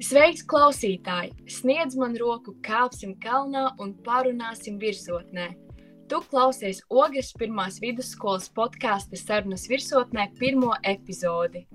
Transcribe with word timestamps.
Sveiks, 0.00 0.40
klausītāji! 0.48 1.34
Sniedz 1.52 1.98
man 2.00 2.14
roku, 2.16 2.54
kāpsim 2.64 3.12
kalnā 3.20 3.66
un 3.78 3.92
parunāsim 4.06 4.78
virsotnē. 4.80 5.50
Tu 6.08 6.20
klausies 6.30 6.80
Ogres 6.88 7.32
pirmās 7.36 7.76
vidusskolas 7.80 8.48
podkāstu 8.56 9.20
sarunas 9.20 9.66
virsotnē 9.68 10.30
pirmo 10.38 10.72
epizodi. 10.82 11.66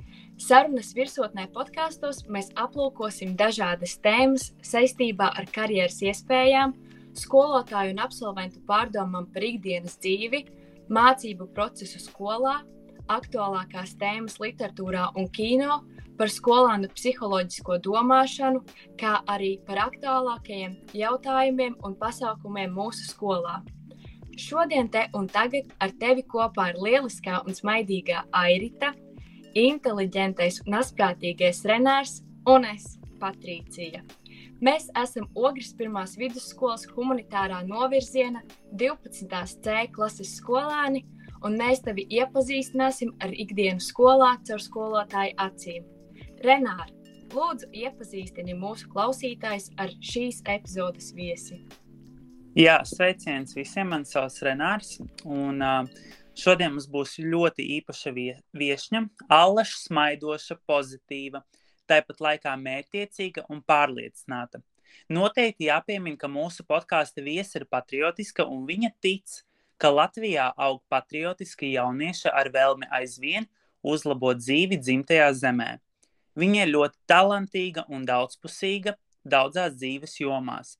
Sarunas 0.41 0.91
virsotnē 0.97 1.45
podkāstos 1.53 2.23
mēs 2.29 2.49
aplūkosim 2.57 3.35
dažādas 3.37 3.95
tēmas 4.01 4.49
saistībā 4.65 5.29
ar 5.37 5.45
karjeras 5.53 6.01
iespējām, 6.01 6.73
skolotāju 7.13 7.93
un 7.93 8.01
absolventu 8.01 8.63
pārdomām 8.65 9.29
par 9.33 9.45
ikdienas 9.45 9.97
dzīvi, 10.01 10.43
mācību 10.89 11.51
procesu 11.53 12.01
skolā, 12.01 12.63
aktuālākās 13.13 13.93
tēmas 14.01 14.41
literatūrā 14.41 15.11
un 15.15 15.29
kino, 15.29 15.83
par 16.17 16.31
skolānu 16.33 16.89
psiholoģisko 16.93 17.77
domāšanu, 17.85 18.61
kā 18.99 19.19
arī 19.29 19.57
par 19.67 19.81
aktuālākajiem 19.87 20.75
jautājumiem 20.97 21.77
un 21.85 21.95
pasākumiem 21.99 22.73
mūsu 22.73 23.07
skolā. 23.11 23.61
Šodien 24.37 24.89
te 24.93 25.07
un 25.17 25.25
tagad 25.33 25.71
ar 25.81 25.93
tevi 26.01 26.23
kopā 26.29 26.71
ir 26.73 26.81
lieliskā 26.83 27.41
un 27.45 27.57
smaidīgā 27.57 28.27
Airita, 28.43 28.93
inteliģentais 29.57 30.61
un 30.67 30.77
asprātīgais 30.77 31.63
Renārs 31.65 32.21
un 32.45 32.67
es, 32.69 32.95
Patricija. 33.17 34.03
Mēs 34.61 34.91
esam 34.97 35.25
Ogres 35.37 35.71
pirmās 35.77 36.15
vidusskolas 36.17 36.85
humanitārā 36.93 37.63
novirziena 37.65 38.43
12. 38.73 39.61
C 39.61 39.85
klases 39.93 40.37
skolēni– 40.41 41.05
un 41.45 41.57
mēs 41.59 41.83
tevi 41.85 42.07
iepazīstināsim 42.19 43.13
ar 43.23 43.33
ikdienu 43.33 43.83
skolā 43.83 44.35
caur 44.47 44.63
skolotāju 44.63 45.37
acīm. 45.47 45.85
Renāri, 46.45 46.93
lūdzu, 47.33 47.71
iepazīstini 47.73 48.53
mūsu 48.57 48.85
klausītājus 48.91 49.71
ar 49.81 49.89
šīs 50.05 50.43
epizodes 50.45 51.09
viesi. 51.17 51.63
Jā, 52.57 52.79
sveiciens 52.85 53.55
visiem. 53.57 53.89
Man 53.89 54.05
sauc 54.05 54.37
Renārs. 54.45 54.99
Un, 55.25 55.61
šodien 56.37 56.75
mums 56.75 56.85
būs 56.93 57.15
ļoti 57.21 57.65
īpaša 57.79 58.13
vie 58.13 58.31
viesņa, 58.57 59.03
allaša, 59.33 59.79
smaidoša, 59.87 60.59
pozitīva, 60.69 61.41
tāpat 61.89 62.21
laikā 62.21 62.53
mērķiecīga 62.61 63.47
un 63.49 63.63
pārliecināta. 63.65 64.61
Noteikti 65.09 65.71
jāpiemina, 65.71 66.19
ka 66.21 66.29
mūsu 66.29 66.65
podkāstu 66.67 67.25
viesa 67.25 67.57
ir 67.61 67.67
patriotiska 67.69 68.45
un 68.45 68.65
viņa 68.69 68.93
tic, 69.01 69.41
ka 69.81 69.89
Latvijā 69.93 70.51
aug 70.53 70.83
patriotiski 70.89 71.73
jaunieši 71.73 72.29
ar 72.29 72.49
vēlmi 72.53 72.89
aizvien 72.93 73.49
uzlabot 73.81 74.37
dzīvi 74.37 74.77
dzimtajā 74.81 75.29
zemē. 75.41 75.75
Viņa 76.37 76.65
ir 76.65 76.73
ļoti 76.73 76.99
talantīga 77.09 77.87
un 77.89 78.05
daudzpusīga 78.05 78.93
daudzās 79.25 79.75
dzīves 79.79 80.19
jomās. 80.21 80.75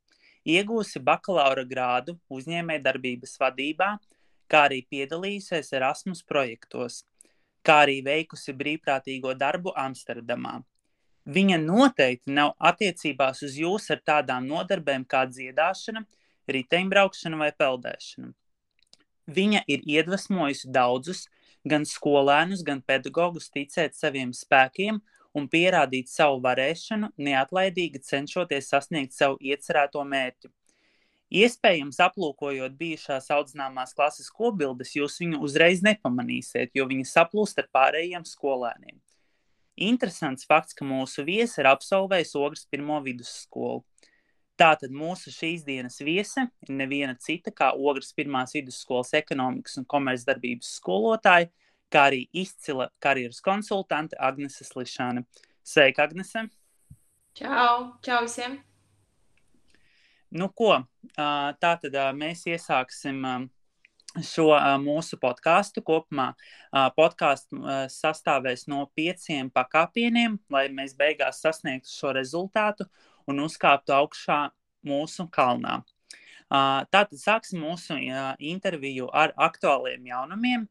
Iegūsi 0.48 1.02
bakalaura 1.04 1.66
grādu 1.68 2.16
uzņēmējdarbības 2.32 3.36
vadībā, 3.42 3.90
kā 4.48 4.64
arī 4.70 4.84
piedalījusies 4.88 5.74
Erasmus 5.76 6.24
projektos, 6.24 7.02
kā 7.66 7.82
arī 7.84 8.00
veikusi 8.06 8.56
brīvprātīgo 8.56 9.34
darbu 9.36 9.74
Amsterdamā. 9.76 10.62
Viņa 11.28 11.58
noteikti 11.60 12.32
nav 12.32 12.54
attiecībās 12.70 13.44
uz 13.44 13.58
jūs 13.60 13.90
ar 13.92 14.00
tādām 14.08 14.48
nodarbēm 14.48 15.04
kā 15.12 15.26
dziedāšana, 15.28 16.06
riteņbraukšana 16.48 17.40
vai 17.42 17.50
peldēšana. 17.52 18.32
Viņa 19.28 19.66
ir 19.68 19.84
iedvesmojusi 19.84 20.72
daudzus, 20.72 21.26
gan 21.68 21.84
skolēnus, 21.84 22.64
gan 22.64 22.80
pedagogus 22.80 23.50
ticēt 23.52 23.98
saviem 24.00 24.32
spēkiem 24.32 25.02
un 25.38 25.48
pierādīt 25.52 26.10
savu 26.12 26.42
varēšanu, 26.44 27.12
neatlaidīgi 27.18 28.02
cenšoties 28.04 28.72
sasniegt 28.74 29.16
savu 29.16 29.38
iecerēto 29.42 30.04
mērķi. 30.04 30.52
Iespējams, 31.38 32.00
aplūkojot 32.06 32.78
bijušās 32.80 33.28
audzināmās 33.36 33.92
klases 33.96 34.30
kobildes, 34.32 34.94
jūs 34.96 35.18
viņu 35.20 35.42
uzreiz 35.44 35.84
nepamanīsiet, 35.84 36.72
jo 36.78 36.88
viņa 36.88 37.10
saplūst 37.10 37.60
ar 37.60 37.68
pārējiem 37.76 38.24
skolēniem. 38.28 38.96
Interesants 39.88 40.48
fakts, 40.48 40.74
ka 40.74 40.88
mūsu 40.88 41.26
viesi 41.28 41.60
ir 41.62 41.68
absolvējis 41.70 42.34
Ogres 42.40 42.64
pirmo 42.72 43.02
vidusskolu. 43.04 43.84
Tātad 44.58 44.90
mūsu 44.90 45.30
šīs 45.30 45.62
dienas 45.68 46.00
viese 46.02 46.48
ir 46.66 46.72
neviena 46.80 47.14
cita 47.22 47.52
kā 47.54 47.70
Ogres 47.76 48.10
pirmās 48.18 48.56
vidusskolas 48.58 49.14
ekonomikas 49.20 49.78
un 49.78 49.86
komercdarbības 49.86 50.72
skolotāja, 50.80 51.52
kā 51.94 52.08
arī 52.12 52.26
izcila 52.36 52.90
karjeras 53.04 53.42
konsultante 53.44 54.18
Agnese 54.20 54.66
Slišana. 54.68 55.24
Sveika, 55.64 56.08
Agnese! 56.08 56.48
Čau! 57.38 57.94
Čau 58.04 58.24
visiem! 58.26 58.58
Nu 60.32 60.50
ko, 60.52 60.74
tātad 61.16 61.94
mēs 62.18 62.42
iesāksim 62.52 63.22
šo 64.28 64.48
mūsu 64.84 65.20
podkāstu. 65.22 65.84
Kopumā 65.88 66.34
podkāsts 66.98 67.94
sastāvēs 67.94 68.66
no 68.68 68.82
pieciem 68.98 69.48
pakāpieniem, 69.54 70.36
lai 70.52 70.66
mēs 70.74 70.98
beigās 71.00 71.40
sasniegtu 71.46 71.94
šo 71.94 72.12
rezultātu 72.18 72.90
un 73.28 73.40
uzkāptu 73.46 73.96
augšā 73.96 74.42
mūsu 74.88 75.30
kalnā. 75.32 75.80
Tātad 76.50 77.16
sāksim 77.20 77.64
mūsu 77.64 77.96
interviju 78.40 79.08
ar 79.14 79.32
aktuāliem 79.36 80.12
jaunumiem. 80.12 80.68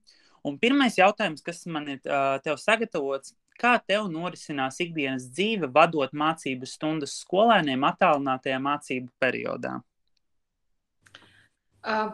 Un 0.47 0.61
pirmais 0.63 0.95
jautājums, 0.99 1.43
kas 1.43 1.65
man 1.67 1.89
ir 1.97 2.01
tev 2.45 2.61
sagatavots, 2.63 3.35
kā 3.59 3.75
tev 3.83 4.07
norisinās 4.13 4.79
ikdienas 4.85 5.31
dzīve, 5.33 5.71
vadot 5.73 6.13
mācību 6.15 6.69
stundas 6.69 7.17
skolēniem 7.25 7.87
attālinātajā 7.89 8.61
mācību 8.63 9.11
periodā? 9.23 9.79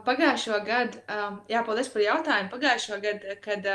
Pagājušo 0.06 0.58
gadu, 0.66 1.00
jā, 1.48 1.60
paldies 1.64 1.88
par 1.92 2.04
jautājumu. 2.04 2.50
Pagājušo 2.52 2.98
gadu, 3.04 3.36
kad 3.44 3.68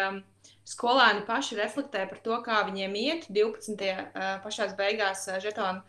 skolēni 0.67 1.23
paši 1.25 1.57
reflektēja 1.57 2.09
par 2.09 2.19
to, 2.25 2.41
kā 2.45 2.63
viņiem 2.67 2.97
iet 3.01 3.29
12. 3.33 3.93
pašās 4.43 4.75
beigās 4.77 5.25
žetonu 5.41 5.81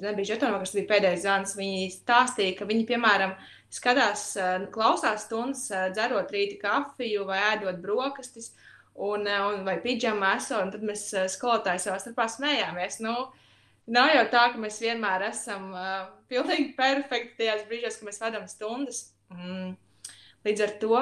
nebija 0.00 0.34
žetonā, 0.34 0.60
kas 0.62 0.74
bija 0.76 0.88
pēdējais 0.90 1.24
zvans. 1.24 1.56
Viņi 1.58 1.90
stāstīja, 1.96 2.56
ka 2.58 2.68
viņi, 2.68 2.86
piemēram, 2.88 3.34
skatās, 3.72 4.24
eh, 4.36 4.66
klausās 4.72 5.26
stundas, 5.26 5.70
eh, 5.70 5.90
dzerot 5.94 6.32
rīta 6.32 6.58
kafiju 6.60 7.26
vai 7.26 7.40
ēdot 7.52 7.80
brokastis, 7.80 8.52
un, 8.94 9.26
eh, 9.26 9.40
un 9.40 9.64
vai 9.64 9.78
pidžamā 9.80 10.36
esot, 10.36 10.62
un 10.62 10.70
tad 10.70 10.82
mēs 10.82 11.06
skolotāji 11.32 11.86
savā 11.86 11.98
starpā 12.00 12.28
smējāmies. 12.28 13.00
Nu, 13.00 13.32
nav 13.86 14.10
jau 14.14 14.24
tā, 14.30 14.52
ka 14.52 14.58
mēs 14.58 14.80
vienmēr 14.80 15.28
esam 15.30 15.72
uh, 15.72 16.06
pilnīgi 16.28 16.76
perfekti 16.82 17.38
tajās 17.38 17.64
brīžos, 17.68 17.98
kad 17.98 18.08
mēs 18.08 18.20
vadām 18.20 18.48
stundas. 18.48 19.12
Mm. 19.32 19.76
Līdz 20.44 20.60
ar 20.62 20.74
to, 20.78 20.98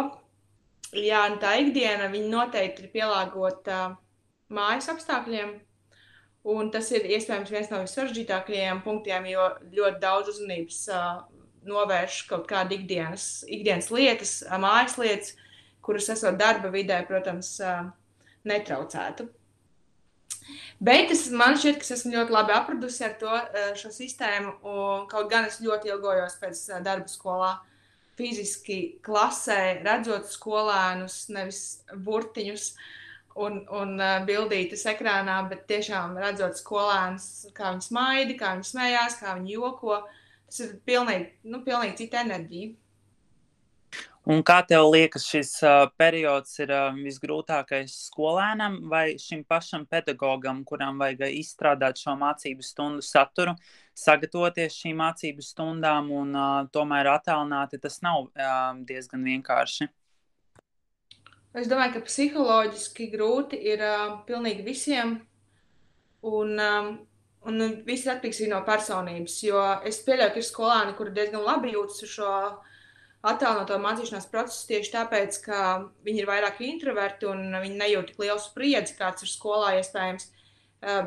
jā, 0.92 1.24
tā 1.40 1.56
ikdiena, 1.60 2.08
noteikti 2.08 2.86
ir 2.86 2.94
pielāgota 2.94 3.80
uh, 3.90 3.98
mājas 4.48 4.88
apstākļiem, 4.94 5.58
Un 6.40 6.70
tas 6.72 6.86
ir 6.96 7.04
iespējams 7.04 7.50
viens 7.52 7.66
no 7.68 7.82
vissaržģītākajiem 7.82 8.78
punktiem, 8.80 9.26
jo 9.28 9.42
ļoti 9.76 9.98
daudz 10.00 10.30
uzmanības 10.32 10.78
uh, 10.88 11.18
novērš 11.68 12.22
kaut 12.30 12.46
kāda 12.50 12.76
ikdienas, 12.76 13.42
ikdienas 13.48 13.90
lietas, 13.94 14.34
mājas 14.62 14.96
lietas, 15.00 15.34
kuras 15.84 16.08
esot 16.12 16.38
darba 16.40 16.70
vidē, 16.72 17.00
protams, 17.08 17.54
uh, 17.64 17.88
netraucētu. 18.48 19.28
Bet 20.80 21.12
es, 21.12 21.26
man 21.30 21.58
šķiet, 21.60 21.80
ka 21.80 21.84
es 21.84 21.94
esmu 21.98 22.14
ļoti 22.14 22.34
labi 22.34 22.54
apradusi 22.56 23.04
ar 23.06 23.12
to, 23.20 23.34
šo 23.78 23.90
sistēmu. 23.92 24.54
Kaut 25.10 25.28
gan 25.30 25.44
es 25.46 25.60
ļoti 25.60 25.92
ilgojos 25.92 26.38
pēc 26.40 26.62
darba 26.86 27.10
skolā, 27.12 27.50
fiziski 28.18 28.78
klasē, 29.04 29.82
redzot 29.84 30.26
skolēnus, 30.32 31.26
nevis 31.36 31.60
burtiņus. 31.92 32.70
Uh, 32.72 32.88
un, 33.38 33.60
un 33.70 33.94
uh, 34.00 34.20
bildītas 34.26 34.84
ekrānā, 34.90 35.40
bet 35.50 35.66
tiešām 35.70 36.16
redzot 36.20 36.58
skolēnus, 36.58 37.50
kā 37.56 37.72
viņi 37.74 37.86
smaida, 37.86 38.36
kā 38.38 38.54
viņi 38.56 38.70
smējās, 38.72 39.20
kā 39.20 39.36
viņi 39.38 39.54
joko. 39.56 40.00
Tas 40.50 40.64
ir 40.64 40.78
pilnīgi, 40.82 41.28
nu, 41.46 41.60
pilnīgi 41.62 42.00
cita 42.02 42.24
enerģija. 42.24 42.74
Un 44.30 44.42
kā 44.44 44.58
tev 44.68 44.84
liekas, 44.92 45.24
šis 45.30 45.54
uh, 45.64 45.86
periods 45.98 46.58
ir 46.60 46.72
uh, 46.74 46.90
visgrūtākais 46.92 47.94
skolēnam 48.10 48.76
vai 48.90 49.14
šim 49.18 49.46
pašam 49.48 49.86
pedagogam, 49.88 50.60
kuram 50.68 51.00
vajag 51.00 51.24
izstrādāt 51.38 52.02
šo 52.02 52.18
mācību 52.20 52.66
stundu 52.66 53.06
saturu, 53.06 53.54
sagatavoties 53.96 54.76
šīm 54.76 55.00
mācību 55.00 55.46
stundām 55.46 56.12
un 56.12 56.36
uh, 56.36 56.50
tomēr 56.74 57.08
attālināti, 57.14 57.80
tas 57.80 58.02
nav 58.04 58.26
uh, 58.28 58.74
diezgan 58.90 59.24
vienkārši? 59.24 59.88
Es 61.56 61.70
domāju, 61.70 61.96
ka 61.96 62.06
psiholoģiski 62.06 63.08
grūti 63.14 63.58
ir 63.72 63.80
uh, 63.82 64.18
pilnīgi 64.28 64.66
visiem. 64.68 65.16
Un, 66.20 66.52
um, 66.60 66.92
un 67.48 67.62
viss 67.86 68.04
ir 68.06 68.14
atkarīgs 68.14 68.42
no 68.50 68.60
personības. 68.66 69.38
Jo 69.46 69.62
es 69.88 70.00
pieļauju, 70.06 70.34
ka 70.34 70.42
ir 70.42 70.48
skolēni, 70.48 70.96
kuri 70.98 71.14
diezgan 71.16 71.46
labi 71.46 71.72
jūtas 71.74 72.02
uz 72.04 72.12
šo 72.18 72.34
attēloto 73.30 73.76
mācīšanās 73.80 74.28
procesu 74.32 74.68
tieši 74.70 74.92
tāpēc, 74.94 75.40
ka 75.44 75.62
viņi 76.06 76.22
ir 76.22 76.28
vairāk 76.28 76.60
introverti 76.64 77.28
un 77.28 77.50
viņi 77.52 77.80
nejūt 77.80 78.12
tik 78.12 78.22
lielu 78.22 78.40
spriedzi, 78.40 78.96
kāds 78.98 79.26
ir 79.26 79.32
skolā 79.32 79.74
iespējams. 79.80 80.30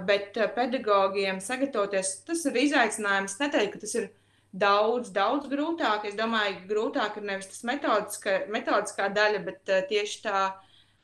bet 0.05 0.37
pedagogiem 0.55 1.39
sagatavoties, 1.41 2.19
tas 2.27 2.45
ir 2.45 2.57
izaicinājums. 2.61 3.39
Neteiktu, 3.39 3.71
ka 3.73 3.79
tas 3.81 3.95
ir 3.97 4.11
daudz, 4.53 5.09
daudz 5.09 5.47
grūtāk. 5.49 6.05
Es 6.05 6.13
domāju, 6.13 6.59
grūtāk 6.69 7.17
ir 7.17 7.25
nevis 7.25 7.49
tas 7.49 7.63
metodiskā, 7.65 8.43
metodiskā 8.53 9.09
daļa, 9.09 9.41
bet 9.47 9.73
tieši 9.89 10.21
tā 10.27 10.43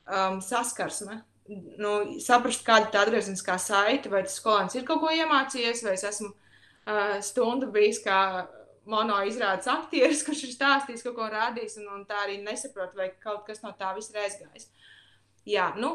um, 0.06 0.38
saskarsme. 0.38 1.18
Nu, 1.50 1.92
saprast, 2.22 2.62
kāda 2.66 2.86
ir 2.86 2.92
tā 2.94 3.02
atgriezeniskā 3.02 3.56
saite, 3.58 4.10
vai 4.12 4.22
tas 4.22 4.36
skolēns 4.38 4.76
ir 4.78 4.84
kaut 4.86 5.00
ko 5.02 5.10
iemācījies, 5.10 5.82
vai 5.82 5.96
es 5.96 6.04
esmu 6.06 6.28
uh, 6.30 7.16
stundu 7.26 7.70
bijis 7.74 7.98
kā 8.04 8.20
mono 8.90 9.16
izrādes 9.26 9.66
aktieris, 9.70 10.22
kurš 10.26 10.44
ir 10.46 10.54
stāstījis, 10.54 11.02
kaut 11.06 11.16
ko 11.18 11.26
rādījis, 11.32 11.80
un, 11.82 11.90
un 11.96 12.06
tā 12.06 12.22
arī 12.24 12.38
nesaprot, 12.44 12.94
vai 12.98 13.10
kaut 13.22 13.42
kas 13.48 13.64
no 13.64 13.74
tā 13.78 13.90
viss 13.96 14.14
ir 14.14 14.22
aizgājis. 14.22 14.70
Jā, 15.48 15.70
nu, 15.80 15.94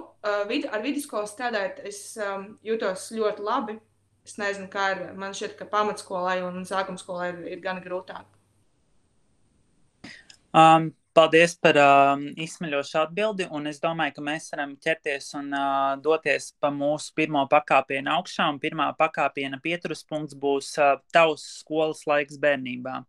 vid, 0.49 0.65
ar 0.73 0.81
vidusskolu 0.83 1.29
strādājot, 1.29 1.83
es 1.85 1.99
um, 2.17 2.47
jūtos 2.65 3.11
ļoti 3.13 3.45
labi. 3.45 3.77
Es 4.25 4.39
nezinu, 4.41 4.65
kā 4.73 4.87
ir. 4.95 5.01
Man 5.21 5.35
šķiet, 5.37 5.53
ka 5.59 5.67
pamatskolai 5.69 6.39
un 6.41 6.63
sākuma 6.65 6.97
skolai 6.97 7.29
ir, 7.29 7.41
ir 7.53 7.59
gan 7.61 7.77
grūtāk. 7.83 8.25
Um, 10.55 10.89
paldies 11.15 11.55
par 11.61 11.77
um, 11.79 12.25
izsmeļošu 12.43 12.99
atbildi. 13.01 13.47
Es 13.71 13.79
domāju, 13.83 14.17
ka 14.17 14.23
mēs 14.25 14.49
varam 14.51 14.75
ķerties 14.83 15.31
un 15.39 15.49
uh, 15.55 15.95
doties 16.03 16.51
pa 16.59 16.71
mūsu 16.73 17.13
pirmo 17.15 17.45
pakāpienu 17.51 18.11
augšā. 18.17 18.49
Pirmā 18.61 18.91
pakāpiena 18.99 19.61
pieturas 19.63 20.03
punkts 20.07 20.37
būs 20.37 20.73
uh, 20.81 20.97
tavs 21.15 21.45
skolas 21.61 22.03
laiks 22.09 22.39
bērnībā. 22.41 23.01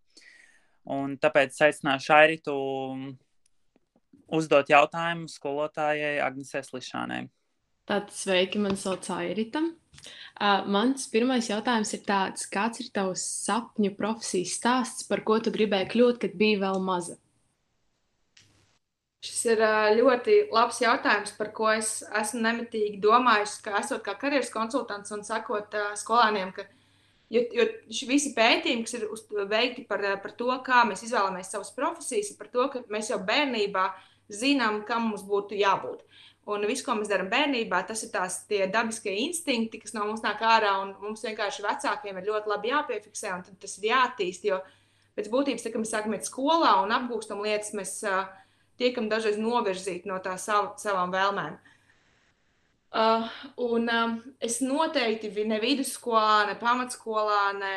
Un 0.97 1.17
tāpēc 1.19 1.57
aicināšu 1.67 2.13
Airitu 2.15 2.55
uzdot 4.31 4.71
jautājumu 4.71 5.27
skolotājai 5.31 6.21
Agnesē 6.23 6.63
Slišanai. 6.63 7.27
Tātad 7.87 8.15
sveiki, 8.15 8.59
man 8.63 8.79
sauc 8.79 9.07
Airita. 9.15 9.63
Uh, 10.37 10.63
mans 10.71 11.07
pirmais 11.11 11.47
jautājums 11.51 11.93
ir 11.97 12.03
tāds, 12.07 12.47
kāds 12.51 12.83
ir 12.83 12.91
tavs 12.95 13.23
sapņu 13.47 13.95
profesijas 13.99 14.57
stāsts, 14.59 15.07
par 15.11 15.23
ko 15.27 15.39
tu 15.43 15.55
gribēji 15.55 15.91
kļūt, 15.95 16.19
kad 16.23 16.35
biji 16.39 16.59
vēl 16.63 16.83
maza? 16.83 17.19
Šis 19.27 19.43
ir 19.51 19.63
ļoti 19.99 20.39
labs 20.55 20.79
jautājums, 20.85 21.35
par 21.35 21.51
ko 21.57 21.73
es 21.73 21.99
esmu 22.21 22.45
nemitīgi 22.45 23.01
domājis, 23.03 23.59
ka 23.65 23.81
esot 23.81 24.05
kā 24.07 24.15
karjeras 24.21 24.53
konsultants 24.55 25.11
un 25.17 25.25
sakot 25.27 25.75
skolāniem, 25.99 26.53
ka 26.55 26.69
Jo, 27.27 27.41
jo 27.51 27.65
visi 28.07 28.31
pētījumi, 28.37 28.85
kas 28.87 28.95
ir 29.01 29.47
veikti 29.51 29.83
par, 29.89 30.05
par 30.23 30.35
to, 30.39 30.47
kā 30.67 30.85
mēs 30.87 31.03
izvēlamies 31.09 31.51
savas 31.51 31.73
profesijas, 31.75 32.37
par 32.39 32.51
to, 32.53 32.69
ka 32.71 32.85
mēs 32.93 33.11
jau 33.11 33.19
bērnībā 33.27 33.89
zinām, 34.31 34.85
kam 34.87 35.09
mums 35.11 35.25
būtu 35.27 35.59
jābūt. 35.59 36.05
Un 36.47 36.63
viss, 36.71 36.85
ko 36.87 36.95
mēs 36.95 37.11
darām 37.11 37.27
bērnībā, 37.33 37.81
tas 37.89 38.05
ir 38.07 38.13
tās 38.13 38.45
dabiskie 38.47 39.17
instinkti, 39.25 39.81
kas 39.83 39.97
no 39.97 40.05
mums 40.07 40.23
nāk 40.23 40.45
ārā. 40.47 40.77
Mums 41.03 41.27
vienkārši 41.27 41.65
vecākiem 41.67 42.21
ir 42.21 42.29
ļoti 42.29 42.53
labi 42.53 42.71
jāpiefiksē, 42.71 43.33
un 43.35 43.59
tas 43.59 43.75
ir 43.81 43.89
jāattīst. 43.91 44.47
Jo 44.47 44.61
pēc 45.19 45.31
būtības, 45.33 45.67
tā, 45.67 45.73
kad 45.75 45.83
mēs 45.83 45.95
sākam 45.97 46.15
iet 46.15 46.31
skolā 46.31 46.77
un 46.85 46.95
apgūstam 46.95 47.43
lietas, 47.43 47.75
mēs 47.75 47.97
uh, 48.07 48.29
tiekam 48.81 49.11
dažreiz 49.13 49.39
novirzīti 49.41 50.11
no 50.11 50.19
tā 50.25 50.37
sav, 50.41 50.75
savām 50.81 51.15
vēlmēm. 51.15 51.57
Uh, 52.97 53.27
un 53.61 53.89
um, 53.93 54.19
es 54.41 54.63
noteikti 54.65 55.29
ne 55.45 55.59
vidusskolā, 55.61 56.47
ne 56.49 56.55
pamatskolā, 56.61 57.41
ne, 57.59 57.77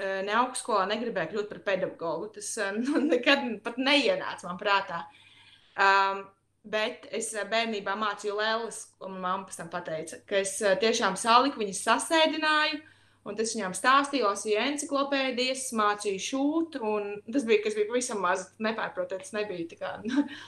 ne 0.00 0.36
augstskolā 0.40 0.88
negribēju 0.90 1.34
kļūt 1.34 1.50
par 1.52 1.60
pedagogu. 1.68 2.32
Tas 2.38 2.52
uh, 2.58 2.72
nu, 2.84 3.02
nekad 3.06 3.46
pat 3.66 3.78
neienāca 3.78 4.48
man 4.48 4.58
prātā. 4.58 5.04
Uh, 5.04 5.26
Um, 5.80 6.24
bet 6.66 7.06
es 7.14 7.30
uh, 7.32 7.46
bērnībā 7.48 7.94
mācīju 7.96 8.34
lēlas, 8.36 8.82
un 9.06 9.20
mamma 9.22 9.46
pēc 9.48 9.60
tam 9.60 9.70
teica, 9.86 10.18
ka 10.28 10.40
es 10.42 10.56
uh, 10.64 10.74
tiešām 10.80 11.16
saliku 11.16 11.62
viņas 11.62 11.84
sasēdināju. 11.86 12.80
Un 13.28 13.36
tas 13.36 13.52
viņām 13.52 13.74
stāstīja, 13.76 14.30
lasīja 14.30 14.64
encyklopēdijas, 14.70 15.66
mācīja 15.76 16.22
šūt. 16.24 16.78
Tas 17.28 17.44
bija, 17.48 17.60
kas 17.66 17.76
bija 17.76 17.90
pavisam 17.90 18.22
maz, 18.24 18.46
nepārprotot, 18.62 19.20
tas 19.20 19.34
nebija 19.36 19.76
kā, 19.76 19.90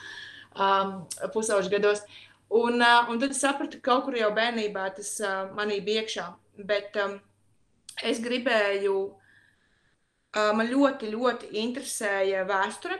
um, 0.64 0.94
pusauģis 1.34 1.72
gados. 1.72 2.04
Un, 2.52 2.80
uh, 2.80 3.10
un 3.12 3.20
tad 3.20 3.32
es 3.32 3.42
sapratu, 3.44 3.80
ka 3.80 3.90
kaut 3.92 4.06
kur 4.08 4.16
jau 4.16 4.32
bērnībā 4.36 4.88
tas 4.96 5.14
uh, 5.24 5.52
manī 5.56 5.82
bija 5.84 6.04
iekšā. 6.04 6.26
Bet 6.68 6.96
um, 7.00 7.18
es 8.08 8.20
gribēju, 8.24 8.96
uh, 9.08 10.50
man 10.56 10.68
ļoti, 10.72 11.12
ļoti 11.12 11.52
interesēja 11.62 12.44
vēsture 12.48 12.98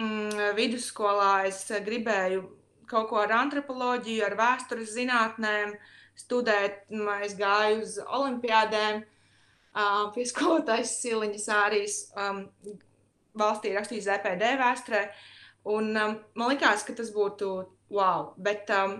mm, 0.00 0.52
vidusskolā 0.56 1.46
es 1.48 1.64
gribēju 1.84 2.44
kaut 2.88 3.08
ko 3.08 3.20
ar 3.22 3.32
antropoloģiju, 3.38 4.24
ar 4.26 4.36
vēstures 4.36 4.92
zinātnēm 4.92 5.72
studēt. 6.18 6.84
Es 7.24 7.36
gāju 7.38 7.82
uz 7.82 7.98
olimpiādēm, 8.02 9.02
uh, 9.02 10.08
pie 10.14 10.26
skolotājas 10.28 10.96
Siliņas 11.00 11.48
Ārijas 11.56 11.98
um, 12.16 12.44
valstī 13.38 13.74
rakstīju 13.76 14.06
ZPD 14.06 14.54
vēsturē. 14.60 15.04
Un, 15.72 15.92
um, 15.94 16.16
man 16.38 16.52
liekas, 16.52 16.86
ka 16.86 16.96
tas 16.98 17.12
būtu 17.14 17.52
wow. 17.94 18.32
Bet, 18.36 18.70
um, 18.74 18.98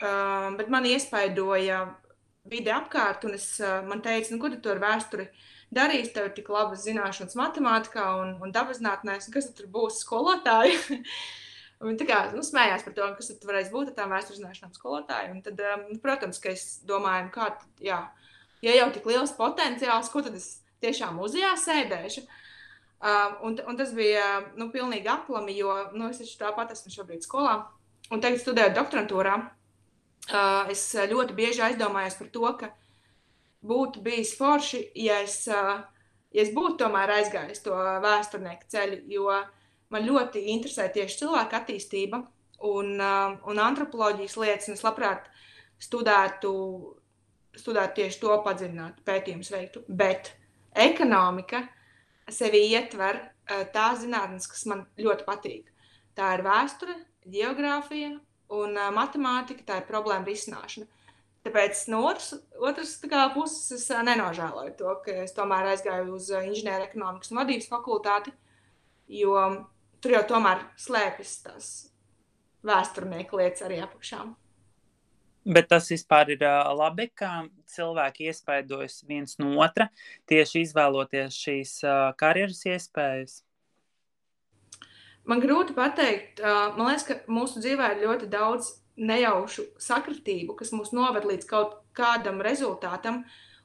um, 0.00 0.60
bet 0.60 0.70
man 0.72 0.88
iespaidoja 0.88 1.86
vide 2.48 2.72
apkārt, 2.74 3.24
un 3.28 3.36
es, 3.36 3.50
uh, 3.62 3.82
man 3.88 4.04
teica, 4.04 4.32
nu, 4.32 4.40
ko 4.40 4.52
tu 4.56 4.72
ar 4.72 4.82
vēsturi 4.82 5.28
dari? 5.28 5.50
darīs, 5.74 6.12
tev 6.14 6.28
ir 6.28 6.34
tik 6.36 6.50
labas 6.52 6.84
zināšanas 6.86 7.36
matemātikā 7.38 8.06
un, 8.20 8.34
un 8.42 8.54
dabasnātnēs, 8.54 9.30
kas 9.34 9.50
tur 9.56 9.70
būs 9.72 10.02
skolotāji. 10.04 10.78
Viņi 11.84 12.00
tā 12.00 12.06
kā 12.08 12.18
nu, 12.32 12.42
smējās 12.44 12.84
par 12.86 12.94
to, 12.96 13.06
kas 13.18 13.30
tur 13.32 13.50
varēs 13.50 13.70
būt 13.72 13.90
ar 13.90 13.96
tām 13.98 14.12
vēstures 14.14 14.40
zināšanām 14.40 14.74
skolotāji. 14.76 15.32
Un 15.34 15.42
tad, 15.44 15.60
um, 15.60 15.86
protams, 16.02 16.40
ka 16.42 16.52
es 16.54 16.80
domāju, 16.88 17.30
kā, 17.34 17.50
jā, 17.84 18.00
ja 18.64 18.76
jau 18.78 18.88
tik 18.94 19.08
liels 19.10 19.34
potenciāls, 19.36 20.10
ko 20.12 20.24
tad 20.24 20.38
es 20.38 20.48
tiešām 20.84 21.18
muzejā 21.20 21.54
sēdēšu. 21.60 22.24
Um, 23.04 23.34
un, 23.48 23.58
un 23.68 23.76
tas 23.76 23.92
bija 23.96 24.28
nu, 24.56 24.70
pilnīgi 24.72 25.10
aplami, 25.12 25.56
jo 25.58 25.74
nu, 25.92 26.08
es 26.08 26.22
taču 26.22 26.38
tāpat 26.40 26.72
esmu 26.72 26.94
šobrīd 26.94 27.26
skolā. 27.26 27.58
Un 28.12 28.22
tagad 28.24 28.40
studēju 28.40 28.76
doktorantūrā. 28.78 29.36
Uh, 30.24 30.70
es 30.72 30.86
ļoti 30.96 31.36
bieži 31.36 31.66
aizdomājos 31.66 32.16
par 32.16 32.30
to, 32.32 32.46
ka 32.62 32.70
būtu 33.64 34.00
bijis 34.04 34.32
forši, 34.38 34.80
ja 35.00 35.20
es, 35.24 35.42
ja 35.48 36.42
es 36.44 36.52
būtu 36.54 36.78
tomēr 36.84 37.12
aizgājis 37.18 37.64
to 37.64 37.76
vēsturnieku 38.04 38.68
ceļu, 38.72 39.00
jo 39.12 39.36
man 39.94 40.06
ļoti 40.08 40.44
interesē 40.54 40.88
tieši 40.92 41.22
cilvēka 41.22 41.62
attīstība 41.62 42.20
un, 42.66 42.94
un 42.98 43.62
antropoloģijas 43.68 44.36
lietas, 44.40 44.68
un 44.70 44.78
es 44.78 44.84
labprāt 44.84 45.28
studētu, 45.82 46.52
studētu 47.58 48.00
tieši 48.00 48.20
to 48.22 48.38
padziļinātu, 48.46 49.04
pētījumus 49.06 49.52
veiktu. 49.54 49.84
Bet 49.88 50.32
ekonomika 50.74 51.64
sevi 52.32 52.64
ietver 52.72 53.20
tās 53.74 54.02
zinātnes, 54.02 54.48
kas 54.50 54.64
man 54.70 54.86
ļoti 54.98 55.26
patīk. 55.26 55.70
Tā 56.16 56.36
ir 56.36 56.44
vēsture, 56.46 56.94
geogrāfija 57.28 58.14
un 58.54 58.78
matemātika, 58.94 59.66
tā 59.66 59.80
ir 59.80 59.88
problēma 59.88 60.26
risināšana. 60.28 60.86
Tāpēc 61.44 61.82
no 61.92 62.00
otras, 62.08 62.30
otras 62.56 62.94
kā, 63.04 63.26
puses 63.34 63.74
es 63.76 63.90
nenožēloju 63.92 64.72
to, 64.78 64.94
ka 65.04 65.16
es 65.26 65.34
tomēr 65.36 65.74
aizgāju 65.74 66.14
uz 66.16 66.30
inženieru 66.38 66.86
ekonomikas 66.86 67.34
un 67.34 67.40
vadības 67.42 67.68
fakultāti, 67.68 68.32
jo 69.12 69.34
tur 70.04 70.18
jau 70.18 70.22
tomēr 70.34 70.62
slēpjas 70.76 71.34
tās 71.46 71.68
vēsturnieku 72.64 73.40
lietas 73.40 73.64
arī 73.64 73.80
apakšā. 73.84 74.24
Bet 75.44 75.68
tas 75.68 75.90
vispār 75.92 76.30
ir 76.32 76.44
labi, 76.76 77.10
ka 77.12 77.44
cilvēki 77.68 78.30
iespaidojas 78.30 79.02
viens 79.08 79.36
no 79.40 79.58
otra, 79.60 79.90
tieši 80.30 80.62
izvēloties 80.64 81.36
šīs 81.36 81.74
karjeras 82.20 82.62
iespējas. 82.70 83.42
Man 85.28 85.40
grūti 85.40 85.76
pateikt, 85.76 86.40
man 86.44 86.88
liekas, 86.88 87.04
ka 87.08 87.18
mūsu 87.32 87.60
dzīvē 87.60 87.90
ir 87.92 88.06
ļoti 88.06 88.28
daudz 88.32 88.70
nejaušu 88.96 89.66
sakritību, 89.80 90.56
kas 90.56 90.72
mūs 90.72 90.92
noved 90.96 91.28
līdz 91.28 91.48
kaut 91.48 91.78
kādam 91.96 92.40
rezultātam. 92.44 93.22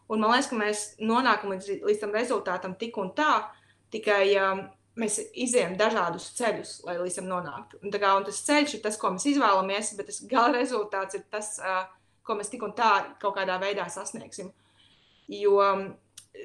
Un 0.09 0.23
man 0.23 0.33
liekas, 0.33 0.49
ka 0.51 0.59
mēs 0.59 0.85
nonākam 0.99 1.53
līdz, 1.53 1.79
līdz 1.85 2.03
tam 2.03 2.15
rezultātam 2.15 2.75
tik 2.79 2.97
un 2.99 3.11
tā, 3.15 3.43
tikai 3.93 4.23
mēs 4.99 5.19
izējām 5.33 5.77
dažādus 5.79 6.31
ceļus, 6.37 6.73
lai 6.87 6.97
līdz 6.99 7.19
tam 7.19 7.29
nonāktu. 7.29 7.79
Un, 7.83 7.93
kā, 7.93 8.15
un 8.17 8.25
tas 8.27 8.41
ceļš 8.47 8.77
ir 8.77 8.83
tas, 8.83 8.97
ko 8.99 9.13
mēs 9.13 9.27
izvēlamies, 9.31 9.93
bet 9.99 10.09
tas 10.09 10.21
gala 10.29 10.57
rezultāts 10.57 11.19
ir 11.19 11.23
tas, 11.31 11.55
ko 12.25 12.37
mēs 12.39 12.51
tik 12.51 12.65
un 12.65 12.75
tā 12.77 12.91
kaut 13.21 13.37
kādā 13.37 13.59
veidā 13.61 13.87
sasniegsim. 13.91 14.51
Jo 15.29 15.61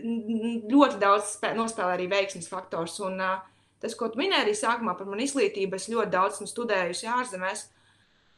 ļoti 0.03 0.99
daudz 1.01 1.37
nospēlē 1.57 1.97
arī 1.97 2.09
veiksmes 2.11 2.49
faktors. 2.51 2.97
Un, 3.05 3.21
tas, 3.83 3.97
ko 3.99 4.09
tu 4.09 4.21
minēji 4.21 4.47
arī 4.47 4.57
sākumā 4.59 4.97
par 4.99 5.09
manu 5.09 5.25
izglītību, 5.27 5.77
es 5.77 5.91
ļoti 5.93 6.15
daudz 6.15 6.39
esmu 6.39 6.51
studējusi 6.51 7.11
ārzemēs. 7.11 7.69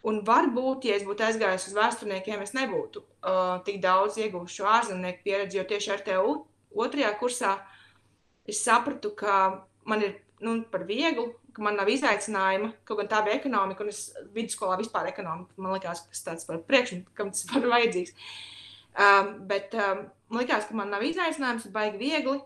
Un 0.07 0.21
varbūt, 0.27 0.87
ja 0.87 0.99
es 0.99 1.07
būtu 1.07 1.25
aizgājis 1.27 1.71
uz 1.71 1.75
vēsturniekiem, 1.75 2.43
es 2.45 2.53
nebūtu 2.55 3.01
uh, 3.03 3.57
tik 3.67 3.81
daudz 3.83 4.21
iegūšu 4.23 4.61
šo 4.61 4.69
ārzemnieku 4.71 5.25
pieredzi, 5.25 5.59
jo 5.59 5.65
tieši 5.67 5.91
ar 5.97 6.05
tevi 6.07 6.37
otrajā 6.77 7.11
kursā 7.19 7.57
es 8.47 8.61
sapratu, 8.63 9.11
ka 9.19 9.67
man 9.87 10.05
ir 10.05 10.17
nu, 10.45 10.59
par 10.71 10.85
vieglu 10.89 11.31
ka 11.57 11.65
man 11.65 11.79
nav 11.81 11.89
izaicinājuma, 11.89 12.73
kaut 12.85 13.01
gan 13.01 13.09
tā 13.11 13.23
bija 13.25 13.39
ekonomika, 13.39 13.85
un 13.85 13.93
es 13.93 14.11
vidusskolā 14.35 14.77
vispār 14.81 15.09
ekonomika, 15.09 15.57
man 15.57 15.73
liekas, 15.73 16.03
ka 16.05 16.13
tas 16.13 16.27
tāds 16.27 16.49
par 16.49 16.61
priekšmetu, 16.69 17.15
kam 17.17 17.33
tas 17.33 17.47
var 17.49 17.65
vajadzīgs. 17.73 18.13
Um, 19.07 19.33
bet 19.49 19.73
um, 19.77 20.05
man 20.33 20.43
liekas, 20.43 20.69
ka 20.69 20.77
man 20.77 20.93
nav 20.93 21.05
izaicinājums, 21.07 21.69
baigi 21.73 22.01
viegli, 22.03 22.37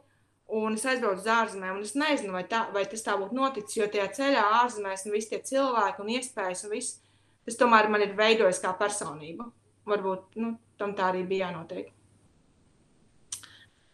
un 0.61 0.79
es 0.79 0.87
aizbraucu 0.87 1.25
uz 1.25 1.31
ārzemēm, 1.31 1.79
un 1.79 1.87
es 1.87 1.97
nezinu, 1.99 2.35
vai, 2.39 2.45
tā, 2.51 2.65
vai 2.75 2.85
tas 2.91 3.07
tā 3.07 3.17
būtu 3.19 3.39
noticis, 3.39 3.81
jo 3.81 3.91
tajā 3.91 4.09
ceļā 4.19 4.47
ārzemēs 4.63 5.07
un 5.07 5.17
visi 5.19 5.33
tie 5.35 5.43
cilvēki 5.51 6.05
un 6.05 6.13
iespējas 6.17 6.67
un 6.67 6.75
viss, 6.77 6.99
tas 7.47 7.59
tomēr 7.59 7.91
man 7.91 8.07
ir 8.07 8.19
veidojis 8.19 8.63
kā 8.63 8.75
personību. 8.79 9.51
Varbūt 9.91 10.39
nu, 10.39 10.55
tam 10.79 10.95
tā 10.95 11.11
arī 11.11 11.25
bija 11.27 11.49
jānotiek 11.49 11.89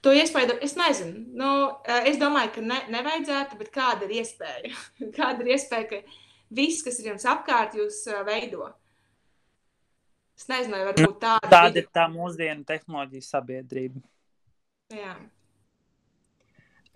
to 0.07 0.15
iespēju, 0.15 0.57
es 0.63 0.77
nezinu. 0.79 1.25
Nu, 1.37 1.53
eh, 1.85 2.11
es 2.13 2.19
domāju, 2.21 2.55
ka 2.57 2.65
ne, 2.65 2.81
nevajadzētu, 2.95 3.59
bet 3.59 3.73
kāda 3.75 4.07
ir 4.07 4.21
iespēja? 4.23 4.73
kāda 5.19 5.43
ir 5.43 5.55
iespēja, 5.57 5.89
ka 5.91 6.03
viss, 6.55 6.85
kas 6.87 7.01
ir 7.03 7.13
jums 7.13 7.27
apkārt, 7.29 7.75
jūs 7.79 8.05
eh, 8.13 8.23
veido? 8.29 8.71
Es 10.37 10.51
nezinu, 10.53 10.77
vai 10.77 10.91
varbūt 10.91 11.17
tāda, 11.23 11.49
tāda 11.49 11.81
ir 11.81 11.89
tā 11.97 12.05
mūsdienu 12.13 12.67
tehnoloģija 12.69 13.25
sabiedrība. 13.25 14.03
Jā. 14.93 15.17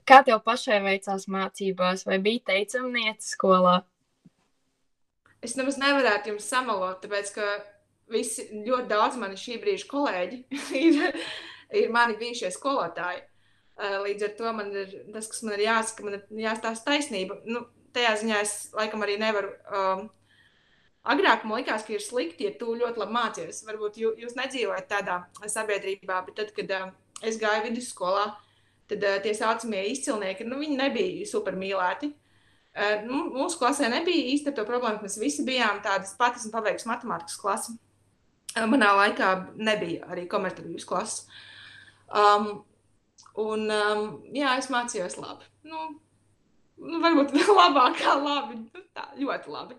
Kā 0.07 0.21
tev 0.27 0.43
pašai 0.45 0.81
veicās 0.85 1.27
mācībās, 1.31 2.05
vai 2.07 2.19
bija 2.23 2.45
teicamniece 2.53 3.31
skolā? 3.33 3.81
Es 5.41 5.57
nemaz 5.57 5.79
nevarētu 5.81 6.35
jums 6.35 6.49
samalot, 6.53 7.01
tāpēc 7.01 7.33
ka 7.33 7.47
visi 8.13 8.45
ļoti 8.67 8.91
daudz 8.91 9.17
mani 9.21 9.39
šī 9.41 9.57
brīža 9.63 9.89
kolēģi 9.89 10.43
ir 10.85 11.17
ir 11.77 11.91
mani 11.95 12.17
bijušie 12.21 12.51
skolotāji. 12.55 13.23
Eh, 13.81 13.99
līdz 14.05 14.25
ar 14.27 14.33
to 14.37 14.53
man 14.53 14.73
ir 14.77 14.91
tas, 15.13 15.29
kas 15.31 15.43
man 15.47 15.57
ir 15.57 15.65
jāsaka, 15.65 16.05
man 16.05 16.19
ir 16.19 16.25
jāstāsta 16.45 16.91
taisnība. 16.91 17.39
Nu, 17.49 17.65
tajā 17.97 18.17
ziņā 18.23 18.41
es 18.45 18.57
laikam 18.77 19.05
arī 19.07 19.19
nevaru. 19.21 19.55
Um, 19.73 20.09
Agrāk 21.01 21.47
man 21.49 21.63
likās, 21.63 21.87
ka 21.87 21.95
ir 21.95 22.03
slikti, 22.05 22.45
ja 22.45 22.53
tu 22.61 22.75
ļoti 22.77 23.01
labi 23.01 23.15
mācies. 23.17 23.63
Varbūt 23.65 23.95
jū, 23.97 24.11
jūs 24.21 24.35
nedzīvojat 24.37 24.91
tādā 24.91 25.15
sabiedrībā, 25.49 26.19
bet 26.27 26.37
tad, 26.37 26.51
kad 26.53 26.75
uh, 26.77 26.91
es 27.25 27.39
gāju 27.41 27.71
vidusskolā, 27.71 28.27
tad 28.91 29.07
uh, 29.09 29.17
tie 29.25 29.33
saucamie 29.39 29.87
izcilnieki, 29.95 30.45
nu, 30.45 30.59
viņi 30.61 30.77
nebija 30.77 31.31
super 31.31 31.57
mīlēti. 31.57 32.13
Uh, 32.77 33.01
nu, 33.07 33.23
mūsu 33.33 33.57
klasē 33.63 33.89
nebija 33.89 34.29
īsti 34.35 34.53
to 34.53 34.67
problēmu, 34.69 35.01
ka 35.01 35.09
mēs 35.09 35.17
visi 35.23 35.47
bijām 35.49 35.81
tādas 35.87 36.13
patas 36.21 36.45
un 36.45 36.53
pabeigusi 36.53 36.91
matemātikas 36.93 37.41
klasi. 37.41 37.79
Manā 38.69 38.93
laikā 38.99 39.31
nebija 39.57 40.05
arī 40.13 40.27
komerciālības 40.29 40.85
klases. 40.85 41.25
Um, 42.11 42.49
un, 43.39 43.67
um, 43.71 44.07
jā, 44.35 44.57
es 44.59 44.71
mācījos 44.73 45.19
labi. 45.21 45.47
Nu, 45.71 45.89
nu, 46.83 47.03
varbūt 47.03 47.35
vēl 47.37 47.53
labāk, 47.57 48.01
kā 48.03 48.17
labi. 48.19 48.63
Nu, 48.67 48.87
tā, 48.97 49.11
ļoti 49.21 49.53
labi. 49.55 49.79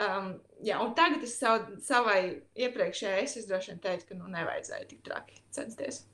Um, 0.00 0.30
jā, 0.64 0.78
un 0.80 0.94
tagad 0.96 1.24
es 1.26 1.34
sav, 1.40 1.66
savai 1.84 2.20
iepriekšējai 2.56 3.26
es 3.26 3.48
droši 3.48 3.74
vien 3.74 3.82
teicu, 3.84 4.08
ka 4.08 4.20
nu, 4.20 4.30
nevajadzēja 4.32 4.88
tik 4.88 5.02
traki 5.04 5.42
censties. 5.52 6.04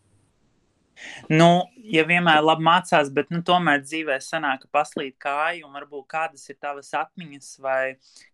Nu, 1.29 1.67
ja 1.93 2.07
vienmēr 2.09 2.41
labi 2.41 2.65
mācās, 2.67 3.11
bet 3.13 3.29
nu, 3.35 3.43
tomēr 3.47 3.83
dzīvē 3.85 4.17
sanāk, 4.25 4.65
ka 4.65 4.79
paslīd 4.79 5.17
kāju, 5.23 5.67
un 5.69 5.77
varbūt 5.77 6.07
kādas 6.13 6.47
ir 6.49 6.57
tavas 6.63 6.89
atmiņas, 6.97 7.51
vai 7.63 7.81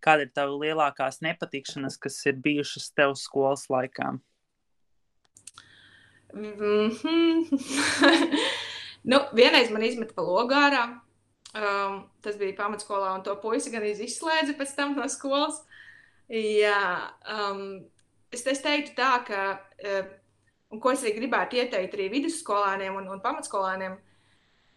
kāda 0.03 0.27
ir 0.27 0.31
tava 0.35 0.55
lielākās 0.61 1.19
nepatikšanas, 1.25 1.99
kas 2.01 2.21
ir 2.29 2.39
bijušas 2.45 2.93
tev 2.95 3.17
skolas 3.19 3.67
laikā? 3.73 4.13
Mm 6.33 6.53
-hmm. 6.59 7.59
nu, 9.11 9.17
vienreiz 9.33 9.69
man 9.69 9.83
izmet 9.83 10.15
pa 10.15 10.21
logu 10.21 10.53
ārā. 10.53 10.99
Um, 11.53 11.99
tas 12.21 12.37
bija 12.37 12.55
pamatskolā, 12.57 13.11
un 13.15 13.23
to 13.23 13.35
puisi 13.41 13.69
gan 13.69 13.83
izslēdza 13.85 14.55
pēc 14.57 14.75
tam 14.75 14.95
no 14.95 15.07
skolas. 15.07 15.61
Jā, 16.29 17.11
um, 17.35 17.85
es, 18.31 18.47
es 18.47 18.61
teiktu 18.61 18.95
tā, 18.97 19.11
ka, 19.27 19.59
uh, 19.85 20.07
un 20.71 20.79
ko 20.79 20.91
es 20.91 21.03
arī 21.03 21.13
gribētu 21.19 21.55
ieteikt 21.55 21.93
arī 21.93 22.09
vidusskolāniem 22.09 22.95
un, 22.95 23.07
un 23.07 23.21
pamatskolāniem, 23.21 23.99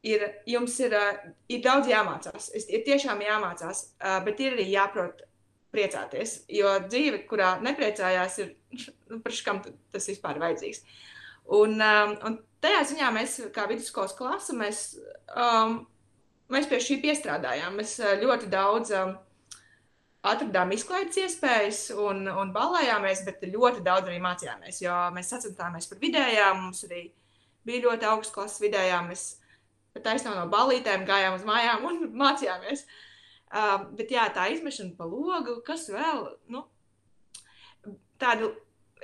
ir, 0.02 0.28
jums 0.46 0.80
ir, 0.80 0.92
uh, 0.92 1.32
ir 1.48 1.64
daudz 1.64 1.88
jāmācās. 1.88 2.50
Ir 2.68 2.84
tiešām 2.84 3.25
jāmācās, 3.25 3.82
uh, 4.04 4.20
bet 4.25 4.40
ir 4.40 4.52
arī 4.52 4.68
jāprot 4.75 5.25
priecāties. 5.72 6.42
Jo 6.48 6.76
dzīve, 6.88 7.25
kurā 7.26 7.56
nepriecājās, 7.62 8.38
ir 8.38 8.54
nu, 9.10 9.20
par 9.20 9.32
škam 9.32 9.64
tas 9.64 10.12
vispār 10.12 10.38
vajadzīgs. 10.44 10.84
Uh, 10.84 11.15
Un, 11.47 11.76
um, 11.79 12.17
un 12.26 12.38
tajā 12.65 12.81
ziņā 12.91 13.11
mēs, 13.15 13.37
kā 13.55 13.69
vidusskolas 13.71 14.17
klase, 14.19 14.57
mēs, 14.59 14.81
um, 15.38 15.79
mēs 16.53 16.67
pie 16.71 16.81
šī 16.83 16.99
piestrādājām. 17.05 17.76
Mēs 17.79 17.97
uh, 18.03 18.17
ļoti 18.19 18.50
daudz 18.50 18.91
um, 18.99 19.15
atradām 20.26 20.73
izklaides 20.75 21.21
iespējas 21.23 21.81
un, 22.03 22.25
un 22.26 22.53
balējāmies, 22.55 23.23
bet 23.29 23.47
ļoti 23.47 23.85
daudz 23.87 24.11
arī 24.11 24.19
mācījāmies. 24.25 24.83
Jo 24.83 24.99
mēs 25.15 25.31
sacenstāmies 25.31 25.87
par 25.91 26.03
vidējām, 26.03 26.65
mums 26.67 26.83
arī 26.88 27.07
bija 27.67 27.87
ļoti 27.87 28.09
augsts 28.11 28.35
klases 28.35 28.62
vidējām. 28.65 29.11
Mēs 29.12 29.26
taisnām 30.03 30.37
no 30.41 30.47
balītēm, 30.50 31.07
gājām 31.09 31.38
uz 31.38 31.47
mājām 31.47 31.87
un 31.91 32.07
mācījāmies. 32.25 32.87
Uh, 33.47 33.87
bet 33.95 34.11
jā, 34.11 34.26
tā 34.35 34.49
izmešana 34.50 34.97
pa 34.99 35.07
logu, 35.07 35.61
kas 35.67 35.87
vēl, 35.95 36.25
nu, 36.50 36.65
tādi 38.19 38.50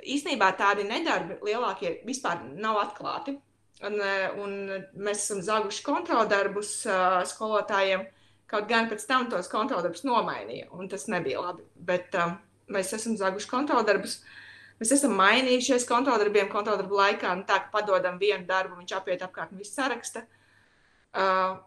īstenībā 0.03 0.51
tādi 0.59 0.85
nedarbi 0.87 1.39
lielākie 1.45 1.97
vispār 2.07 2.43
nav 2.55 2.79
atklāti. 2.81 3.37
Un, 3.83 3.97
eh, 3.99 4.29
un 4.39 4.53
mēs 4.95 5.25
esam 5.25 5.41
zaguši 5.43 5.83
kontroldarbus 5.83 6.71
uh, 6.87 7.17
skolotājiem, 7.27 8.05
kaut 8.47 8.69
gan 8.69 8.87
pēc 8.87 9.03
tam 9.09 9.25
tos 9.31 9.49
kontroldarbus 9.51 10.05
nomainīja, 10.07 10.69
un 10.77 10.87
tas 10.91 11.09
nebija 11.11 11.41
labi. 11.43 11.65
Bet 11.75 12.15
um, 12.15 12.37
mēs 12.71 12.93
esam 12.95 13.17
zaguši 13.19 13.49
kontroldarbus. 13.51 14.21
Mēs 14.79 14.93
esam 14.95 15.17
mainījušies 15.17 15.87
kontroldarbiem, 15.89 16.47
kontroldarbu 16.51 16.95
laikā, 16.99 17.33
nu, 17.39 17.43
tā 17.49 17.59
ka 17.65 17.73
padodam 17.73 18.15
vienu 18.21 18.47
darbu, 18.47 18.77
viņš 18.79 18.95
apiet 18.97 19.25
apkārt 19.25 19.51
un 19.51 19.61
viss 19.61 19.75
saraksta. 19.75 20.23
Uh, 21.13 21.59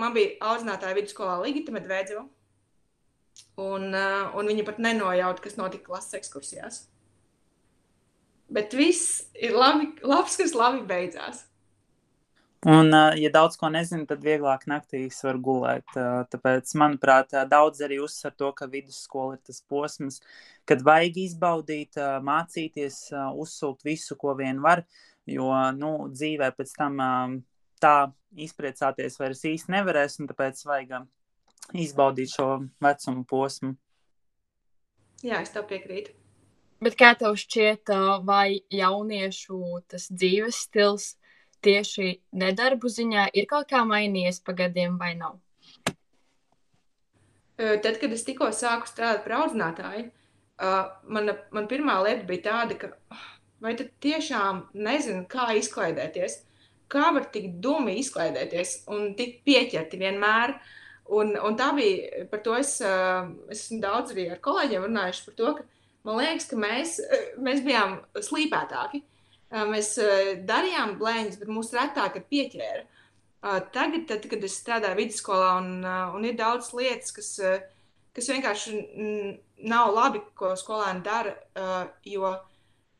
man 0.00 0.14
bija 0.16 0.36
audzinātāja 0.52 0.96
vidusskolā 0.96 1.40
Ligita 1.42 1.74
Medvēdzeva, 1.74 2.26
Un, 3.60 3.90
uh, 3.92 4.30
un 4.38 4.48
viņa 4.48 4.64
pat 4.66 4.80
nenojauta, 4.80 5.42
kas 5.44 5.58
notika 5.58 5.90
klases 5.90 6.16
ekskursijās. 6.20 6.82
Bet 8.50 8.74
viss 8.74 9.22
ir 9.38 9.54
labi, 9.54 9.92
labs, 10.02 10.38
kas 10.40 10.56
labi 10.56 10.82
beidzās. 10.88 11.44
Un, 12.68 12.90
uh, 12.92 13.14
ja 13.16 13.30
daudz 13.32 13.56
ko 13.60 13.70
nezinu, 13.72 14.04
tad 14.08 14.24
vieglāk 14.24 14.66
naktīs 14.68 15.20
var 15.24 15.38
gulēt. 15.40 15.86
Uh, 15.96 16.22
tāpēc, 16.32 16.72
manuprāt, 16.80 17.36
daudz 17.48 17.84
arī 17.86 18.00
uzsver 18.04 18.34
to, 18.36 18.50
ka 18.56 18.68
vidusskola 18.68 19.38
ir 19.38 19.44
tas 19.48 19.62
posms, 19.64 20.20
kad 20.68 20.84
vajag 20.86 21.22
izbaudīt, 21.24 21.98
mācīties, 22.24 23.06
uzsūkt 23.40 23.86
visu, 23.88 24.16
ko 24.20 24.36
vien 24.38 24.60
var. 24.62 24.84
Jo 25.28 25.50
nu, 25.76 25.94
dzīvē 26.12 26.50
pēc 26.56 26.74
tam 26.78 27.00
tā 27.82 27.94
izpriecāties 28.38 29.18
vairs 29.20 29.42
īsti 29.48 29.74
nevarēs, 29.74 30.20
un 30.20 30.28
tāpēc 30.30 30.62
vajag 30.68 31.02
izbaudīt 31.74 32.32
šo 32.34 32.48
vecumu 32.82 33.24
posmu. 33.28 33.74
Jā, 35.20 35.42
es 35.44 35.52
tev 35.52 35.66
piekrītu. 35.68 36.14
Bet 36.80 36.96
kā 36.96 37.12
tev 37.18 37.36
šķiet, 37.36 37.92
vai 38.24 38.62
jauniešu 38.72 39.82
tas 39.90 40.06
dzīves 40.08 40.62
stils 40.64 41.10
tieši 41.60 42.14
nedarbu 42.40 42.88
ziņā 42.88 43.26
ir 43.36 43.48
kaut 43.50 43.68
kā 43.68 43.82
mainījies 43.84 44.40
pa 44.40 44.54
gadiem 44.56 44.96
vai 45.00 45.12
nav? 45.18 45.36
Tad, 47.60 47.98
kad 48.00 48.08
es 48.16 48.24
tikko 48.24 48.48
sāku 48.56 48.88
strādāt 48.88 49.26
par 49.26 49.36
audzinātāju, 49.42 50.06
mana, 51.12 51.36
man 51.52 51.68
pirmā 51.68 51.98
lieta 52.06 52.24
bija 52.24 52.46
tāda, 52.48 52.78
ka 52.80 53.18
vai 53.60 53.74
tu 53.76 53.84
tiešām 54.00 54.70
nezini, 54.72 55.26
kā 55.28 55.50
izklaidēties, 55.60 56.38
kā 56.88 57.10
var 57.12 57.28
tik 57.34 57.58
dumi 57.60 57.98
izklaidēties 58.00 58.86
un 58.88 59.12
tik 59.20 59.42
pieķerti 59.44 60.00
vienmēr. 60.00 60.56
Uh, 60.56 60.76
Un, 61.10 61.34
un 61.34 61.56
tā 61.58 61.72
bija, 61.74 62.24
par 62.30 62.42
to 62.44 62.54
es, 62.54 62.76
es 62.80 63.64
esmu 63.64 63.80
daudz 63.82 64.12
arī 64.14 64.28
ar 64.30 64.42
kolēģiem 64.44 64.86
runājuši 64.86 65.24
par 65.26 65.36
to, 65.40 65.54
ka 65.58 65.64
man 66.06 66.20
liekas, 66.20 66.46
ka 66.50 66.58
mēs, 66.60 66.98
mēs 67.42 67.64
bijām 67.66 67.98
slīpētāki. 68.14 69.02
Mēs 69.66 69.96
darījām 70.46 70.94
blēņas, 71.00 71.40
bet 71.40 71.50
mūs 71.50 71.72
retāk 71.74 72.20
pieķēra. 72.30 72.84
Tagad, 73.74 74.04
tad, 74.06 74.28
kad 74.30 74.44
es 74.46 74.58
strādāju 74.60 75.00
vidusskolā, 75.00 75.50
un, 75.58 75.82
un 76.14 76.28
ir 76.28 76.36
daudz 76.38 76.70
lietas, 76.76 77.10
kas, 77.16 77.32
kas 78.14 78.30
vienkārši 78.30 78.76
nav 79.70 79.90
labi, 79.96 80.22
ko 80.38 80.52
skolēni 80.60 81.02
dara, 81.02 81.34
jo 82.06 82.30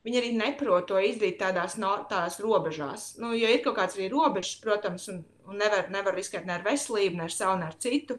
viņi 0.07 0.21
arī 0.21 0.33
neprot 0.35 0.89
to 0.89 0.99
izdarīt 0.99 1.39
tādās, 1.43 1.77
tādās 1.79 2.41
robežās. 2.43 3.13
Nu, 3.21 3.35
jo 3.37 3.53
ir 3.53 3.63
kaut 3.65 3.77
kāds 3.79 3.99
arī 3.99 4.09
robežas, 4.11 4.57
protams, 4.65 5.07
un 5.13 5.23
un 5.51 5.61
nevar, 5.61 5.91
nevar 5.93 6.17
riskēt 6.17 6.47
ne 6.49 6.57
ar 6.57 6.65
veselību, 6.67 7.19
ne 7.19 7.27
ar 7.27 7.35
savu, 7.35 7.59
ne 7.61 7.69
ar 7.69 7.77
citu. 7.83 8.19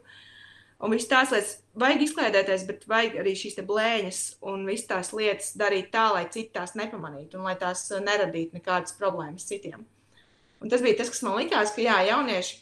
Un 0.82 0.90
viss 0.90 1.10
tās 1.10 1.30
lietas 1.30 1.54
vajag 1.78 2.00
izklaidēties, 2.06 2.66
bet 2.66 2.88
vajag 2.90 3.20
arī 3.22 3.36
šīs 3.38 3.60
blēņas 3.68 4.22
un 4.50 4.66
visas 4.66 4.88
tās 4.90 5.12
lietas 5.14 5.52
darīt 5.58 5.92
tā, 5.94 6.08
lai 6.16 6.24
citi 6.26 6.50
tās 6.56 6.74
nepamanītu 6.78 7.38
un 7.38 7.46
lai 7.46 7.54
tās 7.60 7.84
uh, 7.92 8.02
neradītu 8.02 8.58
nekādas 8.58 8.96
problēmas 8.98 9.46
citiem. 9.46 9.86
Un 10.62 10.70
tas 10.70 10.82
bija 10.82 10.98
tas, 10.98 11.10
kas 11.10 11.22
man 11.26 11.38
likās, 11.38 11.74
ka 11.74 11.82
jā, 11.84 12.00
jaunieši 12.10 12.58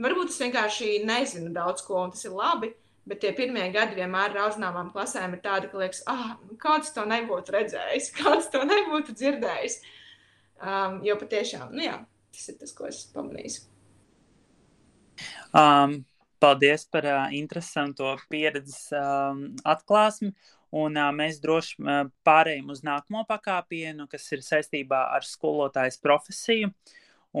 Varbūt 0.00 0.30
es 0.32 0.38
vienkārši 0.40 1.02
nezinu 1.04 1.50
daudz 1.52 1.82
ko, 1.84 1.98
un 2.06 2.14
tas 2.14 2.24
ir 2.24 2.32
labi. 2.36 2.72
Bet 3.08 3.22
tie 3.24 3.32
pirmie 3.36 3.64
gadi 3.74 3.96
vienmēr 3.96 4.32
ar 4.32 4.46
audzināmām 4.46 4.90
klasēm 4.94 5.32
ir 5.34 5.40
tādi, 5.44 5.68
ka 5.70 5.80
liekas, 5.80 6.02
ah, 6.08 6.36
kāds 6.60 6.92
to 6.94 7.04
nebūtu 7.08 7.54
redzējis, 7.56 8.10
kāds 8.18 8.48
to 8.52 8.62
nebūtu 8.68 9.16
dzirdējis. 9.16 9.80
Um, 10.60 11.00
jo 11.04 11.16
patiešām, 11.20 11.72
nu 11.72 11.84
jā, 11.84 11.96
tas 12.36 12.48
ir 12.52 12.58
tas, 12.60 12.74
ko 12.76 12.86
es 12.88 13.02
pamanīju. 13.14 13.64
Um, 15.50 16.04
paldies 16.40 16.86
par 16.86 17.04
uh, 17.04 17.26
interesantu 17.34 18.14
pieredzes 18.30 18.88
um, 18.96 19.50
atklāsmi. 19.66 20.32
Un 20.70 20.94
uh, 20.96 21.10
mēs 21.14 21.40
droši 21.42 21.80
uh, 21.82 22.04
pārējām 22.26 22.70
uz 22.70 22.84
nākamo 22.86 23.24
pakāpienu, 23.28 24.06
kas 24.10 24.28
ir 24.32 24.44
saistībā 24.46 25.02
ar 25.16 25.26
skolotājas 25.26 25.98
profesiju. 26.02 26.70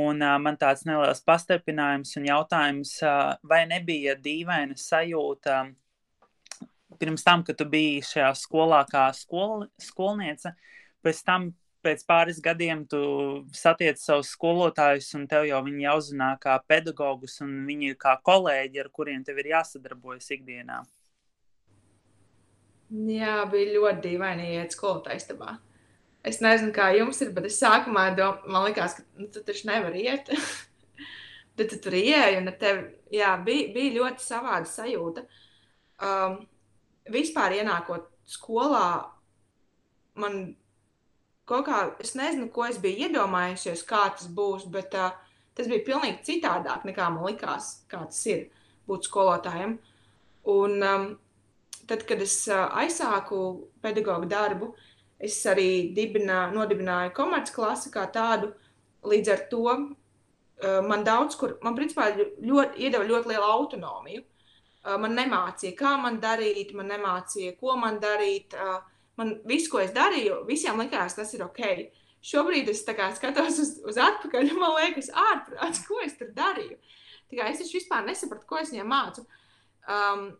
Un 0.00 0.22
uh, 0.22 0.36
man 0.42 0.58
tāds 0.58 0.82
neliels 0.86 1.22
pastarpinājums 1.26 2.16
un 2.18 2.26
jautājums, 2.26 2.96
uh, 3.02 3.36
vai 3.46 3.62
nebija 3.70 4.16
dīvaina 4.18 4.74
sajūta 4.78 5.62
pirms 7.00 7.24
tam, 7.24 7.44
kad 7.46 7.56
tu 7.56 7.64
biji 7.70 8.02
šajā 8.04 8.30
skolā 8.36 8.82
kā 8.90 9.06
skol, 9.16 9.64
skolniece, 9.80 10.52
pēc 11.06 11.22
tam 11.24 11.50
pēc 11.84 12.04
pāris 12.08 12.40
gadiem 12.44 12.84
tu 12.88 13.00
satiec 13.56 13.98
savus 14.00 14.32
skolotājus, 14.34 15.10
un 15.18 15.26
tev 15.30 15.46
jau 15.48 15.60
viņi 15.66 15.86
jau 15.86 15.96
zina 16.10 16.30
kā 16.40 16.56
pedagogus, 16.68 17.38
un 17.44 17.54
viņi 17.68 17.92
ir 17.92 17.98
kā 18.00 18.16
kolēģi, 18.26 18.82
ar 18.82 18.90
kuriem 18.92 19.24
tev 19.26 19.40
ir 19.42 19.52
jāsadarbojas 19.54 20.30
ikdienā. 20.36 20.82
Jā, 22.90 23.36
bija 23.50 23.76
ļoti 23.76 24.02
dīvaini 24.08 24.48
iet 24.56 24.74
skolotājs 24.74 25.28
tabā. 25.28 25.56
Es 26.26 26.40
nezinu, 26.44 26.72
kā 26.76 26.90
jums 26.96 27.20
ir, 27.24 27.30
bet 27.32 27.46
es 27.48 27.60
sākumā 27.62 28.10
domāju, 28.16 28.50
man 28.52 28.66
liekas, 28.66 28.98
ka 28.98 29.04
nu, 29.16 29.28
tu 29.32 29.40
taču 29.46 29.70
nevari 29.70 30.04
iet. 30.08 30.28
Tad 31.56 31.70
tu 31.70 31.78
tur 31.84 31.96
ieeji, 31.96 32.40
un 32.40 32.50
tev 32.60 32.82
jā, 33.14 33.30
bija, 33.46 33.70
bija 33.74 33.94
ļoti 33.96 34.24
savāda 34.24 34.68
sajūta. 34.68 35.24
Um, 36.00 36.36
vispār 37.12 37.56
ienākot 37.60 38.08
skolā, 38.28 38.84
man 40.20 40.42
kaut 41.50 41.66
kā, 41.68 41.80
es 42.02 42.14
nezinu, 42.18 42.48
ko 42.54 42.68
es 42.68 42.78
biju 42.80 43.08
iedomājusies, 43.08 43.84
kā 43.88 44.06
tas 44.16 44.30
būs, 44.30 44.68
bet 44.72 44.94
uh, 44.98 45.10
tas 45.58 45.70
bija 45.70 45.86
pilnīgi 45.88 46.24
citādāk 46.30 46.86
nekā 46.88 47.08
man 47.12 47.26
likās, 47.26 47.80
kā 47.90 48.04
tas 48.06 48.22
ir 48.30 48.46
būt 48.88 49.10
skolotājiem. 49.10 49.76
Un 50.50 50.78
um, 50.86 51.10
tad, 51.90 52.06
kad 52.08 52.22
es 52.22 52.40
uh, 52.48 52.70
aizsāku 52.80 53.42
pedagoģu 53.84 54.30
darbu, 54.30 54.72
Es 55.20 55.36
arī 55.44 55.92
dibinā, 55.92 56.46
nodibināju 56.54 57.12
komercklasi 57.16 57.92
kā 57.92 58.06
tādu. 58.12 58.54
Līdz 59.04 59.32
ar 59.34 59.42
to 59.52 59.64
uh, 59.68 60.78
man 60.86 61.04
daudz 61.04 61.36
kur, 61.40 61.58
man 61.64 61.76
principā 61.76 62.08
ļoti, 62.16 62.80
iedeva 62.86 63.04
ļoti 63.04 63.32
lielu 63.32 63.44
autonomiju. 63.44 64.24
Uh, 64.80 64.96
man 65.00 65.12
nemācīja, 65.16 65.76
kā 65.76 65.92
man 66.00 66.16
darīt, 66.22 66.72
man 66.76 66.88
nemācīja, 66.94 67.52
ko 67.60 67.76
man 67.76 68.00
darīt. 68.00 68.56
Uh, 68.56 68.80
man 69.18 69.38
viss, 69.48 69.70
ko 69.72 69.80
es 69.82 69.94
darīju, 69.96 70.44
visiem 70.48 70.78
likās, 70.80 71.16
tas 71.18 71.32
ir 71.34 71.46
ok. 71.46 71.64
Šobrīd 72.20 72.68
es 72.68 72.84
skatos 72.84 73.58
uz, 73.62 73.72
uz 73.88 73.98
atpakaļ, 73.98 74.52
un 74.52 74.60
man 74.60 74.76
liekas, 74.76 75.08
ārprāts, 75.16 75.82
ko 75.88 76.02
es 76.04 76.18
tur 76.18 76.30
darīju. 76.36 76.76
Es 77.30 77.62
taču 77.62 77.78
vispār 77.78 78.04
nesapratu, 78.04 78.46
ko 78.46 78.58
es 78.60 78.72
viņiem 78.74 78.90
mācu. 78.90 79.24
Um, 79.88 80.30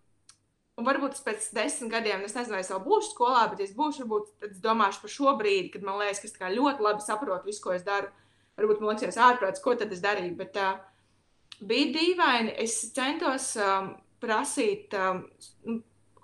Un 0.81 0.87
varbūt 0.87 1.19
pēc 1.27 1.51
desmit 1.53 1.91
gadiem, 1.93 2.23
es 2.25 2.33
nezinu, 2.33 2.55
vai 2.57 2.63
es 2.63 2.71
vēl 2.73 2.81
būšu 2.81 3.11
skolā, 3.13 3.43
bet, 3.51 3.59
es 3.61 3.75
būšu, 3.77 4.07
varbūt 4.07 4.47
es 4.49 4.63
domāšu 4.65 5.03
par 5.03 5.13
šo 5.13 5.35
brīdi, 5.37 5.75
kad 5.75 5.83
man 5.85 5.99
liekas, 6.01 6.23
ka 6.33 6.49
es 6.49 6.57
ļoti 6.57 6.87
labi 6.87 7.05
saprotu 7.05 7.51
visu, 7.51 7.61
ko 7.67 7.75
es 7.75 7.85
daru. 7.85 8.09
Varbūt 8.57 8.81
man 8.81 8.95
liekas, 8.95 9.19
ārprāts, 9.21 9.61
ko 9.61 9.75
tad 9.77 9.93
es 9.93 10.01
darīju. 10.01 10.33
Bet 10.39 10.57
uh, 10.57 10.79
bija 11.61 11.91
dīvaini. 11.99 12.55
Es 12.65 12.79
centos 12.97 13.51
um, 13.61 13.93
prasīt 14.25 14.97
um, 14.97 15.21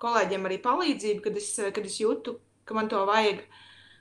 kolēģiem 0.01 0.47
arī 0.47 0.61
palīdzību, 0.63 1.23
kad 1.25 1.37
es, 1.39 1.51
kad 1.75 1.85
es 1.85 1.99
jūtu, 2.01 2.37
ka 2.67 2.77
man 2.77 2.89
to 2.91 3.03
vajag. 3.09 3.43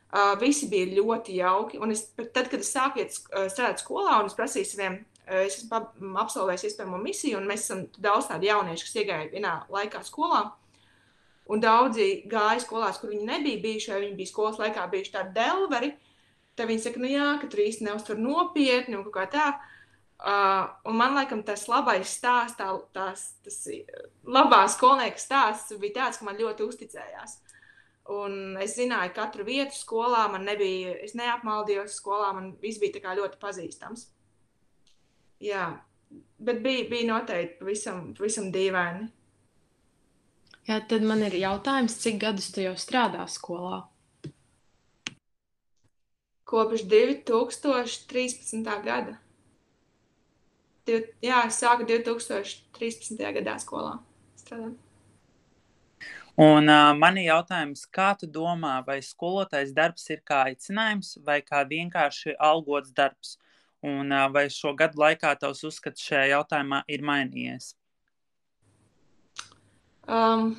Uh, 0.06 0.32
visi 0.40 0.68
bija 0.70 0.86
ļoti 0.96 1.34
jauki. 1.40 1.80
Un 1.82 1.92
es, 1.92 2.06
tad, 2.16 2.46
kad 2.46 2.62
es 2.62 2.70
sāku 2.72 3.02
iet, 3.02 3.16
strādāt 3.50 3.82
skolā 3.82 4.20
un 4.22 4.30
es 4.30 4.36
prasīju 4.38 4.68
saviem 4.70 5.00
Es 5.26 5.56
esmu 5.58 6.12
absolvējis 6.20 6.68
iespējamo 6.68 7.00
misiju, 7.02 7.40
un 7.40 7.48
mēs 7.50 7.64
esam 7.64 7.80
daudz 7.98 8.28
tādu 8.30 8.46
jauniešu, 8.46 8.86
kas 8.86 8.98
iegāja 9.00 9.30
vienā 9.32 9.54
laikā 9.74 10.04
skolā. 10.06 10.44
Un 11.50 11.62
daudzi 11.62 12.22
gāja 12.30 12.60
skolās, 12.62 13.00
kur 13.00 13.10
viņi 13.10 13.26
nebija 13.26 13.58
bijuši, 13.64 13.90
vai 13.90 13.98
viņi 14.04 14.18
bija 14.20 14.30
skolas 14.30 14.60
laikā 14.62 14.84
bijuši 14.92 15.12
tādi 15.16 15.34
delveri. 15.34 15.90
Tad 16.54 16.70
viņi 16.70 16.84
saka, 16.84 17.02
nu 17.02 17.10
jā, 17.10 17.26
ka 17.42 17.50
tur 17.50 17.64
īsti 17.64 17.88
neuztver 17.88 18.22
nopietni 18.22 18.98
un 18.98 19.10
kā 19.14 19.26
tā. 19.32 19.48
Uh, 19.50 19.75
un 20.24 20.96
man 20.96 21.16
liekas, 21.18 21.44
tas 21.44 21.66
labais 21.68 22.14
stāsts, 22.18 22.56
tā, 22.56 22.70
tās, 22.96 23.26
tas 23.44 23.58
labā 24.24 24.62
skolnieka 24.72 25.20
stāsts 25.20 25.76
bija 25.80 26.00
tāds, 26.00 26.20
ka 26.20 26.28
man 26.28 26.40
ļoti 26.40 26.64
uzticējās. 26.64 27.40
Un 28.16 28.56
es 28.62 28.76
zināju 28.78 29.12
katru 29.16 29.44
vietu 29.44 29.74
skolā, 29.74 30.28
man 30.30 30.46
nebija, 30.46 30.94
es 31.02 31.16
neapmaldījos 31.18 31.98
skolā, 31.98 32.30
man 32.36 32.52
viss 32.62 32.78
bija 32.78 33.16
ļoti 33.18 33.40
pazīstams 33.42 34.06
jā, 35.42 35.66
bet 36.38 36.62
bija, 36.62 36.86
bija 36.90 37.12
noteikti 37.12 37.60
pavisam, 37.60 38.14
pavisam 38.16 38.50
dīvaini. 38.54 39.10
Jā, 40.66 40.80
tad 40.90 41.04
man 41.06 41.22
ir 41.22 41.36
jautājums, 41.38 41.94
cik 42.02 42.18
gadus 42.24 42.50
tu 42.54 42.64
jau 42.64 42.74
strādā 42.78 43.26
skolā? 43.30 43.84
Kopš 46.46 46.84
2013. 46.90 48.66
gada. 48.82 49.16
Div, 50.86 51.06
jā, 51.24 51.40
es 51.48 51.58
sāku 51.62 51.86
2013. 51.88 53.18
gadā 53.38 53.56
skolā 53.62 53.96
strādāt. 54.38 54.76
Un 56.36 56.68
uh, 56.68 56.92
man 56.92 57.16
ir 57.16 57.30
jautājums, 57.30 57.86
kā 57.88 58.10
tu 58.20 58.28
domā, 58.28 58.76
vai 58.86 58.98
skolotājs 59.02 59.72
darbs 59.74 60.04
ir 60.12 60.20
kā 60.26 60.42
aicinājums 60.50 61.16
vai 61.24 61.40
kā 61.42 61.62
vienkārši 61.66 62.36
algots 62.36 62.92
darbs? 62.92 63.38
Un 63.86 64.10
vai 64.32 64.46
šo 64.50 64.72
gadu 64.76 64.98
laikā 64.98 65.30
tavs 65.40 65.62
uzskats 65.64 66.02
šajā 66.02 66.30
jautājumā 66.32 66.80
ir 66.90 67.04
mainījies? 67.06 67.74
Um, 70.06 70.56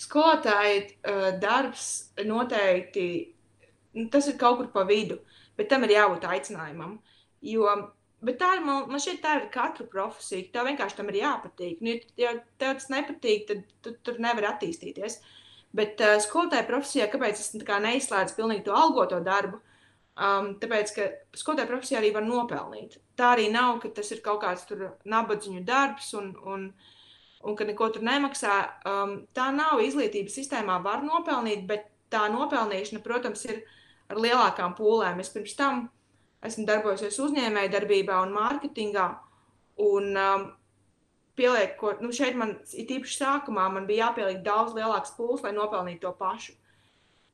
skolotāja 0.00 0.82
uh, 0.82 1.28
darbs 1.40 2.10
noteikti 2.24 3.06
nu, 3.94 4.08
tas 4.10 4.28
ir 4.30 4.38
kaut 4.38 4.58
kur 4.60 4.70
pa 4.74 4.84
vidu, 4.88 5.18
bet 5.58 5.70
tam 5.70 5.86
ir 5.86 5.96
jābūt 5.96 6.26
aicinājumam. 6.28 6.98
Jo, 7.44 7.68
bet 8.26 8.40
tā 8.40 8.54
ir, 8.56 8.64
man, 8.66 8.88
man 8.90 9.02
šķiet, 9.02 9.20
tā 9.22 9.36
ir 9.40 9.46
katra 9.54 9.86
profesija. 9.90 10.48
Tev 10.54 10.68
vienkārši 10.70 10.98
tam 11.00 11.12
ir 11.12 11.20
jāpatīk. 11.20 11.84
Nu, 11.84 11.94
ja 12.20 12.34
tev 12.60 12.76
tas 12.78 12.90
nepatīk, 12.92 13.46
tad 13.50 13.64
tu 13.84 13.94
tur 14.06 14.20
nevar 14.22 14.54
attīstīties. 14.54 15.20
Bet 15.74 16.02
uh, 16.02 16.16
skolotāja 16.22 16.66
profesijā, 16.68 17.06
kāpēc 17.10 17.40
es 17.42 17.54
neizslēdzu 17.54 18.36
pilnīgi 18.38 18.66
to 18.68 18.74
algoto 18.78 19.20
darbu? 19.24 19.58
Uh, 19.58 19.70
Um, 20.14 20.52
tāpēc, 20.62 20.90
ka 20.94 21.04
skolotāja 21.34 21.66
profesija 21.66 21.98
arī 21.98 22.12
var 22.14 22.22
nopelnīt. 22.22 23.00
Tā 23.18 23.32
arī 23.34 23.48
nav, 23.50 23.80
ka 23.82 23.90
tas 23.96 24.12
ir 24.14 24.20
kaut 24.22 24.44
kāds 24.44 24.68
nabadzīņu 25.10 25.62
darbs 25.66 26.12
un, 26.20 26.28
un, 26.46 26.68
un 27.42 27.56
ka 27.58 27.66
neko 27.66 27.88
tur 27.96 28.06
nemaksā. 28.06 28.58
Um, 28.86 29.16
tā 29.34 29.48
nav 29.54 29.82
izglītības 29.82 30.36
sistēmā, 30.38 30.78
var 30.86 31.02
nopelnīt, 31.02 31.66
bet 31.66 31.90
tā 32.14 32.28
nopelnīšana, 32.30 33.02
protams, 33.02 33.42
ir 33.50 33.64
ar 34.12 34.22
lielākām 34.22 34.76
pūlēm. 34.78 35.18
Es 35.18 35.34
pirms 35.34 35.58
tam 35.58 35.88
esmu 36.48 36.66
darbojusies 36.68 37.20
uzņēmēju 37.24 37.72
darbībā 37.72 38.18
un 38.24 38.34
mārketingā. 38.34 39.06
Un, 39.84 40.10
um, 40.20 40.44
pieliek, 41.38 41.76
ko, 41.80 41.94
nu 42.04 42.12
šeit 42.14 42.36
man, 42.38 42.56
it 42.72 42.92
īpaši 42.94 43.20
sākumā, 43.20 43.66
man 43.72 43.88
bija 43.88 44.08
jāpieliek 44.08 44.42
daudz 44.46 44.76
lielāks 44.76 45.16
pūles, 45.16 45.42
lai 45.44 45.54
nopelnītu 45.56 46.04
to 46.04 46.12
pašu. 46.18 46.54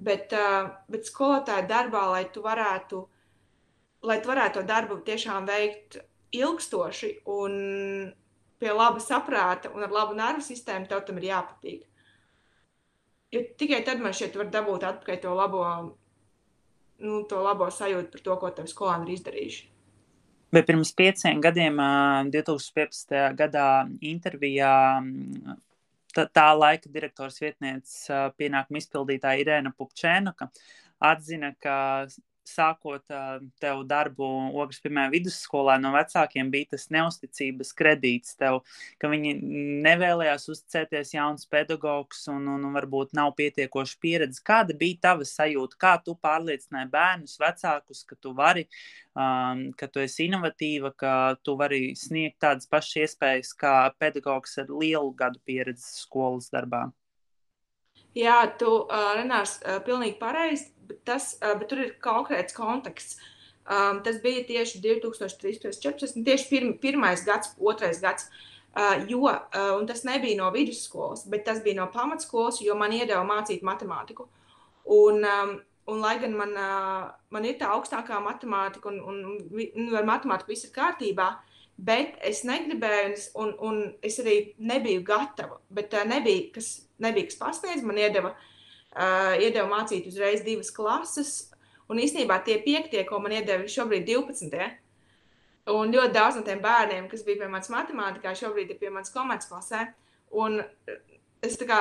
Bet, 0.00 0.32
uh, 0.32 0.70
bet 0.88 1.08
skolotāja 1.08 1.66
darbā, 1.68 2.06
lai 2.14 2.24
tu 2.32 2.44
varētu, 2.44 3.02
lai 4.08 4.20
tu 4.22 4.32
varētu 4.32 4.60
to 4.60 4.68
darbu 4.68 5.02
tiešām 5.04 5.48
veikt 5.48 6.00
ilgstoši 6.32 7.10
un 7.28 7.52
pie 8.60 8.72
laba 8.72 9.00
saprāta 9.02 9.72
un 9.74 9.84
ar 9.84 9.92
labu 9.92 10.16
nervu 10.16 10.44
sistēmu, 10.44 10.88
tev 10.88 11.04
tam 11.06 11.18
ir 11.20 11.30
jāpatīk. 11.30 11.86
Jo 13.30 13.42
tikai 13.58 13.82
tad 13.86 14.00
man 14.02 14.14
šeit 14.16 14.36
var 14.36 14.48
dabūt 14.50 14.84
atpakaļ 14.88 15.20
to 15.22 15.34
labo, 15.38 15.62
nu, 17.00 17.22
to 17.28 17.40
labo 17.44 17.68
sajūtu 17.72 18.12
par 18.14 18.24
to, 18.26 18.36
ko 18.40 18.50
tev 18.56 18.70
skolāni 18.70 19.08
ir 19.08 19.18
izdarījuši. 19.18 19.66
Bet 20.50 20.66
pirms 20.66 20.90
pieciem 20.98 21.40
gadiem, 21.42 21.78
2015. 22.34 23.14
gadā 23.38 23.66
intervijā 24.02 24.72
tā, 26.14 26.24
tā 26.26 26.48
laika 26.58 26.90
direktors 26.90 27.38
vietnieces 27.42 28.08
pienākuma 28.38 28.82
izpildītāja 28.82 29.44
Irēna 29.44 29.70
Pupčēnuka 29.78 30.50
atzina, 31.10 31.52
ka 31.62 31.76
sākot 32.48 33.02
uh, 33.12 33.38
tev 33.62 33.82
darbu 33.88 34.26
Ogres 34.58 34.80
pirmajā 34.82 35.12
vidusskolā, 35.14 35.76
no 35.80 35.92
vecākiem 35.94 36.50
bija 36.52 36.72
tas 36.74 36.88
neusticības 36.94 37.72
kredīts 37.76 38.36
tev, 38.40 38.60
ka 39.00 39.10
viņi 39.12 39.34
nevēlējās 39.86 40.48
uzticēties 40.54 41.14
jauns 41.14 41.48
pedagogs 41.50 42.26
un, 42.32 42.46
un, 42.54 42.64
un 42.68 42.76
varbūt 42.76 43.14
nav 43.16 43.34
pietiekoši 43.38 43.98
pieredze. 44.02 44.42
Kāda 44.46 44.76
bija 44.76 45.00
tava 45.08 45.26
sajūta? 45.28 45.78
Kā 45.80 45.94
tu 46.04 46.16
pārliecināji 46.20 46.90
bērnus, 46.92 47.38
vecākus, 47.40 48.04
ka 48.08 48.18
tu 48.20 48.34
vari, 48.36 48.66
um, 49.14 49.66
ka 49.78 49.90
tu 49.90 50.04
esi 50.04 50.28
inovatīva, 50.28 50.94
ka 50.96 51.16
tu 51.44 51.56
vari 51.60 51.94
sniegt 51.98 52.40
tādas 52.44 52.70
pašas 52.70 53.04
iespējas 53.04 53.52
kā 53.58 53.74
pedagogs 53.98 54.58
ar 54.62 54.72
lielu 54.72 55.14
gadu 55.16 55.42
pieredzi 55.46 55.86
skolas 56.02 56.50
darbā? 56.52 56.88
Jā, 58.18 58.40
tu, 58.58 58.70
uh, 58.82 59.12
Renārs, 59.18 59.58
uh, 59.62 59.78
pilnīgi 59.86 60.18
pareizi, 60.18 60.72
bet, 60.88 61.02
tas, 61.06 61.32
uh, 61.38 61.54
bet 61.60 61.70
tur 61.70 61.84
ir 61.84 61.92
konkrēts 62.02 62.56
konteksts. 62.56 63.20
Um, 63.70 64.00
tas 64.02 64.16
bija 64.22 64.42
tieši 64.48 64.80
2013, 64.82 65.60
2014, 65.78 66.24
tieši 66.26 66.48
pirm, 66.50 66.72
pirmais 66.82 67.22
gads, 67.26 67.52
otrais 67.60 68.00
gads. 68.02 68.26
Uh, 68.70 69.04
jo, 69.06 69.22
uh, 69.26 69.72
un 69.76 69.86
tas 69.86 70.02
nebija 70.06 70.38
no 70.38 70.50
vidusskolas, 70.54 71.24
bet 71.30 71.44
tas 71.46 71.60
bija 71.62 71.78
no 71.78 71.88
pamatskolas, 71.90 72.60
jo 72.62 72.74
man 72.78 72.94
iedeva 72.94 73.22
mācīt 73.26 73.62
matemātiku. 73.66 74.26
Un, 74.90 75.22
um, 75.26 75.54
un 75.90 76.02
lai 76.02 76.16
gan 76.22 76.34
man, 76.38 76.56
uh, 76.58 77.06
man 77.34 77.46
ir 77.46 77.58
tā 77.60 77.70
augstākā 77.76 78.18
matemātika, 78.22 78.90
un, 78.90 78.98
un, 79.06 79.48
un 79.52 79.96
ar 79.98 80.06
matemātiku 80.08 80.54
viss 80.54 80.66
ir 80.66 80.74
kārtībā, 80.74 81.30
bet 81.86 82.18
es 82.26 82.42
negribēju, 82.48 83.16
un, 83.40 83.52
un 83.66 83.80
es 84.04 84.18
arī 84.22 84.36
nebiju 84.58 85.02
gatava. 85.06 85.60
Bet 85.72 85.94
uh, 85.96 86.04
nebija, 86.08 86.50
kas 86.56 86.70
nebija 87.02 87.30
kas 87.30 87.40
pasniedz. 87.40 87.84
Man 87.86 88.00
iedeva, 88.00 88.34
uh, 88.34 89.34
iedeva 89.40 89.66
mācīt 89.70 90.08
uzreiz 90.10 90.44
divas 90.46 90.72
klases. 90.74 91.34
Un 91.90 91.98
īstenībā 92.02 92.38
tie 92.46 92.60
piektie, 92.62 93.02
ko 93.08 93.18
man 93.22 93.34
iedeva, 93.34 93.64
ir 93.64 93.72
šobrīd 93.72 94.06
12. 94.06 94.68
Un 95.70 95.92
ļoti 95.92 96.14
daudz 96.14 96.38
no 96.38 96.44
tiem 96.46 96.62
bērniem, 96.62 97.08
kas 97.10 97.22
bija 97.26 97.42
pie 97.42 97.50
manis 97.50 97.70
matemātikā, 97.72 98.32
šobrīd 98.38 98.72
ir 98.72 98.78
pie 98.80 98.90
manis 98.94 99.12
komercklasē. 99.14 99.84
Un 100.40 100.60
es 101.42 101.58
tā 101.58 101.66
kā 101.66 101.80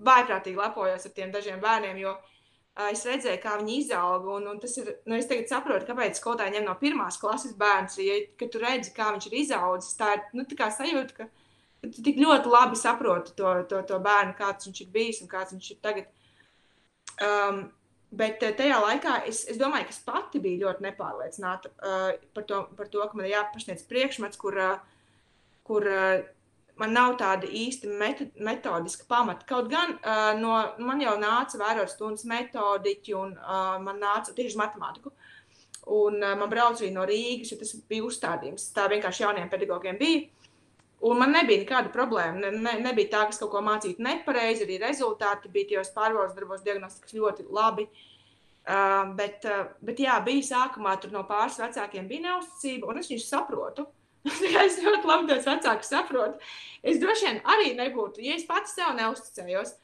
vaiprātīgi 0.00 0.58
lepojos 0.58 1.06
ar 1.06 1.14
tiem 1.16 1.32
dažiem 1.34 1.60
bērniem, 1.62 2.00
jo 2.00 2.14
uh, 2.16 2.39
es 2.88 3.02
redzēju, 3.06 3.40
kā 3.42 3.56
viņi 3.60 3.76
izauga. 3.82 4.36
Un, 4.36 4.46
un 4.52 4.60
ir, 4.64 4.92
nu, 5.04 5.16
es 5.18 5.28
tagad 5.28 5.50
saprotu, 5.50 5.88
kāpēc 5.88 6.20
skolotāji 6.20 6.54
ņem 6.56 6.68
no 6.68 6.76
pirmās 6.80 7.18
klases 7.20 7.56
bērns. 7.58 7.98
Ja, 8.04 8.16
kad 8.40 8.52
tu 8.54 8.62
redzi, 8.62 8.94
kā 8.96 9.10
viņš 9.14 9.28
ir 9.28 9.36
izaudzis, 9.42 9.98
tā 9.98 10.14
ir 10.16 10.24
nu, 10.38 10.46
tā 10.48 10.70
sajūta, 10.74 11.16
ka 11.18 11.28
tu 11.88 12.04
tik 12.04 12.20
ļoti 12.20 12.52
labi 12.52 12.78
saproti 12.78 13.34
to, 13.36 13.52
to, 13.70 13.82
to 13.88 14.00
bērnu, 14.04 14.36
kāds 14.38 14.68
viņš 14.68 14.82
ir 14.84 14.90
bijis 14.94 15.20
un 15.24 15.30
kāds 15.32 15.54
viņš 15.56 15.70
ir 15.74 15.80
tagad. 15.84 16.10
Um, 17.20 17.62
bet 18.10 18.42
eh, 18.46 18.54
tajā 18.56 18.80
laikā 18.80 19.20
es, 19.28 19.44
es 19.50 19.58
domāju, 19.60 19.88
ka 19.88 19.94
es 19.94 20.02
pati 20.04 20.42
biju 20.42 20.64
ļoti 20.64 20.86
nepārliecināta 20.88 21.72
uh, 21.76 22.10
par, 22.34 22.46
to, 22.48 22.62
par 22.78 22.90
to, 22.92 23.02
ka 23.04 23.18
man 23.18 23.28
ir 23.28 23.34
jāpasniedz 23.36 23.84
priekšmets, 23.90 24.40
kur, 24.40 24.56
uh, 24.56 25.10
kur 25.66 25.86
uh, 25.88 26.22
man 26.80 26.94
nav 26.96 27.16
tāda 27.20 27.48
īsta 27.48 27.90
metodiska 27.90 29.06
pamata. 29.08 29.46
Kaut 29.48 29.68
gan 29.72 29.96
uh, 29.98 30.32
no, 30.40 30.54
man 30.82 31.02
jau 31.02 31.16
nāca 31.20 31.60
vērot 31.60 31.92
stundas 31.92 32.26
metodiķi, 32.28 33.14
un 33.18 33.36
uh, 33.36 33.76
man 33.84 34.00
nāca 34.02 34.34
tieši 34.36 34.58
matemātiku. 34.60 35.12
Un 35.96 36.20
uh, 36.20 36.34
man 36.40 36.50
brauc 36.52 36.80
arī 36.80 36.90
no 36.94 37.06
Rīgas, 37.08 37.52
jo 37.52 37.60
tas 37.60 37.74
bija 37.90 38.06
uzstādījums. 38.08 38.70
Tā 38.76 38.88
vienkārši 38.92 39.26
jauniem 39.26 39.50
pedagogiem 39.52 40.00
bija. 40.00 40.28
Un 41.08 41.16
man 41.16 41.32
nebija 41.32 41.62
nekāda 41.62 41.92
problēma. 41.92 42.36
Ne, 42.42 42.50
ne, 42.60 42.74
nebija 42.84 43.12
tā, 43.14 43.22
ka 43.28 43.34
es 43.34 43.40
kaut 43.40 43.54
ko 43.54 43.62
mācītu 43.64 44.04
nepareizi, 44.04 44.66
arī 44.66 44.76
rezultāti 44.82 45.48
bija 45.52 45.70
tajos 45.72 45.94
pārbaudas 45.94 46.36
darbos, 46.36 46.64
diagnostikas 46.66 47.16
ļoti 47.16 47.48
labi. 47.48 47.88
Uh, 48.60 49.14
bet, 49.16 49.46
uh, 49.48 49.70
bet 49.84 50.02
jā, 50.04 50.18
bija 50.24 50.44
sākumā 50.50 50.92
tur 51.00 51.14
no 51.14 51.24
pāris 51.28 51.56
vecākiem 51.58 52.04
bija 52.08 52.26
neusticība, 52.28 52.90
un 52.92 53.00
es 53.00 53.08
viņus 53.08 53.30
saprotu. 53.32 53.86
es 54.64 54.78
ļoti 54.84 55.08
labi 55.08 55.28
tos 55.30 55.46
vecākus 55.48 55.92
saprotu. 55.92 56.40
Es 56.82 57.00
droši 57.00 57.26
vien 57.26 57.40
arī 57.48 57.72
nebūtu, 57.78 58.22
ja 58.24 58.36
es 58.36 58.46
pats 58.48 58.74
sev 58.76 58.92
neusticējos. 58.98 59.74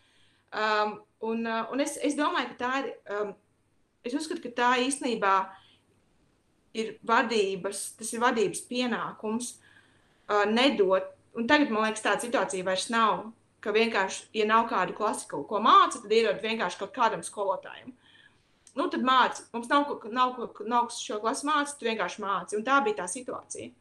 Um, 0.56 0.98
un 1.26 1.46
uh, 1.48 1.64
un 1.72 1.82
es, 1.84 1.96
es 2.04 2.16
domāju, 2.16 2.52
ka 2.52 2.58
tā 2.60 2.72
ir, 2.82 2.90
um, 3.12 3.32
es 4.06 4.14
uzskatu, 4.16 4.44
ka 4.46 4.54
tā 4.60 4.70
īstenībā 4.84 5.36
ir 6.76 6.96
vadības, 7.08 7.82
tas 7.98 8.12
ir 8.12 8.22
vadības 8.22 8.62
pienākums 8.68 9.54
uh, 9.56 10.44
nedot. 10.48 11.12
Un 11.36 11.48
tagad 11.48 11.72
man 11.72 11.84
liekas, 11.84 12.04
tāda 12.04 12.24
situācija 12.24 12.64
vairs 12.64 12.88
nav. 12.92 13.26
Ka 13.64 13.72
vienkārši, 13.74 14.28
ja 14.36 14.44
nav 14.46 14.68
kāda 14.70 14.94
klasika, 14.94 15.40
ko 15.48 15.58
māca, 15.64 15.98
tad 15.98 16.12
iedod 16.12 16.38
vienkārši 16.44 16.78
kaut 16.78 16.92
kādam 16.94 17.24
skolotājam. 17.26 17.90
Nu, 18.76 18.86
tad 18.92 19.02
māci. 19.04 19.42
Mums 19.56 19.70
nav, 19.72 19.88
nav, 20.12 20.36
nav, 20.38 20.60
nav 20.68 20.90
šo 20.92 21.18
klasu 21.22 21.48
mācīt, 21.48 21.78
tu 21.80 21.88
vienkārši 21.88 22.22
māci. 22.22 22.58
Un 22.58 22.64
tā 22.64 22.76
bija 22.84 23.00
tā 23.00 23.08
situācija. 23.10 23.72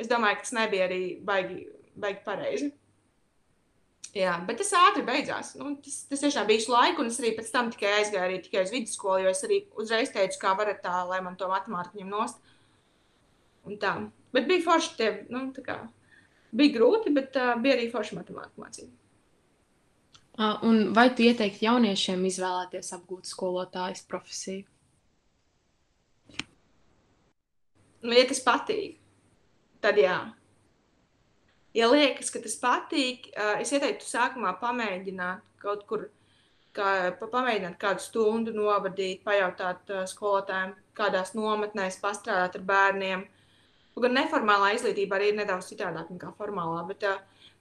Es 0.00 0.08
domāju, 0.08 0.38
ka 0.38 0.46
tas 0.46 0.54
nebija 0.56 0.86
arī 0.88 1.00
baigi, 1.24 1.64
baigi 2.00 2.22
pareizi. 2.24 2.70
Jā, 4.16 4.32
bet 4.46 4.58
tas 4.58 4.72
ātri 4.74 5.04
beidzās. 5.06 5.52
Nu, 5.60 5.76
tas, 5.84 6.00
tas 6.10 6.22
tiešām 6.24 6.48
bija 6.48 6.58
īsu 6.58 6.72
laiku, 6.72 7.04
un 7.04 7.12
es 7.12 7.20
arī 7.22 7.30
pēc 7.36 7.50
tam 7.54 7.68
tikai 7.70 7.92
aizgāju 8.00 8.24
arī 8.26 8.40
tikai 8.42 8.64
uz 8.66 8.72
vidusskolu, 8.74 9.20
jo 9.22 9.34
es 9.34 9.44
arī 9.46 9.60
uzreiz 9.78 10.10
teicu, 10.14 10.40
kā 10.42 10.54
varat 10.58 10.80
tā, 10.82 10.96
lai 11.06 11.20
man 11.22 11.36
to 11.38 11.46
matemātiku 11.50 12.00
ņem 12.00 12.10
nost. 12.10 12.40
Un 13.68 13.78
tā. 13.78 13.92
Bet 14.34 14.48
bija 14.50 14.64
forši, 14.64 14.96
tie, 14.98 15.10
nu, 15.30 15.44
kā, 15.62 15.76
bija 16.56 16.74
grūti, 16.78 17.12
bet 17.14 17.38
uh, 17.38 17.52
bija 17.62 17.76
arī 17.76 17.86
forši 17.92 18.18
matemātika 18.18 18.64
mācība. 18.64 18.96
Un 20.64 20.94
vai 20.96 21.10
tu 21.12 21.26
ieteiktu 21.26 21.66
jauniešiem 21.66 22.22
izvēlēties 22.24 22.94
apgūt 22.96 23.28
skolotājas 23.28 24.06
profesiju? 24.08 24.64
Nu, 28.00 28.14
ja 28.16 28.24
tas 28.30 28.40
patīk, 28.40 28.99
tad 29.84 29.98
jā. 30.00 30.18
Ja 31.76 31.86
liekas, 31.90 32.32
ka 32.34 32.42
tas 32.42 32.56
patīk, 32.58 33.28
es 33.60 33.70
ieteiktu 33.70 34.06
sākumā 34.06 34.56
pamēģināt 34.58 35.44
kaut 35.62 35.84
kur, 35.86 36.08
kā, 36.74 37.12
pamēģināt 37.20 37.76
kādu 37.78 38.02
stundu 38.02 38.54
novadīt, 38.56 39.22
pajautāt 39.26 39.92
skolotājiem, 40.10 40.74
kādās 40.98 41.34
nometnēs, 41.38 42.00
pastrādāt 42.02 42.58
ar 42.58 42.64
bērniem. 42.72 43.26
Gan 44.00 44.14
neformālā 44.16 44.70
izglītība 44.74 45.18
arī 45.18 45.30
ir 45.30 45.36
nedaudz 45.42 45.68
citādāk 45.68 46.08
nekā 46.08 46.30
formālā, 46.38 46.80
bet 46.88 47.04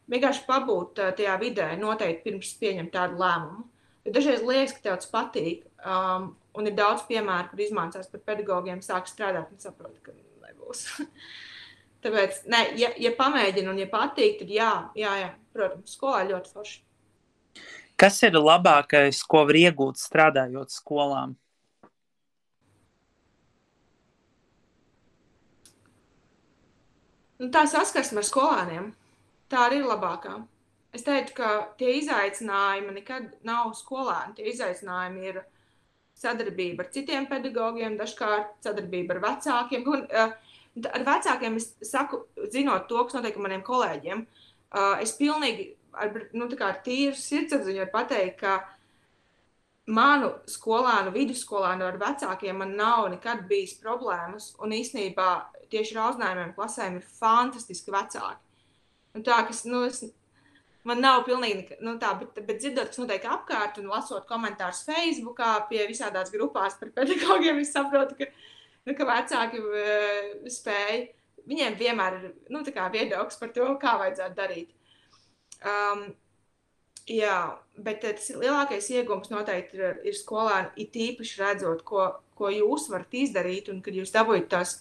vienkārši 0.09 0.45
pabūt 0.47 1.01
tajā 1.17 1.35
vidē 1.41 1.73
noteikti 1.77 2.29
pirms 2.29 2.53
pieņemt 2.61 2.93
tādu 2.95 3.19
lēmumu. 3.19 3.65
Jo 4.07 4.13
dažreiz 4.15 4.45
liekas, 4.47 4.77
ka 4.77 4.85
tev 4.85 4.95
tas 5.01 5.11
patīk, 5.11 5.65
um, 5.83 6.31
un 6.55 6.69
ir 6.69 6.77
daudz 6.77 7.03
piemēru, 7.09 7.51
kur 7.51 7.61
izmācās 7.65 8.07
par 8.09 8.23
pedagogiem, 8.31 8.79
sāk 8.81 9.09
strādāt 9.11 9.51
un 9.51 9.61
saprot, 9.61 9.99
ka 10.05 10.15
nebūs. 10.15 10.85
Tāpēc, 12.03 12.43
ne, 12.47 12.61
ja, 12.79 12.93
ja 12.95 13.11
pamēģina 13.17 13.73
un 13.73 13.81
ja 13.81 13.89
patīk, 13.91 14.37
tad 14.39 14.51
jā, 14.53 14.71
jā, 14.95 15.15
jā 15.19 15.33
protams, 15.55 15.97
skolā 15.97 16.23
ļoti 16.29 16.53
forši. 16.53 16.79
Kas 17.99 18.21
ir 18.23 18.37
labākais, 18.39 19.19
ko 19.27 19.43
var 19.49 19.57
iegūt 19.59 19.99
strādājot 19.99 20.71
skolām? 20.71 21.35
Nu, 27.39 27.47
tā 27.51 27.65
saskarsme 27.71 28.19
ar 28.19 28.27
skolēniem, 28.27 28.87
tā 29.51 29.65
arī 29.67 29.81
ir 29.81 29.87
labākā. 29.87 30.37
Es 30.95 31.05
teiktu, 31.05 31.35
ka 31.37 31.49
tie 31.79 31.93
izaicinājumi 31.99 32.95
nekad 32.97 33.29
nav 33.47 33.75
skolēni. 33.77 34.35
Tie 34.39 34.47
izaicinājumi 34.51 35.27
ir 35.29 35.43
sadarbība 36.19 36.83
ar 36.83 36.89
citiem 36.95 37.27
pedagogiem, 37.29 37.95
dažkārt 37.99 38.57
sadarbība 38.65 39.15
ar 39.15 39.21
vecākiem. 39.27 39.85
Un, 39.87 40.07
uh, 40.07 40.33
ar 40.89 41.05
vecākiem 41.07 41.57
es 41.59 41.71
saku, 41.87 42.23
zinot 42.53 42.87
to, 42.89 43.01
kas 43.03 43.17
notiek 43.17 43.37
ar 43.37 43.45
maniem 43.45 43.63
kolēģiem, 43.65 44.25
uh, 44.25 44.97
es 45.03 45.15
pilnīgi 45.19 45.71
ar, 45.93 46.11
nu, 46.33 46.49
ar 46.65 46.81
tīru 46.85 47.15
sirdsapziņu 47.17 47.83
varu 47.83 47.93
pateikt, 47.93 48.43
ka 48.43 48.59
manu 49.89 50.31
skolēnu, 50.49 51.13
vidusskolēnu 51.15 51.87
ar 51.87 51.97
vecākiem 52.01 52.61
man 52.61 52.75
nav 52.77 53.07
nekad 53.13 53.47
bijis 53.49 53.75
problēmas. 53.81 54.53
Un 54.61 54.75
īsnībā 54.77 55.29
tieši 55.73 55.97
ar 55.97 56.09
auzinājumiem 56.09 56.53
klasēm 56.57 56.99
ir 56.99 57.11
fantastiski 57.19 57.93
vecāki. 57.93 58.41
Un 59.17 59.25
tā, 59.25 59.39
kas, 59.47 59.63
nu, 59.65 59.81
es, 59.87 60.03
man 60.87 61.01
nav 61.01 61.23
pilnīgi 61.27 61.79
nu, 61.85 61.95
tā, 62.01 62.13
bet, 62.19 62.37
bet 62.45 62.61
dzirdot, 62.61 62.91
kas 62.91 63.01
notiek 63.01 63.25
apkārt 63.25 63.79
un 63.81 63.89
lasot 63.89 64.27
komentārus 64.29 64.85
Facebook, 64.87 65.41
pie 65.71 65.87
visādās 65.89 66.31
grupās 66.33 66.77
par 66.79 66.93
pedagogiem, 66.95 67.63
es 67.63 67.73
saprotu, 67.73 68.19
ka, 68.19 68.29
nu, 68.87 68.95
ka 68.97 69.07
vecāki 69.07 69.61
uh, 69.61 70.49
spēj. 70.51 71.05
Viņiem 71.49 71.77
vienmēr 71.79 72.17
ir 72.19 72.25
nu, 72.53 72.61
viedoklis 72.63 73.39
par 73.39 73.53
to, 73.55 73.67
kā 73.81 73.95
vajadzētu 74.01 74.37
darīt. 74.37 74.73
Um, 75.65 76.03
jā, 77.09 77.37
bet 77.81 78.03
tas 78.03 78.29
lielākais 78.35 78.89
iegūms 78.93 79.31
noteikti 79.33 79.79
ir, 79.79 79.97
ir 80.05 80.15
skolēni, 80.17 80.69
it 80.83 80.95
īpaši 80.95 81.41
redzot, 81.41 81.83
ko, 81.87 82.05
ko 82.37 82.51
jūs 82.53 82.87
varat 82.91 83.17
izdarīt, 83.17 83.71
un 83.73 83.81
kad 83.83 83.97
jūs 83.97 84.13
dabūjat 84.13 84.49
tās 84.51 84.77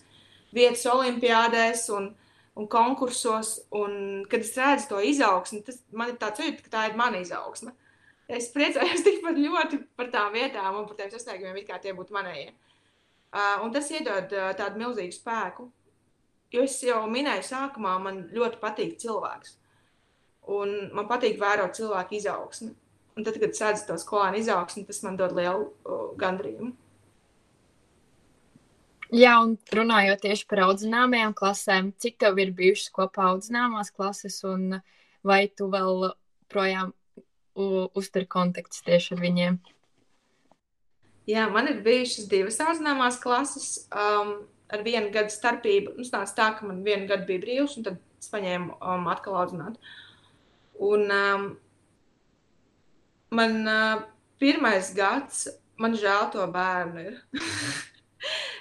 vietas 0.55 0.85
olimpiādēs 0.93 1.89
un, 1.97 2.13
un 2.59 2.71
konkursos. 2.71 3.57
Un, 3.75 3.99
kad 4.31 4.45
es 4.45 4.55
redzu 4.59 4.93
to 4.93 5.03
izaugsmu, 5.09 5.65
tas 5.67 5.81
man 5.91 6.13
ir 6.13 6.21
tāds 6.21 6.45
jūtas, 6.45 6.65
ka 6.67 6.75
tā 6.77 6.87
ir 6.91 7.01
mana 7.01 7.23
izaugsme. 7.25 7.73
Es 8.29 8.53
priecājos 8.53 9.05
tikpat 9.07 9.41
ļoti 9.41 9.83
par 9.97 10.13
tām 10.13 10.35
vietām 10.37 10.83
un 10.83 10.89
par 10.91 11.01
tiem 11.01 11.15
sasniegumiem, 11.15 11.65
kā 11.65 11.81
tie 11.81 11.97
būtu 11.97 12.13
manējie. 12.13 12.51
Uh, 12.53 12.68
un 13.65 13.73
tas 13.75 13.91
iedod 13.93 14.33
uh, 14.33 14.51
tādu 14.57 14.81
milzīgu 14.81 15.17
spēku. 15.17 15.69
Jo 16.53 16.65
es 16.65 16.79
jau 16.81 17.03
minēju, 17.13 17.45
sākumā 17.45 17.99
man 18.01 18.23
ļoti 18.33 18.61
patīk 18.63 18.97
cilvēks. 19.03 19.57
Un 20.49 20.75
man 20.97 21.09
patīk 21.11 21.37
vērot 21.41 21.77
cilvēku 21.77 22.17
izaugsmi. 22.17 22.73
Un 23.19 23.27
tad, 23.27 23.37
kad 23.37 23.51
es 23.51 23.61
redzu 23.61 23.89
to 23.89 23.97
skolēnu 24.01 24.41
izaugsmi, 24.41 24.87
tas 24.89 25.03
man 25.05 25.19
dod 25.19 25.35
lielu 25.37 25.67
uh, 25.69 26.13
gandrību. 26.21 26.71
Jā, 29.09 29.39
un 29.41 29.57
runājot 29.73 30.21
tieši 30.21 30.45
par 30.49 30.67
audzināmajām 30.67 31.33
klasēm, 31.37 31.95
cik 31.97 32.19
tev 32.21 32.41
ir 32.43 32.53
bijušas 32.57 32.93
kopā 32.93 33.31
audzināmās 33.33 33.89
klases, 33.95 34.37
un 34.45 34.83
vai 35.25 35.47
tu 35.49 35.71
vēl 35.73 36.11
projām 36.53 36.93
uztver 37.57 38.27
kontaktus 38.29 38.85
tieši 38.85 39.17
ar 39.17 39.23
viņiem? 39.25 39.59
Jā, 41.29 41.49
man 41.53 41.69
ir 41.69 41.83
bijušas 41.85 42.29
divas 42.31 42.57
audzināmās 42.65 43.19
klases. 43.21 43.85
Um, 43.93 44.39
ar 44.73 44.85
vienu 44.85 45.13
gadu 45.13 45.33
starpību. 45.33 45.97
Nu, 45.99 46.07
tas 46.13 46.35
tā, 46.37 46.51
ka 46.57 46.67
man 46.69 46.83
vienu 46.87 47.09
gadu 47.11 47.29
bija 47.29 47.45
brīvs, 47.45 47.79
un 47.79 47.87
tad 47.89 48.01
es 48.21 48.31
paņēmu 48.33 48.79
um, 48.79 49.09
atkal 49.13 49.39
audzināt. 49.41 49.79
Un 50.89 51.07
um, 51.13 51.47
man 53.35 53.57
uh, 53.65 54.03
pirmais 54.41 54.93
gads, 54.97 55.47
man 55.81 55.97
žēl 55.99 56.29
to 56.35 56.45
bērnu 56.55 57.05
ir. 57.09 57.23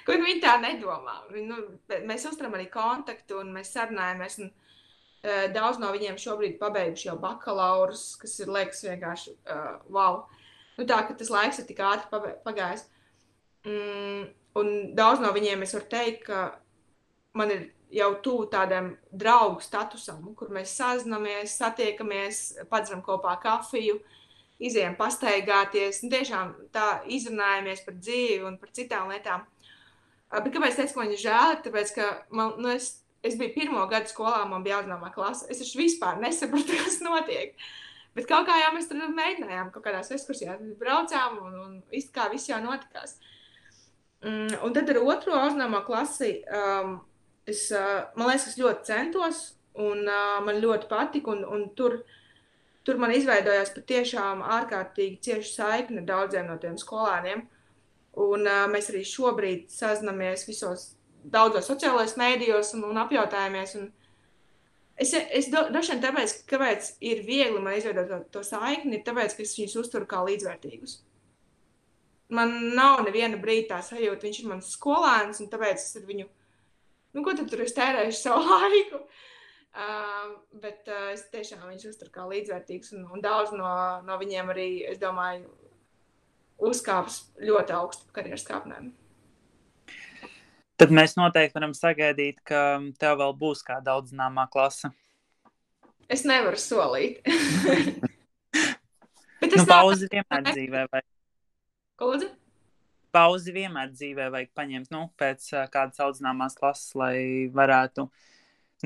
Ko 0.06 0.16
viņi 0.16 0.40
tā 0.40 0.56
nedomā? 0.62 1.18
Nu, 1.44 1.60
mēs 2.08 2.24
uzturam 2.30 2.56
arī 2.56 2.70
kontaktu 2.72 3.42
un 3.42 3.52
mēs 3.52 3.74
sarunājamies. 3.76 4.40
Un, 4.44 4.50
uh, 5.26 5.44
daudz 5.54 5.82
no 5.82 5.92
viņiem 5.94 6.18
šobrīd 6.20 6.56
pabeiguši 6.62 7.10
jau 7.10 7.18
bakalaurus, 7.20 8.10
kas 8.22 8.38
ir 8.40 8.52
liekas 8.54 8.84
vienkārši 8.88 9.36
uh, 9.36 9.76
wow. 9.92 10.24
Nu, 10.78 10.86
tā, 10.86 11.02
ka 11.06 11.16
tas 11.18 11.30
laiks 11.34 11.58
ir 11.58 11.66
tik 11.66 11.82
ātri 11.82 12.30
pagājis. 12.46 12.84
Mm, 13.66 14.28
Un 14.58 14.94
daudz 14.96 15.22
no 15.22 15.32
viņiem 15.34 15.62
es 15.64 15.74
varu 15.76 15.88
teikt, 15.92 16.24
ka 16.28 16.38
man 17.38 17.52
ir 17.54 17.66
jau 17.94 18.10
tuvu 18.24 18.48
tādam 18.52 18.92
draugu 19.12 19.62
statusam, 19.64 20.22
kur 20.36 20.50
mēs 20.52 20.74
sazināmies, 20.76 21.56
satiekamies, 21.60 22.40
padzeram 22.70 23.02
kopā 23.04 23.36
kafiju, 23.42 23.98
izējām 24.58 24.96
pastaigāties, 24.98 26.02
un 26.02 26.12
tiešām 26.12 26.54
tā 26.74 26.88
izrunājamies 27.14 27.84
par 27.86 27.96
dzīvi 28.00 28.48
un 28.48 28.58
par 28.60 28.72
citām 28.74 29.12
lietām. 29.12 29.44
Bet 30.32 30.50
kāpēc 30.52 30.74
es 30.74 30.80
teicu, 30.80 30.96
ka 30.96 31.02
man 31.04 31.14
ir 31.14 31.22
žēl? 31.22 31.60
Tāpēc, 31.64 31.92
ka 31.96 32.08
man, 32.34 32.56
nu, 32.60 32.72
es, 32.74 32.90
es 33.24 33.38
biju 33.38 33.54
pirmo 33.54 33.86
gadu 33.88 34.10
skolā, 34.10 34.42
man 34.50 34.66
bija 34.66 34.80
jāzināmā 34.80 35.12
klase. 35.14 35.46
Es 35.48 35.76
vispār 35.78 36.18
nesapratu, 36.20 36.74
kas 36.82 36.98
notiek. 37.04 37.54
Bet 38.16 38.26
kaut 38.30 38.48
kā 38.48 38.56
jau 38.58 38.70
mēs 38.74 38.88
tur 38.90 39.02
mēģinājām, 39.14 39.72
kaut 39.74 39.84
kādās 39.84 40.12
ekskursijās 40.14 40.62
braucām, 40.80 41.42
un, 41.44 41.58
un 41.64 41.74
viss 41.92 42.10
kā 42.14 42.30
viss 42.32 42.50
jau 42.50 42.58
notikās. 42.64 43.18
Uh, 43.18 43.34
Mm, 44.22 44.50
un 44.64 44.72
tad 44.74 44.88
ar 44.90 44.98
otro 45.06 45.36
auznāmā 45.38 45.84
klasi 45.86 46.40
um, 46.50 46.96
es, 47.46 47.68
uh, 47.70 48.08
man 48.18 48.32
liekas, 48.32 48.48
es 48.50 48.56
ļoti 48.58 48.88
centos, 48.88 49.42
un 49.78 50.02
uh, 50.10 50.40
man 50.42 50.58
ļoti 50.58 50.88
patika, 50.90 51.30
un, 51.36 51.44
un 51.46 51.68
tur, 51.78 52.00
tur 52.82 52.98
man 52.98 53.14
izveidojās 53.14 53.70
patiešām 53.76 54.42
ārkārtīgi 54.42 55.20
cieša 55.28 55.52
saikne 55.52 56.02
daudziem 56.08 56.50
no 56.50 56.58
tiem 56.58 56.74
skolēniem. 56.80 57.46
Un 58.18 58.50
uh, 58.50 58.64
mēs 58.72 58.90
arī 58.90 59.04
šobrīd 59.06 59.68
sazināmies 59.70 60.48
visos 60.48 60.88
daudzos 61.22 61.70
sociālajos 61.70 62.16
mēdījos 62.18 62.74
un, 62.74 62.88
un 62.90 62.98
apjautājāmies. 63.04 63.76
Un 63.78 63.92
es 64.98 65.14
es 65.14 65.50
droši 65.52 65.94
vien 65.94 66.04
tāpēc, 66.04 66.38
kāpēc 66.50 66.94
ir 67.10 67.22
viegli 67.26 67.60
man 67.62 67.78
izveidot 67.78 68.08
to, 68.10 68.22
to 68.38 68.46
saikni, 68.46 68.98
ir 68.98 69.06
tāpēc, 69.06 69.36
ka 69.36 69.44
es 69.44 69.54
viņus 69.58 69.78
uzturu 69.82 70.08
kā 70.10 70.24
līdzvērtīgus 70.26 70.98
man 72.28 72.52
nav 72.76 73.02
neviena 73.06 73.38
brīdī 73.40 73.68
tā 73.70 73.80
sajūta, 73.84 74.26
viņš 74.26 74.42
ir 74.42 74.50
mans 74.50 74.72
skolēns, 74.76 75.40
un 75.42 75.50
tāpēc 75.52 75.80
es 75.80 75.96
ar 75.98 76.04
viņu, 76.08 76.28
nu, 77.16 77.24
ko 77.24 77.34
tad 77.34 77.48
tur 77.50 77.64
es 77.64 77.76
tērēšu 77.76 78.20
savu 78.20 78.44
laiku. 78.52 79.02
Uh, 79.78 80.30
bet 80.58 80.88
uh, 80.90 81.10
es 81.12 81.26
tiešām 81.30 81.66
viņus 81.68 81.90
uzturu 81.92 82.10
kā 82.10 82.24
līdzvērtīgus, 82.26 82.94
un, 82.96 83.04
un 83.14 83.22
daudz 83.22 83.52
no, 83.54 83.68
no 84.02 84.16
viņiem 84.18 84.48
arī, 84.50 84.68
es 84.90 84.98
domāju, 84.98 85.44
uzkāpis 86.68 87.20
ļoti 87.44 87.76
augstu 87.76 88.08
karjeras 88.16 88.46
kāpnēm. 88.48 88.88
Tad 90.78 90.92
mēs 90.94 91.16
noteikti 91.18 91.58
varam 91.58 91.72
sagaidīt, 91.74 92.38
ka 92.46 92.78
tev 93.02 93.18
vēl 93.18 93.32
būs 93.40 93.64
kāda 93.66 93.96
audzināmā 93.96 94.44
klase. 94.52 94.92
Es 96.08 96.22
nevaru 96.24 96.60
solīt. 96.60 97.18
Bet 99.42 99.54
nu, 99.54 99.64
pauzi 99.66 100.06
vienmēr 100.12 100.46
dzīvē. 100.46 100.84
Vai? 100.92 101.02
Ko 101.98 102.12
lūdzu? 102.12 102.30
Pauzi 103.14 103.54
vienmēr 103.56 103.90
dzīvē 103.90 104.28
vajag 104.30 104.50
paņemt 104.54 104.90
nu, 104.94 105.02
pēc 105.18 105.50
kādas 105.72 105.98
audzināmās 106.04 106.54
klases, 106.58 106.94
lai 106.98 107.16
varētu 107.54 108.06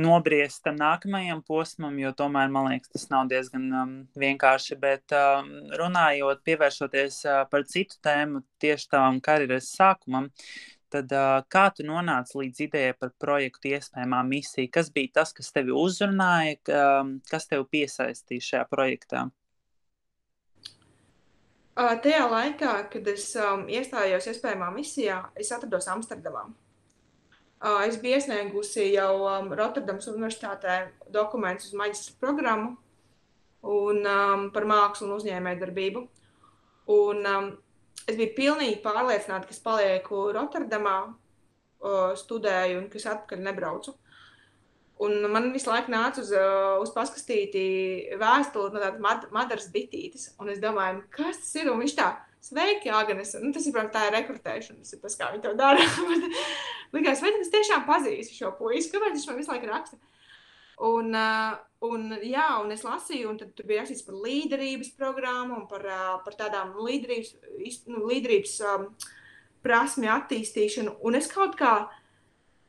nobriest 0.01 0.63
tam 0.65 0.79
nākamajam 0.81 1.43
posmam, 1.45 1.99
jo 2.01 2.13
tomēr 2.17 2.49
man 2.53 2.71
liekas, 2.71 2.93
tas 2.95 3.09
nav 3.13 3.29
diezgan 3.29 3.67
um, 3.77 3.97
vienkārši. 4.17 4.79
Bet 4.81 5.13
um, 5.17 5.51
runājot, 5.77 6.41
pievēršoties 6.49 7.25
uh, 7.27 7.43
par 7.53 7.67
citu 7.69 8.01
tēmu, 8.05 8.41
tieši 8.63 8.89
tām 8.95 9.21
karjeras 9.25 9.69
sākumam, 9.77 10.31
tad 10.93 11.13
uh, 11.17 11.41
kā 11.53 11.67
tu 11.75 11.87
nonāci 11.89 12.39
līdz 12.39 12.65
idejai 12.67 12.97
par 12.99 13.13
projektu 13.21 13.73
iespējamā 13.73 14.23
misija? 14.29 14.71
Kas 14.73 14.91
bija 14.95 15.19
tas, 15.21 15.33
kas 15.37 15.53
tevi 15.55 15.75
uzrunāja, 15.77 16.59
um, 16.77 17.15
kas 17.31 17.49
tevi 17.51 17.67
piesaistīja 17.77 18.49
šajā 18.49 18.65
projektā? 18.71 19.27
Uh, 21.73 21.95
tajā 22.05 22.27
laikā, 22.29 22.73
kad 22.93 23.07
es 23.09 23.31
um, 23.41 23.65
iestājos 23.73 24.29
iespējamā 24.29 24.69
misijā, 24.75 25.23
es 25.41 25.53
atrados 25.57 25.89
Amsterdamā. 25.89 26.45
Uh, 27.63 27.81
es 27.87 27.97
biju 28.03 28.19
iesniegusi 28.19 28.91
jau 28.93 29.23
um, 29.23 29.53
Rotterdamas 29.57 30.11
Universitātē 30.11 30.79
dokumentus 31.15 31.71
uz 31.71 31.79
maģistra 31.79 32.17
programmu 32.21 32.75
un, 33.63 34.03
um, 34.03 34.49
par 34.53 34.67
mākslu 34.69 35.09
un 35.09 35.17
uzņēmējdarbību. 35.17 36.03
Un, 36.93 37.29
um, 37.31 37.53
es 38.09 38.19
biju 38.19 38.33
pilnīgi 38.37 38.81
pārliecināta, 38.85 39.49
ka 39.49 39.55
es 39.55 39.63
palieku 39.63 40.29
Rotterdamā, 40.35 40.97
uh, 41.83 42.13
studēju 42.19 42.81
un 42.81 42.89
ka 42.93 43.01
es 43.01 43.09
atpakaļ 43.11 43.45
nebraucu. 43.47 43.95
Un 45.03 45.25
man 45.33 45.49
visu 45.55 45.71
laiku 45.71 45.91
nāca 45.91 46.23
uz, 46.23 46.31
uh, 46.37 46.77
uz 46.83 46.93
paskastīti 46.95 47.63
vēstuli 48.21 48.75
no 48.75 48.83
tādas 48.83 49.01
mad 49.03 49.25
madaras 49.35 49.67
bitītes. 49.73 50.29
Un 50.39 50.53
es 50.53 50.61
domāju, 50.63 51.01
nu, 51.01 51.09
kas 51.15 51.41
tas 51.43 51.57
ir? 51.59 51.73
Un 51.73 51.83
viņš 51.83 51.97
tā, 51.99 52.13
sveiki, 52.43 52.93
Agnes. 52.95 53.35
Nu, 53.43 53.51
tas 53.55 53.67
ir, 53.67 53.75
protams, 53.75 53.95
tā 53.97 54.07
ir 54.07 54.17
rekrutēšana. 54.19 54.85
Tas 54.85 54.95
ir 54.95 55.03
tas, 55.03 55.19
kā 55.19 55.33
viņi 55.33 55.45
to 55.47 55.57
dara. 55.59 55.83
Likās, 56.95 57.25
vai 57.25 57.35
tas 57.35 57.51
tiešām 57.51 57.85
pazīst 57.89 58.37
šo 58.37 58.53
puisi? 58.59 58.93
Kāpēc 58.93 59.17
viņš 59.17 59.29
man 59.31 59.41
visu 59.41 59.55
laiku 59.55 59.71
raksta? 59.73 59.99
Un, 60.87 61.11
uh, 61.15 61.59
un, 61.87 62.13
jā, 62.23 62.47
un 62.63 62.71
es 62.75 62.85
lasīju, 62.87 63.31
un 63.33 63.41
tur 63.41 63.67
bija 63.67 63.83
rakstīts 63.83 64.05
par 64.07 64.21
līderības 64.23 64.93
programmu 64.99 65.61
un 65.61 65.67
par, 65.71 65.87
uh, 65.89 66.13
par 66.25 66.37
tādām 66.39 66.77
līderības, 66.79 67.35
nu, 67.91 68.05
līderības 68.11 68.55
um, 68.71 68.87
prasmju 69.63 70.11
attīstīšanu. 70.13 70.97
Un 71.07 71.19
es 71.19 71.31
kaut 71.31 71.59
kādā 71.59 71.91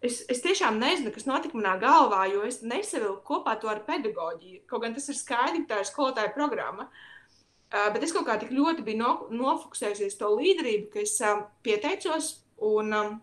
es, 0.04 0.22
es 0.32 0.44
tiešām 0.44 0.80
nezinu, 0.82 1.14
kas 1.16 1.28
notika 1.30 1.58
manā 1.58 1.78
galvā, 1.82 2.26
jo 2.32 2.44
es 2.48 2.62
nesavilku 2.66 3.24
kopā 3.28 3.56
to 3.60 3.72
ar 3.72 3.84
pedagoģiju. 3.88 4.64
Kaut 4.70 4.84
gan 4.84 4.96
tas 4.96 5.10
ir 5.10 5.18
skaidrs, 5.18 5.68
tā 5.70 5.82
ir 5.82 5.90
skolotāja 5.90 6.34
programma. 6.36 6.90
Uh, 7.74 7.90
bet 7.94 8.04
es 8.06 8.14
kaut 8.14 8.28
kā 8.28 8.38
tik 8.42 8.52
ļoti 8.54 8.86
biju 8.86 9.00
no, 9.00 9.14
nofokusējusies 9.34 10.20
to 10.20 10.30
līderību, 10.36 10.90
ka 10.94 11.02
es 11.06 11.16
um, 11.26 11.46
pieteicos. 11.66 12.36
Un 12.64 12.94
um, 12.96 13.16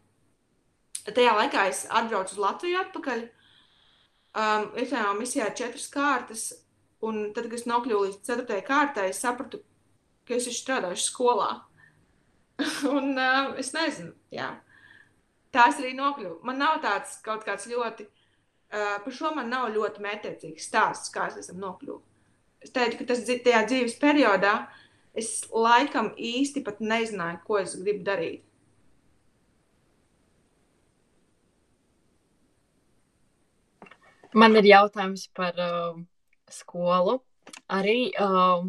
tajā 1.07 1.37
laikā 1.37 1.69
es 1.71 1.85
atbraucu 1.87 2.35
uz 2.35 2.41
Latviju 2.43 2.81
atpakaļ. 2.81 3.23
Um, 4.31 4.71
jau 4.79 5.15
misijā 5.19 5.49
četras 5.59 5.89
kārtas, 5.91 6.47
un 7.03 7.33
tad, 7.35 7.49
kad 7.51 7.59
es 7.59 7.67
nokļuvu 7.67 8.07
līdz 8.07 8.21
ceturtajai 8.29 8.67
kārtai, 8.67 9.09
es 9.11 9.23
sapratu, 9.25 9.63
ka 10.29 10.37
es 10.37 10.47
strādāšu 10.55 11.09
skolā. 11.09 11.53
un 12.97 13.17
uh, 13.17 13.55
es 13.59 13.73
nezinu, 13.75 14.13
jā 14.35 14.53
tās 15.55 15.79
arī 15.81 15.95
nokļuvu. 15.99 16.41
Man 16.47 16.61
nav 16.63 16.81
tāds 16.85 17.19
kaut 17.25 17.45
kāds 17.47 17.69
ļoti, 17.71 18.07
uh, 18.07 18.99
par 19.05 19.15
šo 19.15 19.33
man 19.37 19.51
nav 19.53 19.71
ļoti 19.75 20.05
mērķiecīgs 20.05 20.69
stāsts, 20.71 21.13
kā 21.15 21.29
es 21.31 21.41
esmu 21.43 21.61
nokļuvusi. 21.65 22.07
Es 22.61 22.75
teicu, 22.75 23.01
ka 23.01 23.09
tas 23.13 23.25
tajā 23.25 23.65
dzīves 23.67 23.97
periodā 24.01 24.55
es 25.17 25.47
laikam 25.51 26.13
īsti 26.17 26.63
pat 26.65 26.83
nezināju, 26.85 27.41
ko 27.47 27.61
es 27.63 27.77
gribu 27.81 28.05
darīt. 28.07 28.45
Man 34.35 34.55
ir 34.61 34.69
jautājums 34.71 35.27
par 35.35 35.57
uh, 35.59 35.99
skolu. 36.51 37.19
Arī 37.71 38.13
uh, 38.21 38.69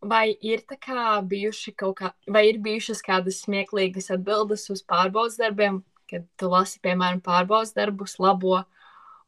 Vai 0.00 0.32
ir 0.40 0.62
bijuši 0.64 1.74
kaut 1.76 1.98
kā, 1.98 2.12
vai 2.26 2.48
ir 2.48 2.58
bijušas 2.58 3.02
kādas 3.04 3.42
smieklīgas 3.44 4.08
atbildes 4.10 4.70
uz 4.72 4.80
pārbaudas 4.80 5.36
darbiem, 5.36 5.82
kad 6.08 6.24
tu 6.40 6.48
lasi, 6.48 6.80
piemēram, 6.80 7.20
pārbaudas 7.20 7.74
darbus, 7.76 8.16
labo, 8.18 8.62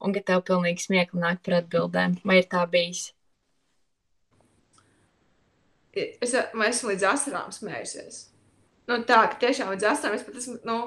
un 0.00 0.14
ka 0.14 0.22
tev 0.24 0.40
pilnīgi 0.48 0.86
smieklīgi 0.86 1.20
nāk 1.20 1.42
par 1.44 1.58
atbildēm? 1.60 2.16
Vai 2.24 2.38
ir 2.40 2.48
tā 2.48 2.64
bijis? 2.64 3.12
Es 5.92 6.32
esmu 6.32 6.94
līdz 6.94 7.04
asarām 7.04 7.52
smējusies. 7.52 8.32
Nu, 8.88 8.96
tā, 9.04 9.26
ka 9.28 9.36
tiešām 9.44 9.74
līdz 9.74 9.90
astoņiem 9.92 10.16
es 10.16 10.24
pat 10.24 10.40
esmu, 10.40 10.56
nu, 10.64 10.78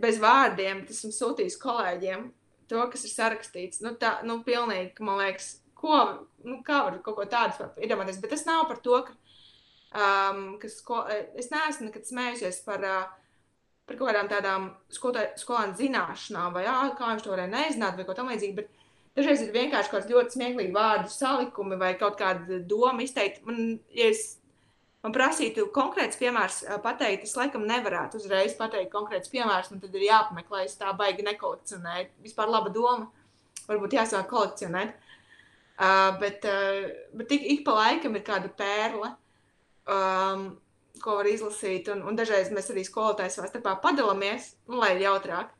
bez 0.00 0.22
vārdiem, 0.22 0.84
bet 0.84 0.94
esmu 0.94 1.10
sūtījis 1.10 1.58
kolēģiem 1.58 2.28
to, 2.70 2.80
kas 2.92 3.04
ir 3.06 3.12
sarakstīts. 3.12 3.82
Nu, 3.84 3.94
tā, 4.00 4.16
nu, 4.26 4.38
pilnīgi, 4.46 5.04
man 5.04 5.20
liekas, 5.22 5.50
ko, 5.78 5.98
nu, 6.46 6.60
kā 6.66 6.84
var 6.86 7.00
kaut 7.04 7.18
ko 7.18 7.26
tādu 7.30 7.68
iedomāties, 7.82 8.20
bet 8.22 8.34
tas 8.34 8.46
nav 8.48 8.66
par 8.70 8.80
to, 8.84 9.00
ka, 9.08 9.16
um, 9.94 10.46
ka 10.62 10.70
sko, 10.72 11.02
es 11.38 11.50
neesmu 11.52 11.90
nekad 11.90 12.08
smējusies 12.08 12.62
par, 12.66 12.86
uh, 12.88 13.04
par 13.84 13.98
kaut 14.00 14.10
kādām 14.10 14.30
tādām 14.32 14.70
skolēnu 14.94 15.76
zināšanām, 15.80 16.54
vai 16.56 16.64
ā, 16.70 16.78
kā 16.96 17.10
viņš 17.12 17.26
to 17.26 17.34
varēja 17.34 17.52
nezināt, 17.52 17.98
vai 17.98 18.08
ko 18.08 18.16
tam 18.16 18.32
līdzīgi, 18.32 18.56
bet 18.56 18.72
dažreiz 19.18 19.44
ir 19.44 19.52
vienkārši 19.54 19.92
kaut 19.92 20.02
kāds 20.02 20.14
ļoti 20.14 20.38
smieklīgi 20.38 20.74
vārdu 20.74 21.12
salikumi 21.12 21.78
vai 21.80 21.92
kaut 22.00 22.16
kāda 22.20 22.62
doma 22.68 23.04
izteikt. 23.04 23.44
Man, 23.46 23.76
ja 23.94 24.08
es 24.14 24.38
man 25.04 25.12
prasītu 25.12 25.66
konkrēts 25.74 26.18
piemērs 26.20 26.62
pateikt, 26.84 27.26
es 27.28 27.36
laikam 27.36 27.66
nevarētu 27.68 28.18
uzreiz 28.20 28.56
pateikt 28.56 28.92
konkrēts 28.92 29.32
piemērs, 29.32 29.70
man 29.72 29.82
tad 29.82 29.96
ir 29.98 30.06
jāpameklē, 30.08 30.64
es 30.64 30.78
tā 30.80 30.92
baigi 30.96 31.26
nekolekcionēju. 31.26 32.08
Vispār 32.24 32.52
laba 32.52 32.72
doma, 32.72 33.10
varbūt 33.68 33.98
jāsāk 33.98 34.30
kolekcionēt. 34.32 34.96
Uh, 35.74 36.14
bet, 36.20 36.44
uh, 36.46 36.86
bet 37.18 37.32
ik, 37.34 37.46
ik 37.50 37.64
pa 37.66 37.74
laikam 37.74 38.14
ir 38.14 38.22
kāda 38.22 38.48
pērle, 38.54 39.10
um, 39.90 40.46
ko 41.02 41.18
var 41.18 41.26
izlasīt, 41.26 41.90
un, 41.90 42.04
un 42.06 42.16
dažreiz 42.16 42.52
mēs 42.54 42.70
arī 42.70 42.84
skolotājs 42.86 43.40
savā 43.40 43.50
starpā 43.50 43.74
padalāmies, 43.82 44.52
nu, 44.70 44.78
lai 44.78 44.92
ir 44.94 45.02
jautrāk. 45.08 45.50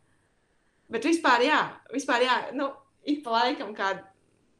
Bet 0.95 1.09
vispār, 1.09 1.43
jā, 1.49 1.61
vispār, 1.91 2.23
jā 2.23 2.37
nu, 2.55 2.71
ik 3.03 3.25
pa 3.25 3.41
laikam 3.41 3.75
kād, 3.75 4.05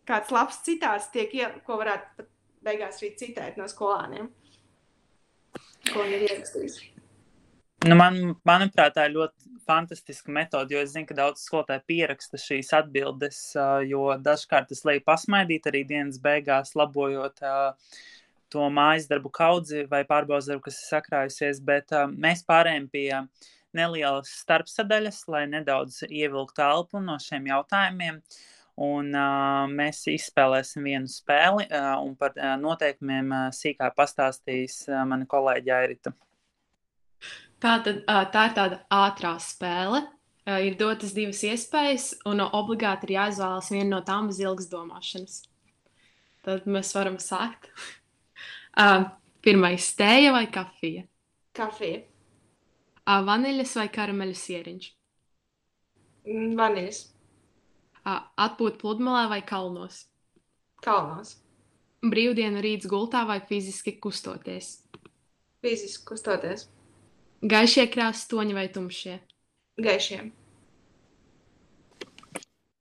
kāds 0.09 0.35
labs 0.35 0.59
citāts 0.67 1.07
tiek, 1.15 1.31
ko 1.65 1.79
varētu 1.79 2.19
pat 2.19 2.33
beigās 2.67 2.99
arī 2.99 3.15
citēt 3.21 3.61
no 3.61 3.69
skolāniem 3.71 4.33
ko 5.93 6.05
viņi 6.05 6.19
ir 6.19 6.27
ierakstījuši. 6.29 6.91
Nu, 7.85 7.97
man, 8.01 8.17
manuprāt, 8.49 8.95
tā 8.97 9.09
ir 9.09 9.17
ļoti 9.19 9.51
fantastiska 9.69 10.33
metode, 10.33 10.73
jo 10.73 10.81
es 10.81 10.95
zinu, 10.95 11.09
ka 11.09 11.17
daudz 11.19 11.43
skolotāju 11.45 11.85
pieraksta 11.89 12.41
šīs 12.41 12.73
atbildes, 12.77 13.41
jo 13.89 14.07
dažkārt 14.25 14.73
es 14.73 14.85
leju 14.89 15.03
pasmaidīt 15.05 15.69
arī 15.69 15.83
dienas 15.89 16.21
beigās, 16.23 16.73
labojot 16.79 17.43
to 18.55 18.69
mājas 18.73 19.09
darbu 19.11 19.33
kaudzi 19.35 19.85
vai 19.91 20.05
pārbaudas 20.09 20.49
darbu, 20.49 20.65
kas 20.69 20.81
ir 20.81 20.89
sakrājusies, 20.95 21.61
bet 21.65 21.93
mēs 22.15 22.45
pārējām 22.49 22.89
pie 22.93 23.09
nelielas 23.75 24.33
starpsadaļas, 24.45 25.25
lai 25.35 25.45
nedaudz 25.51 26.05
ievilktu 26.09 26.65
elpu 26.65 27.03
no 27.05 27.19
šiem 27.21 27.51
jautājumiem. 27.51 28.21
Un 28.83 29.13
uh, 29.15 29.69
mēs 29.71 30.01
izspēlēsim 30.11 30.89
vienu 30.89 31.07
spēli, 31.07 31.69
uh, 31.69 31.93
un 32.03 32.17
par 32.19 32.33
uh, 32.35 32.57
noteikumiem 32.59 33.31
uh, 33.31 33.43
sīkāk 33.55 33.95
pastāstīs 33.95 34.81
uh, 34.89 35.05
mana 35.07 35.29
kolēģe 35.31 35.75
Airita. 35.77 36.11
Tā, 37.63 37.77
tad, 37.87 38.03
uh, 38.03 38.25
tā 38.35 38.49
ir 38.49 38.57
tāda 38.57 38.81
ātrā 38.91 39.37
spēle. 39.39 40.03
Uh, 40.45 40.59
ir 40.67 40.75
dotas 40.81 41.15
divas 41.15 41.45
iespējas, 41.47 42.09
un 42.27 42.43
obligāti 42.45 43.07
ir 43.07 43.15
jāizvēlas 43.21 43.71
viena 43.71 43.93
no 43.95 44.03
tām 44.05 44.27
bez 44.33 44.43
ilgas 44.43 44.67
domāšanas. 44.73 45.39
Tad 46.45 46.67
mēs 46.67 46.91
varam 46.99 47.21
sākt. 47.23 47.71
uh, 48.83 49.07
pirmais- 49.41 49.87
tēja 50.03 50.35
vai 50.35 50.49
kafija? 50.51 51.07
Kafija. 51.55 52.03
Uh, 53.07 53.23
vaniļas 53.23 53.79
vai 53.79 53.89
karameļu 53.95 54.37
sieriņš? 54.43 54.93
Vaniļas. 56.59 57.05
Atpūt 58.05 58.77
pludmalē 58.83 59.29
vai 59.31 59.41
kalnos? 59.47 60.05
Kalnos. 60.85 61.39
Brīvdienu 62.05 62.61
rīts 62.61 62.89
gultā 62.91 63.23
vai 63.25 63.39
fiziski 63.49 63.97
kustoties? 63.97 64.75
Fiziski 65.65 66.05
kustoties. 66.11 66.67
Gaišie 67.41 67.87
krāstoņi 67.93 68.57
vai 68.57 68.67
tumšie? 68.73 69.17
Gaišie. 69.81 70.21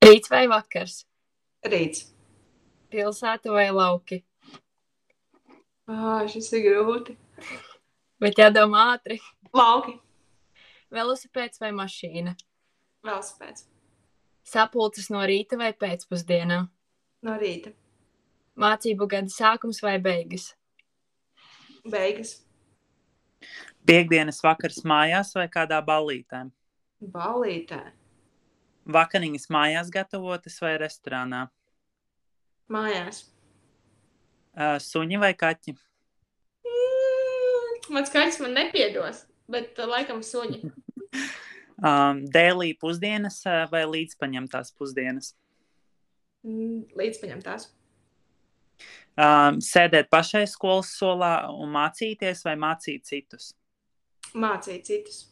Rīts 0.03 0.31
vai 0.31 0.43
vakars? 0.51 1.05
Rīts. 1.63 2.09
Pilsēta 2.91 3.55
vai 3.55 3.69
lauki? 3.71 4.19
Ah, 5.87 6.27
šis 6.27 6.51
ir 6.55 6.67
grūti. 6.67 7.15
Bet 8.19 8.39
jādomā 8.39 8.89
ātri. 8.93 9.21
Lauki. 9.55 9.95
Velosipēds 10.93 11.63
vai 11.63 11.71
mašīna? 11.75 12.35
Velosipēds. 13.07 13.65
Sapulces 14.43 15.07
no 15.13 15.23
rīta 15.23 15.57
vai 15.59 15.71
pēcpusdienā? 15.73 16.59
No 17.23 17.35
rīta. 17.39 17.71
Mācību 18.59 19.07
gada 19.09 19.31
sākums 19.31 19.79
vai 19.81 19.95
beigas? 20.03 20.51
Beigas. 21.89 22.35
Piektdienas 23.87 24.43
vakars 24.43 24.83
mājās 24.87 25.33
vai 25.35 25.47
kādā 25.51 25.79
ballītē? 25.83 26.45
Ballītē. 27.13 27.81
Vakariņas 28.93 29.49
mājās 29.51 29.91
gatavotas 29.91 30.59
vai 30.63 30.75
restorānā? 30.79 31.45
Mājās. 32.71 33.23
Uh, 34.53 34.75
suņi 34.83 35.19
vai 35.23 35.31
kaķi? 35.39 35.73
Mm, 36.67 37.79
mans 37.95 38.11
kaķis 38.13 38.41
man 38.43 38.53
nepiedos, 38.59 39.23
bet 39.51 39.79
uh, 39.79 39.89
laikam 39.95 40.21
suņi. 40.23 40.61
Um, 41.81 42.21
dēlī 42.29 42.73
pusdienas 42.77 43.39
uh, 43.47 43.63
vai 43.71 43.81
līdzpaņemtās 43.89 44.73
pusdienas? 44.77 45.33
Mm, 46.45 46.83
līdzpaņemtās. 46.99 47.71
Um, 49.13 49.59
sēdēt 49.61 50.09
pašai 50.13 50.43
skolas 50.49 50.91
solā 50.97 51.33
un 51.53 51.71
mācīties 51.73 52.43
vai 52.45 52.55
mācīt 52.59 53.05
citus? 53.09 53.51
Mācīt 54.33 54.85
citus. 54.89 55.23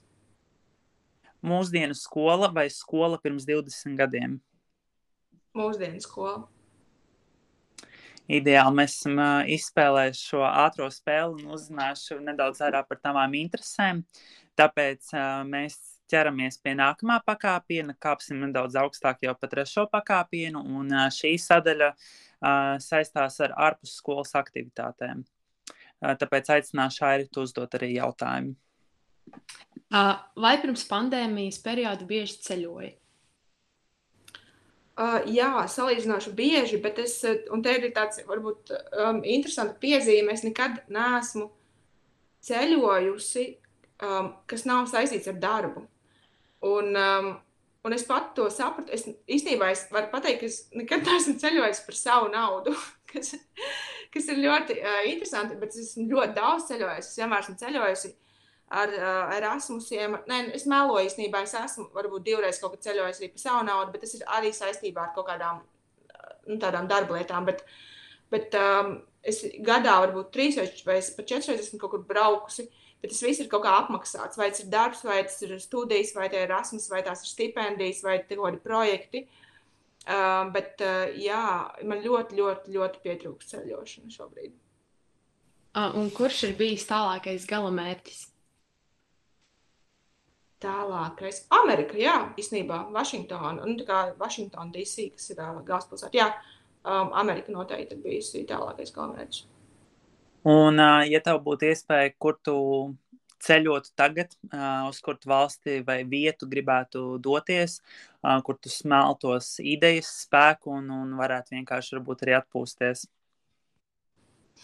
Mūsdienu 1.46 1.98
skola 1.98 2.52
vai 2.54 2.68
skola 2.70 3.18
pirms 3.22 3.48
20 3.50 3.98
gadiem? 3.98 4.36
Mūsdienu 5.58 6.02
skola. 6.02 6.44
Ideāli 8.32 8.78
mēs 8.78 9.00
esam 9.00 9.18
uh, 9.20 9.40
izspēlējuši 9.50 10.28
šo 10.30 10.44
ātrā 10.48 10.88
spēli 10.94 11.42
un 11.42 11.56
uzzinājuši 11.58 12.22
nedaudz 12.24 12.62
vairāk 12.64 12.88
par 12.88 13.02
tavām 13.02 13.34
interesēm. 13.40 14.06
Tāpēc 14.60 15.10
uh, 15.16 15.42
mēs 15.50 15.80
ķeramies 16.12 16.60
pie 16.62 16.76
nākamā 16.78 17.22
pakāpiena, 17.28 17.96
kāpsim 17.96 18.44
nedaudz 18.44 18.78
augstāk 18.80 19.24
jau 19.26 19.36
pa 19.40 19.50
trešo 19.52 19.88
pakāpienu, 19.92 20.62
un 20.62 20.92
šī 21.16 21.38
sadaļa 21.40 21.94
saistās 22.84 23.40
ar 23.46 23.56
ārpusskolas 23.70 24.36
aktivitātēm. 24.40 25.24
Uh, 26.02 26.16
tāpēc 26.18 26.50
aicināšu 26.56 27.06
Airitu 27.06 27.44
uzdot 27.46 27.78
arī 27.78 27.94
jautājumu. 27.94 28.56
Vai 29.92 30.56
pirms 30.64 30.84
pandēmijas 30.90 31.60
perioda 31.62 32.08
bieži 32.08 32.40
ceļoja? 32.48 32.96
Uh, 35.02 35.20
jā, 35.30 35.52
salīdzinoši 35.72 36.34
bieži, 36.36 36.80
bet 36.82 37.00
es, 37.02 37.16
un 37.54 37.62
te 37.64 37.74
ir 37.78 37.88
tāds 37.96 38.22
varbūt 38.28 38.74
um, 38.74 39.22
interesants 39.24 39.78
piezīme, 39.82 40.34
es 40.34 40.44
nekad 40.46 40.82
neesmu 40.92 41.48
ceļojusi, 42.48 43.46
um, 44.04 44.34
kas 44.52 44.66
nav 44.68 44.90
saistīts 44.92 45.30
ar 45.32 45.40
darbu. 45.42 45.86
Un, 46.62 46.96
um, 46.96 47.32
un 47.84 47.94
es 47.94 48.04
pat 48.06 48.34
to 48.38 48.46
sapratu. 48.54 48.94
Es 48.94 49.08
īstenībā 49.10 49.72
es 49.74 49.88
varu 49.94 50.12
pateikt, 50.12 50.44
ka 50.44 50.50
es 50.50 50.60
nekad 50.78 51.06
neesmu 51.08 51.38
ceļojis 51.42 51.84
par 51.88 51.98
savu 51.98 52.32
naudu, 52.34 52.76
kas, 53.12 53.34
kas 54.14 54.30
ir 54.30 54.42
ļoti 54.44 54.78
uh, 54.78 55.00
interesanti. 55.10 55.58
Bet 55.62 55.74
es 55.74 55.92
esmu 55.92 56.06
ļoti 56.12 56.38
daudz 56.38 56.68
ceļojis. 56.70 57.10
Es 57.10 57.22
vienmēr 57.22 57.46
esmu 57.46 57.58
ceļojusi 57.64 58.14
ar 58.82 58.94
uh, 58.94 59.36
Erasmusiem. 59.40 60.20
Nē, 60.30 60.42
es 60.60 60.68
mēloju 60.70 61.10
īstenībā. 61.10 61.42
Es 61.48 61.58
esmu 61.58 61.90
varbūt 61.96 62.28
divreiz 62.30 62.62
kaut 62.62 62.78
kad 62.78 62.92
ceļojis 62.92 63.24
arī 63.24 63.32
par 63.34 63.46
savu 63.46 63.64
naudu, 63.72 63.96
bet 63.96 64.06
tas 64.06 64.14
ir 64.20 64.28
arī 64.38 64.54
saistībā 64.56 65.08
ar 65.08 65.16
kaut 65.18 65.32
kādām 65.32 65.64
nu, 66.46 66.60
tādām 66.62 66.86
darba 66.92 67.18
lietām. 67.18 67.50
Bet, 67.50 67.66
bet 68.32 68.54
um, 68.60 69.00
es 69.26 69.42
gadā 69.66 69.98
varbūt 70.06 70.30
trīs 70.36 70.62
vai 70.62 70.70
pat 71.02 71.26
četras 71.26 71.50
reizes 71.50 71.72
esmu 71.72 71.82
kaut 71.82 71.96
kur 71.96 72.06
braukusi. 72.06 72.70
Uh, 72.70 72.91
bet 73.02 73.14
tas 73.14 73.22
viss 73.26 73.42
ir 73.42 73.50
kaut 73.52 73.66
kā 73.66 73.74
apmaksāts. 73.82 74.40
Vai 74.40 74.52
tas 74.54 74.64
ir 74.64 74.72
darbs, 74.72 75.04
vai 75.06 75.22
tas 75.26 75.40
ir 75.46 75.56
studijas, 75.62 76.14
vai 76.16 76.30
tie 76.30 76.44
ir 76.44 76.50
Erasmus, 76.50 76.90
vai 76.92 77.04
tās 77.06 77.24
ir 77.26 77.32
stipendijas, 77.32 78.04
vai 78.06 78.20
kaut 78.24 78.46
kādi 78.46 78.62
projekti. 78.64 79.26
Uh, 80.02 80.48
bet 80.54 80.82
uh, 80.82 81.12
jā, 81.22 81.42
man 81.86 82.02
ļoti, 82.02 82.38
ļoti, 82.40 82.74
ļoti 82.74 83.02
pietrūkst 83.04 83.54
ceļošana 83.54 84.14
šobrīd. 84.14 84.56
Uh, 85.72 85.94
un 86.02 86.10
kurš 86.12 86.48
ir 86.50 86.56
bijis 86.58 86.88
tālākais 86.90 87.46
galamērķis? 87.50 88.24
Tālākais. 90.62 91.46
Amerika, 91.58 91.98
jā, 91.98 92.16
īstenībā 92.38 92.84
Vašingtona. 92.94 93.62
Un 93.66 93.78
tā 93.80 93.86
kā 93.88 94.02
Vašingtona 94.18 94.74
DC, 94.74 95.12
kas 95.16 95.32
ir 95.34 95.40
uh, 95.42 95.62
galvaspilsēta. 95.66 96.18
Jā, 96.18 96.28
um, 96.82 97.14
Amerika 97.22 97.54
noteikti 97.54 97.98
ir 97.98 98.04
bijusi 98.04 98.44
tālākais 98.50 98.94
galamērķis. 98.98 99.46
Un, 100.48 100.82
ja 101.06 101.22
tev 101.22 101.42
būtu 101.46 101.70
iespēja, 101.70 102.14
kur 102.18 102.38
tu 102.42 102.56
ceļotu 103.42 103.94
tagad, 103.98 104.34
uz 104.90 105.00
kuru 105.02 105.30
valsti 105.30 105.80
vai 105.86 106.02
vietu 106.08 106.48
gribētu 106.50 107.18
doties, 107.22 107.80
kur 108.46 108.58
tu 108.62 108.70
smeltos 108.70 109.56
idejas, 109.62 110.12
spēku 110.26 110.74
un, 110.78 110.90
un 110.94 111.16
varētu 111.20 111.58
vienkārši 111.58 112.02
arī 112.02 112.38
atpūsties? 112.38 113.08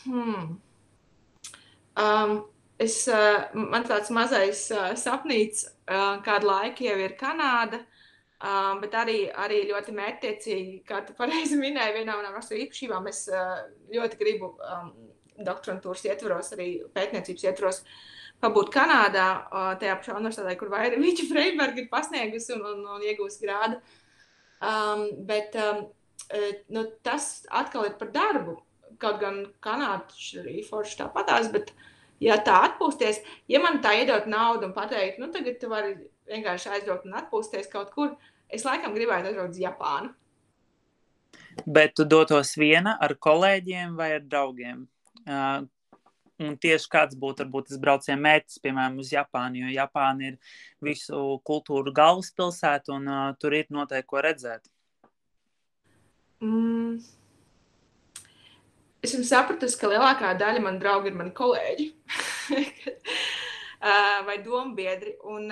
Hmm. 0.04 0.58
Um, 1.98 2.34
es, 2.78 3.08
man 3.54 3.86
tāds 3.90 4.14
mazais 4.14 4.68
sapnīts 5.02 5.66
kādu 6.26 6.52
laiku 6.52 6.86
jau 6.86 6.98
ir 7.02 7.18
Kanāda. 7.20 7.82
Um, 8.38 8.78
bet 8.84 8.94
arī, 8.94 9.32
arī 9.34 9.64
ļoti 9.66 9.96
mērķtiecīgi, 9.98 10.84
kā 10.86 11.00
tu 11.08 11.16
pareizi 11.18 11.56
minēji, 11.58 11.96
vienā 11.96 12.20
no 12.22 12.36
mūsu 12.36 12.54
īpašībām 12.54 13.08
es 13.10 13.24
uh, 13.34 13.64
ļoti 13.90 14.20
gribu 14.20 14.52
um, 14.62 14.92
doktorantūras 15.46 16.06
ietvaros, 16.08 16.54
arī 16.56 16.70
pētniecības 16.96 17.46
ietvaros 17.50 17.82
pabūt 18.44 18.72
Kanādā, 18.74 19.28
tajā 19.82 19.98
pašā 20.00 20.18
universitātē, 20.18 20.56
kur 20.60 20.72
vairāk 20.74 21.02
Vīķa 21.02 21.28
Freiberga 21.32 21.84
ir 21.84 21.90
pasniegusi 21.92 22.56
un, 22.58 22.66
un, 22.72 22.84
un 22.98 23.06
iegūst 23.06 23.44
grādu. 23.44 23.80
Um, 24.58 25.04
bet 25.30 25.54
um, 25.62 25.84
nu, 26.74 26.86
tas 27.06 27.46
atkal 27.54 27.90
ir 27.90 27.98
par 28.00 28.12
darbu. 28.14 28.58
Kaut 28.98 29.20
gan 29.22 29.44
kanādieši 29.62 30.40
arī 30.42 30.62
forši 30.66 30.98
tāpatās, 31.04 31.52
bet 31.54 31.70
ja 32.24 32.40
tā 32.42 32.64
atpūsties, 32.66 33.20
ja 33.52 33.62
man 33.62 33.78
tā 33.84 33.94
iedot 34.00 34.26
naudu 34.30 34.66
un 34.70 34.74
pateikt, 34.74 35.20
nu 35.22 35.30
tagad 35.34 35.60
tu 35.62 35.70
vari 35.70 35.94
vienkārši 36.32 36.72
aizbraukt 36.74 37.06
un 37.06 37.18
atpūsties 37.20 37.70
kaut 37.70 37.92
kur, 37.94 38.16
es 38.50 38.66
laikam 38.66 38.98
gribētu 38.98 39.30
aizbraukt 39.30 39.54
uz 39.54 39.62
Japānu. 39.62 40.16
Bet 41.66 41.94
tu 41.98 42.06
dotos 42.10 42.56
viena 42.58 42.96
ar 43.02 43.14
kolēģiem 43.22 43.94
vai 43.98 44.12
ar 44.18 44.26
draugiem? 44.26 44.86
Uh, 45.28 45.66
un 46.40 46.56
tieši 46.62 46.90
kāds 46.94 47.18
būtu 47.18 47.44
varbūt 47.44 47.72
tas 47.72 47.82
brauciena 47.82 48.22
mērķis, 48.22 48.62
piemēram, 48.64 48.98
uz 49.02 49.12
Japānu, 49.14 49.64
jo 49.66 49.74
Japāna 49.74 50.32
ir 50.32 50.56
visu 50.86 51.22
kultūru 51.48 51.94
galvaspilsēta 51.98 52.94
un 52.96 53.08
uh, 53.10 53.30
tur 53.42 53.58
ir 53.58 53.70
noteikti 53.74 54.12
ko 54.12 54.24
redzēt. 54.26 54.70
Mm. 56.44 57.00
Es 59.02 59.14
sapratu, 59.30 59.70
ka 59.80 59.90
lielākā 59.90 60.34
daļa 60.38 60.62
man 60.62 60.80
draugi 60.82 61.12
ir 61.12 61.18
mani 61.18 61.34
kolēģi 61.38 61.86
vai 64.28 64.38
dombiedri. 64.44 65.14
Un, 65.30 65.48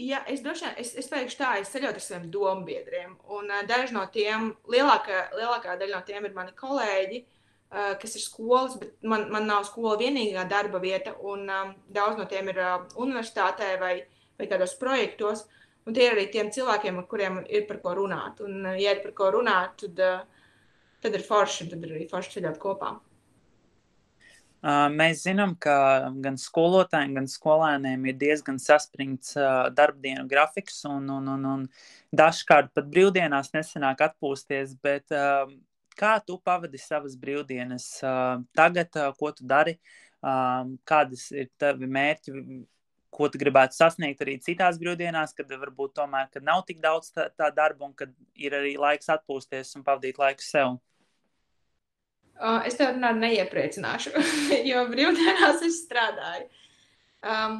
ja, 0.00 0.22
es 0.30 0.42
droši 0.44 0.66
vien, 0.66 0.76
es, 0.82 0.94
es 1.02 1.10
teikšu 1.10 1.40
tā, 1.40 1.50
es 1.60 1.72
ceļoju 1.74 1.92
ar 1.92 2.04
saviem 2.04 2.30
dombiedriem. 2.32 3.16
Un 3.36 3.50
daži 3.68 3.96
no 3.96 4.06
tiem, 4.14 4.52
lielākā, 4.70 5.26
lielākā 5.36 5.76
daļa 5.80 5.98
no 5.98 6.06
tiem 6.06 6.28
ir 6.30 6.36
mani 6.38 6.56
kolēģi, 6.58 7.22
kas 7.70 8.16
ir 8.18 8.22
skolas, 8.24 8.72
bet 8.80 8.96
man, 9.06 9.28
man 9.30 9.44
nav 9.46 9.62
skola 9.68 9.94
vienīgā 10.00 10.42
darba 10.50 10.80
vieta. 10.82 11.12
Un 11.22 11.46
daudz 11.86 12.18
no 12.18 12.26
tiem 12.26 12.50
ir 12.50 12.58
universitātē 12.98 13.76
vai, 13.78 13.92
vai 14.38 14.48
kādos 14.50 14.74
projektos. 14.80 15.44
Uh, 15.44 15.60
Un 15.88 15.96
tie 15.96 16.06
ir 16.06 16.14
arī 16.14 16.26
tiem 16.30 16.50
cilvēkiem, 16.52 16.98
ar 17.00 17.06
kuriem 17.08 17.38
ir 17.48 17.64
par 17.68 17.80
ko 17.82 17.94
runāt. 17.98 18.40
Un, 18.44 18.66
eh, 18.66 18.80
ja 18.84 18.94
ir 18.94 19.02
par 19.02 19.14
ko 19.16 19.30
runāt, 19.38 19.78
tad, 19.80 19.98
eh, 19.98 20.20
tad 21.00 21.14
ir 21.14 21.24
forši, 21.24 21.70
tad 21.70 21.84
ir 21.84 21.94
arī 21.96 22.08
forši 22.10 22.36
ceļot 22.36 22.58
kopā. 22.58 22.98
Uh, 24.60 24.90
mēs 24.92 25.22
zinām, 25.24 25.54
ka 25.58 26.12
gan 26.20 26.34
skolotājiem, 26.36 27.14
gan 27.16 27.24
skolēniem 27.24 28.02
ir 28.10 28.16
diezgan 28.20 28.58
saspringts 28.60 29.32
uh, 29.40 29.70
darbdienu 29.72 30.26
grafiks, 30.28 30.82
un, 30.84 31.08
un, 31.08 31.30
un, 31.32 31.46
un 31.48 31.62
dažkārt 32.12 32.68
pat 32.74 32.84
brīvdienās 32.84 33.54
nesenāk 33.54 34.04
atpūsties. 34.04 34.76
Bet, 34.84 35.06
uh, 35.16 35.48
kā 35.98 36.16
tu 36.26 36.38
pavadi 36.44 36.78
savas 36.80 37.16
brīvdienas 37.20 37.88
tagad, 38.56 39.00
ko 39.18 39.32
tu 39.36 39.46
dari, 39.48 39.78
kādas 40.20 41.30
ir 41.32 41.48
tavi 41.60 41.88
mērķi 41.90 42.34
ko 43.10 43.28
tu 43.30 43.40
gribētu 43.42 43.76
sasniegt 43.76 44.22
arī 44.24 44.36
citās 44.42 44.78
brīvdienās, 44.80 45.34
kad 45.36 45.50
varbūt 45.50 45.96
tomēr 45.98 46.30
kad 46.32 46.46
nav 46.46 46.62
tik 46.68 46.80
daudz 46.82 47.10
tā, 47.14 47.26
tā 47.36 47.50
darba 47.54 47.88
un 47.88 47.96
kad 47.98 48.14
ir 48.38 48.54
arī 48.56 48.76
laiks 48.80 49.10
atpūsties 49.12 49.74
un 49.78 49.84
pavadīt 49.86 50.20
laiku 50.20 50.46
sev? 50.46 50.78
Uh, 52.40 52.62
es 52.64 52.78
tev 52.78 52.94
runāju, 52.94 53.20
neiepriecināšu, 53.20 54.14
jo 54.70 54.86
brīvdienās 54.88 55.66
es 55.66 55.82
strādāju. 55.82 56.46
Um, 57.20 57.58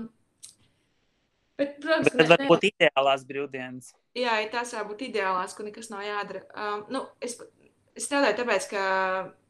bet, 1.61 1.77
protams, 1.83 2.15
bet 2.15 2.31
varbūt 2.33 2.65
ne... 2.65 2.71
ideālās 2.71 3.27
brīvdienas. 3.29 3.93
Jā, 4.17 4.39
tās 4.55 4.73
var 4.79 4.87
būt 4.89 5.05
ideālās, 5.11 5.53
ka 5.55 5.67
nekas 5.67 5.93
nav 5.93 6.07
jādara. 6.07 6.47
Um, 6.55 6.87
nu, 6.95 7.05
es, 7.21 7.37
es 7.99 8.07
strādāju 8.07 8.41
tāpēc, 8.41 8.67
ka, 8.71 8.83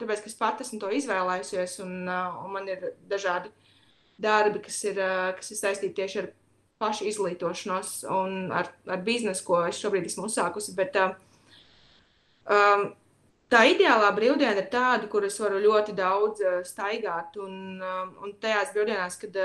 tāpēc, 0.00 0.22
ka 0.24 0.30
es 0.30 0.38
pati 0.38 0.66
esmu 0.66 0.80
to 0.82 0.90
izvēlējusies 0.96 1.78
un, 1.84 1.96
uh, 2.08 2.40
un 2.44 2.54
man 2.56 2.68
ir 2.70 2.92
dažādi 3.10 3.52
darbi, 4.20 4.60
kas 4.64 4.78
ir, 4.84 5.00
kas 5.36 5.50
ir 5.52 5.58
saistīti 5.60 5.96
tieši 5.96 6.20
ar 6.20 6.30
pašu 6.80 7.06
izglītošanos 7.08 8.04
un 8.12 8.52
ar, 8.56 8.70
ar 8.88 9.02
biznesu, 9.04 9.44
ko 9.46 9.62
es 9.68 9.80
šobrīd 9.80 10.08
esmu 10.08 10.26
uzsākusi. 10.28 10.74
Bet, 10.76 10.96
um, 11.00 12.90
tā 13.52 13.64
ideālā 13.72 14.10
brīvdiena 14.16 14.62
ir 14.62 14.70
tāda, 14.72 15.08
kur 15.10 15.26
es 15.28 15.38
varu 15.42 15.60
ļoti 15.64 15.96
daudz 15.98 16.44
staigāt. 16.68 17.36
Un, 17.42 17.82
un 17.82 18.36
tajās 18.42 18.72
brīvdienās, 18.76 19.18
kad, 19.20 19.36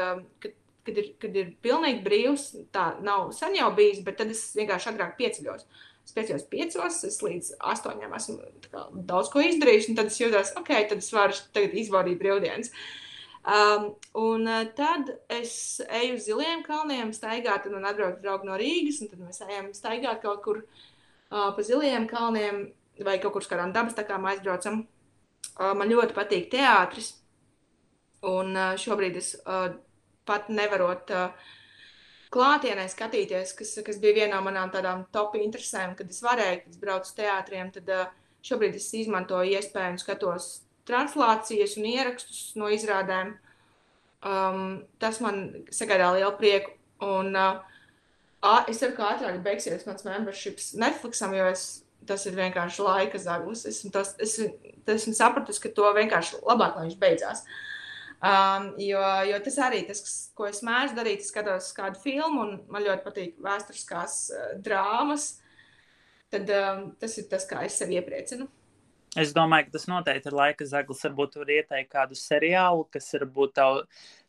kad, 0.43 0.55
kad, 0.85 1.01
ir, 1.01 1.11
kad 1.21 1.39
ir 1.41 1.51
pilnīgi 1.65 2.03
brīvs, 2.05 2.47
tā 2.75 2.93
nav 3.05 3.31
sen 3.35 3.57
jau 3.57 3.71
bijis, 3.75 4.03
bet 4.05 4.19
tad 4.21 4.31
es 4.35 4.47
vienkārši 4.57 4.93
agrāk 4.93 5.17
pieceļos. 5.19 5.65
Es 5.65 5.94
piecos 6.13 6.45
piecos, 6.51 6.99
es 7.07 7.17
līdz 7.23 7.55
astoņiem 7.73 8.13
esmu 8.17 8.37
daudz 9.07 9.31
ko 9.33 9.41
izdarījis, 9.41 9.89
un 9.89 9.97
tad 9.97 10.11
es 10.11 10.19
jūtos, 10.21 10.53
ok, 10.59 10.71
tad 10.91 11.01
es 11.01 11.11
varu 11.15 11.33
izbaudīt 11.81 12.19
brīvdienas. 12.21 12.71
Um, 13.45 13.91
un 14.17 14.47
uh, 14.49 14.63
tad 14.77 15.11
es 15.29 15.79
eju 15.85 16.15
uz 16.17 16.23
ziliem 16.25 16.63
kalniem, 16.65 17.11
staigāt, 17.13 17.67
un 17.69 17.77
man 17.77 17.85
atbrauc 17.91 18.17
draugi 18.23 18.49
no 18.49 18.57
Rīgas, 18.57 19.03
un 19.03 19.11
tad 19.11 19.21
mēs 19.21 19.43
ejam 19.45 19.67
staigāt 19.77 20.23
kaut 20.23 20.41
kur 20.45 20.63
uh, 20.63 21.51
pa 21.53 21.65
ziliem 21.65 22.07
kalniem 22.09 22.63
vai 23.05 23.19
kaut 23.21 23.35
kur 23.35 23.45
uz 23.45 23.49
kādām 23.51 23.73
dabas 23.75 23.97
takām 23.97 24.25
aizbraucam. 24.31 24.81
Uh, 25.55 25.75
man 25.77 25.93
ļoti 25.93 26.17
patīk 26.17 26.49
teātris, 26.55 27.11
un 28.25 28.55
uh, 28.57 28.73
šobrīd 28.81 29.21
es 29.21 29.35
uh, 29.45 29.69
pat 30.25 30.49
nevarot 30.49 31.13
uh, 31.13 31.53
klātienē 32.35 32.85
skatīties, 32.91 33.55
kas, 33.57 33.73
kas 33.87 33.97
bija 34.03 34.19
viena 34.19 34.35
no 34.37 34.43
manām 34.45 34.71
tādām 34.73 35.05
top 35.15 35.37
interesēm, 35.39 35.95
kad 35.97 36.11
es 36.11 36.21
varēju, 36.25 36.61
kad 36.65 36.75
es 36.75 36.81
braucu 36.81 37.09
uz 37.09 37.17
teātriem, 37.17 37.71
tad 37.75 37.91
uh, 37.95 38.05
šobrīd 38.45 38.77
es 38.77 38.91
izmantoju 38.99 39.55
iespēju 39.57 39.95
un 39.95 40.01
skatos 40.01 40.49
translācijas 40.85 41.77
un 41.79 41.87
ierakstus 41.89 42.41
no 42.59 42.69
izrādēm. 42.73 43.33
Um, 44.25 44.83
tas 45.01 45.19
man 45.21 45.47
sagādā 45.73 46.11
lielu 46.15 46.33
prieku. 46.39 46.73
Un, 47.05 47.33
uh, 47.35 48.61
es 48.69 48.79
ceru, 48.81 48.95
ka 48.97 49.11
ātrāk 49.13 49.41
beigsies 49.45 49.85
mans 49.87 50.05
memberships 50.07 50.73
Netflixam, 50.79 51.33
jo 51.37 51.47
es, 51.51 51.65
tas 52.09 52.25
ir 52.29 52.37
vienkārši 52.37 52.85
laika 52.85 53.21
zaglis. 53.21 53.65
Esmu, 53.69 53.91
tos, 53.93 54.13
es, 54.21 54.37
esmu 54.95 55.15
sapratusi, 55.17 55.61
ka 55.65 55.73
to 55.77 55.89
vienkārši 55.97 56.41
labāk, 56.45 56.77
lai 56.77 56.87
viņš 56.87 56.99
beidzās. 57.01 57.45
Um, 58.23 58.69
jo, 58.79 59.01
jo 59.29 59.39
tas 59.43 59.57
arī 59.61 59.81
tas, 59.87 60.01
ko 60.37 60.47
es 60.47 60.61
mēdzu 60.65 60.95
darīt, 60.97 61.21
es 61.21 61.31
skatos 61.33 61.71
kādu 61.75 61.99
filmu, 62.01 62.45
un 62.45 62.53
man 62.71 62.85
ļoti 62.85 63.03
patīk 63.05 63.41
vēsturiskās 63.43 64.19
uh, 64.31 64.45
drāmas. 64.65 65.33
Tad 66.33 66.49
um, 66.55 66.85
tas 66.99 67.17
ir 67.19 67.27
tas, 67.31 67.45
kā 67.49 67.65
es 67.67 67.77
sevi 67.81 67.99
iepriecinu. 67.99 68.47
Es 69.15 69.31
domāju, 69.35 69.69
ka 69.69 69.77
tas 69.77 69.85
noteikti 69.87 70.27
ir 70.27 70.35
laika 70.35 70.65
zaglis. 70.67 71.03
Varbūt 71.05 71.37
var 71.39 71.51
ieteikt 71.59 71.91
kādu 71.93 72.17
seriālu, 72.19 72.87
kas 72.91 73.07
ir 73.15 73.23
būt 73.37 73.53
tavu, 73.59 73.85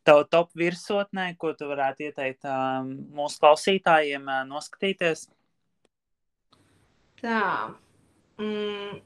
tavu 0.06 0.26
top 0.30 0.52
virsotnē, 0.58 1.32
ko 1.40 1.50
tu 1.58 1.66
varētu 1.70 2.06
ieteikt 2.06 2.46
um, 2.46 2.92
mūsu 3.16 3.40
klausītājiem 3.42 4.28
uh, 4.30 4.44
noskatīties. 4.50 5.26
Tā. 7.22 7.42
Mm. 8.38 9.00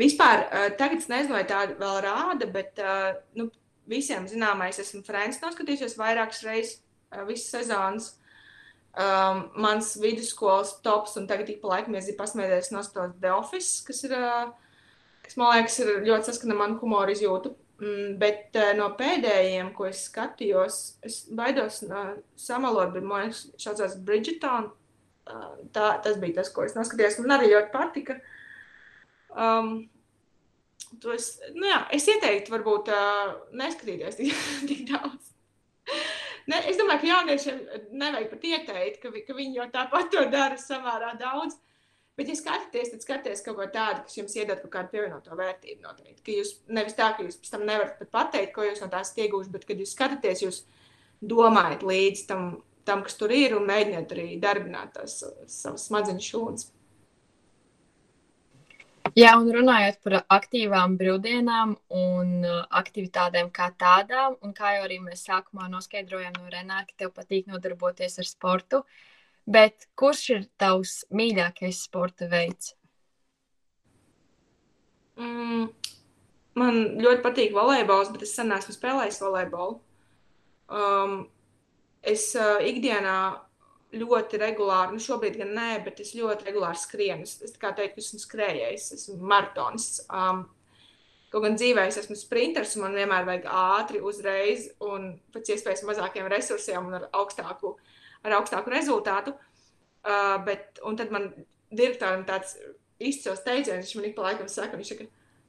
Vispār, 0.00 0.46
uh, 0.46 0.70
tagad 0.78 1.02
es 1.02 1.10
nezinu, 1.10 1.36
vai 1.36 1.44
tāda 1.48 1.76
vēl 1.80 2.00
rāda, 2.06 2.48
bet 2.48 2.80
uh, 2.80 3.12
nu, 3.38 3.50
visiem 3.90 4.26
zināmais, 4.30 4.80
esmu 4.80 5.02
Frančs 5.06 5.42
noskatījusies 5.42 5.98
vairākas 6.00 6.42
reizes, 6.46 6.80
uh, 7.12 7.24
visas 7.28 7.50
sezonas. 7.58 8.12
Um, 8.92 9.46
mans 9.56 9.94
vidusskolas 9.96 10.74
tops, 10.84 11.14
un 11.16 11.24
tagad 11.28 11.48
ik 11.48 11.62
pa 11.62 11.70
laikam 11.70 11.94
es 11.96 12.10
pasmējies 12.12 12.74
no 12.74 12.82
stāsta 12.84 13.08
The 13.22 13.30
Office, 13.32 13.80
kas 13.86 14.02
ir, 14.04 14.12
uh, 14.12 14.50
kas 15.24 15.38
man 15.40 15.54
liekas, 15.56 15.78
ir 15.80 16.02
ļoti 16.04 16.28
saskana 16.28 16.58
man 16.58 16.76
humoru 16.80 17.14
izjūtu. 17.14 17.54
Mm, 17.82 18.18
bet 18.20 18.54
uh, 18.60 18.74
no 18.78 18.92
pēdējiem, 18.98 19.72
ko 19.74 19.88
es 19.88 20.04
skatījos, 20.06 20.76
es 21.02 21.22
baidos 21.34 21.80
uh, 21.88 22.12
samalot, 22.38 22.92
bet 22.94 23.06
man 23.06 23.26
liekas, 23.26 23.46
šāds 23.58 23.96
Bridgeton. 24.06 24.68
Uh, 25.22 25.48
tā, 25.74 25.88
tas 26.04 26.20
bija 26.20 26.42
tas, 26.42 26.52
ko 26.52 26.66
es 26.66 26.76
noskatījos. 26.76 27.18
Man 27.24 27.38
arī 27.38 27.48
ļoti 27.54 27.72
patika. 27.72 28.18
Um, 29.32 29.74
es, 31.14 31.34
nu 31.56 31.68
jā, 31.68 31.82
es 31.94 32.06
ieteiktu, 32.10 32.52
varbūt 32.52 32.92
uh, 32.92 33.34
neskatīties 33.58 34.18
tik, 34.20 34.46
tik 34.70 34.86
daudz. 34.92 35.32
Ne, 36.50 36.58
es 36.66 36.78
domāju, 36.78 37.02
ka 37.02 37.10
jauniešiem 37.10 37.60
nevajag 37.94 38.30
pat 38.32 38.46
ieteikt, 38.48 39.02
ka, 39.02 39.12
vi, 39.14 39.22
ka 39.26 39.36
viņi 39.36 39.60
jau 39.60 39.68
tāpat 39.74 40.10
to 40.12 40.24
dara 40.32 40.58
samērā 40.58 41.14
daudz. 41.20 41.58
Bet, 42.18 42.28
ja 42.28 42.36
skatāties, 42.36 42.90
tad 42.92 43.04
skatieties 43.04 43.40
kaut 43.46 43.56
ko 43.56 43.66
tādu, 43.72 44.02
kas 44.04 44.18
jums 44.18 44.34
iedod 44.36 44.58
kaut 44.60 44.72
kādu 44.74 44.92
pievienoto 44.92 45.36
vērtību. 45.38 45.80
Noteikti. 45.86 46.20
Ka 46.26 46.34
jūs 46.34 46.50
nevis 46.68 46.98
tā, 46.98 47.08
ka 47.16 47.24
jūs 47.24 47.38
pēc 47.40 47.54
tam 47.54 47.64
nevarat 47.64 47.96
pat 48.02 48.10
pateikt, 48.18 48.52
ko 48.52 48.66
jūs 48.66 48.82
no 48.82 48.90
tās 48.92 49.14
iegūsiet, 49.16 49.52
bet, 49.54 49.64
kad 49.68 49.80
jūs 49.80 49.94
skatāties, 49.96 50.42
jūs 50.44 50.58
domājat 51.24 51.86
līdz 51.88 52.26
tam, 52.28 52.50
tam 52.84 53.06
kas 53.06 53.16
tur 53.16 53.32
ir 53.32 53.56
un 53.56 53.64
mēģiniet 53.70 54.12
arī 54.12 54.26
darbināt 54.42 54.92
tās 54.98 55.22
savas 55.48 55.86
smadzeņu 55.88 56.26
šūnas. 56.26 56.68
Jā, 59.12 59.34
un 59.36 59.50
runājot 59.52 59.98
par 60.00 60.14
aktīvām 60.32 60.94
brīvdienām 60.96 61.74
un 62.00 62.28
uh, 62.48 62.62
aktivitātēm 62.80 63.50
kā 63.52 63.66
tādām, 63.76 64.38
un 64.40 64.54
kā 64.56 64.70
jau 64.78 64.86
arī 64.86 64.96
mēs 65.04 65.26
sākumā 65.26 65.66
noskaidrojām 65.68 66.38
no 66.38 66.48
Renāta, 66.48 66.88
ka 66.88 67.04
tev 67.04 67.10
patīk 67.18 67.50
nodarboties 67.50 68.16
ar 68.22 68.28
sportu, 68.30 68.80
bet 69.44 69.84
kurš 70.00 70.22
ir 70.32 70.46
tavs 70.56 71.02
mīļākais 71.12 71.82
sporta 71.90 72.30
veids? 72.32 72.72
Mm, 75.20 75.68
man 76.56 76.82
ļoti 77.04 77.20
patīk 77.26 77.52
volejbols, 77.52 78.14
bet 78.14 78.24
es 78.24 78.32
sen 78.38 78.56
esmu 78.56 78.72
spēlējis 78.78 79.20
volejbolu. 79.26 79.76
Um, 80.72 81.18
es 82.00 82.30
uh, 82.32 82.64
ikdienā 82.64 83.18
ļoti 83.92 84.40
regulāri, 84.40 84.96
nu 84.96 85.02
šobrīd 85.02 85.36
gan 85.40 85.52
nē, 85.56 85.68
bet 85.84 86.00
es 86.00 86.14
ļoti 86.16 86.48
regulāri 86.48 86.80
skrienu. 86.80 87.26
Es, 87.28 87.36
es 87.44 87.54
kā 87.60 87.72
teiktu, 87.76 88.00
esmu 88.00 88.20
skrējējis, 88.22 88.88
esmu 88.96 89.16
maratonists. 89.28 90.02
Um, 90.08 90.46
kaut 91.32 91.44
gan 91.44 91.56
dzīvē 91.58 91.86
es 91.88 91.98
esmu 92.00 92.16
sprinters, 92.16 92.74
un 92.76 92.86
man 92.86 92.96
vienmēr 92.96 93.26
vajag 93.28 93.48
ātri, 93.52 94.02
uzreiz, 94.04 94.70
un 94.84 95.10
pēc 95.34 95.54
iespējas 95.54 95.84
mazākiem 95.88 96.28
resursiem 96.32 96.88
un 96.88 97.00
ar 97.00 97.08
augstāku, 97.20 97.74
ar 98.24 98.38
augstāku 98.38 98.72
rezultātu. 98.72 99.36
Uh, 100.02 100.38
bet, 100.46 100.80
un 100.88 100.96
tad 100.98 101.12
man 101.14 101.28
direktoram 101.72 102.24
tāds 102.28 102.56
izcils 103.02 103.44
teiciens, 103.44 103.84
viņš 103.84 103.98
man 103.98 104.08
ik 104.08 104.16
pa 104.16 104.30
laikam 104.30 104.48
saka, 104.50 104.78
viņš 104.78 104.94
saka, 104.94 105.06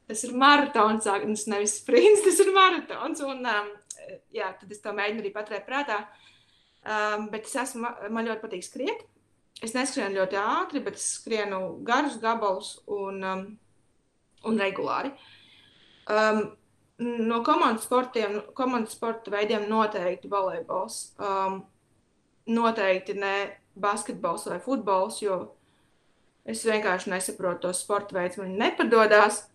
tas 0.09 0.25
ir 0.27 0.35
maratons, 0.37 1.07
tas 1.07 1.47
nevis 1.49 1.79
sprints, 1.79 2.25
tas 2.27 2.43
ir 2.43 2.51
maratons. 2.53 3.23
Un, 3.23 3.47
um, 3.47 3.73
jā, 4.35 4.51
tad 4.59 4.75
es 4.75 4.83
to 4.83 4.91
mēģinu 4.93 5.23
arī 5.23 5.33
paturēt 5.33 5.65
prātā. 5.69 6.03
Uh, 6.03 6.29
Um, 6.83 7.29
bet 7.31 7.47
es 7.47 7.55
esmu, 7.55 7.87
man 8.11 8.27
ļoti 8.27 8.43
patīk 8.43 8.65
skriet. 8.65 9.05
Es 9.63 9.71
neskrienu 9.75 10.19
ļoti 10.19 10.39
ātri, 10.39 10.81
bet 10.83 10.97
es 10.99 11.05
skrienu 11.19 11.59
garus 11.87 12.17
gabalus 12.19 12.73
un, 12.91 13.21
um, 13.23 13.45
un 14.49 14.59
regulāri. 14.59 15.13
Um, 16.11 16.43
no 16.99 17.39
komandas 17.47 17.87
sportiem, 17.87 18.41
komandas 18.57 18.97
sporta 18.97 19.31
veidiem 19.31 19.69
noteikti 19.69 20.31
volejbols. 20.31 20.99
Um, 21.23 21.61
noteikti 22.51 23.15
ne 23.15 23.35
basketbols 23.79 24.49
vai 24.51 24.59
futbols, 24.61 25.21
jo 25.23 25.39
es 26.43 26.65
vienkārši 26.67 27.13
nesaprotu 27.13 27.69
tos 27.69 27.83
sporta 27.85 28.19
veidus. 28.19 28.41
Man 28.43 28.57
nepadodas. 28.59 29.45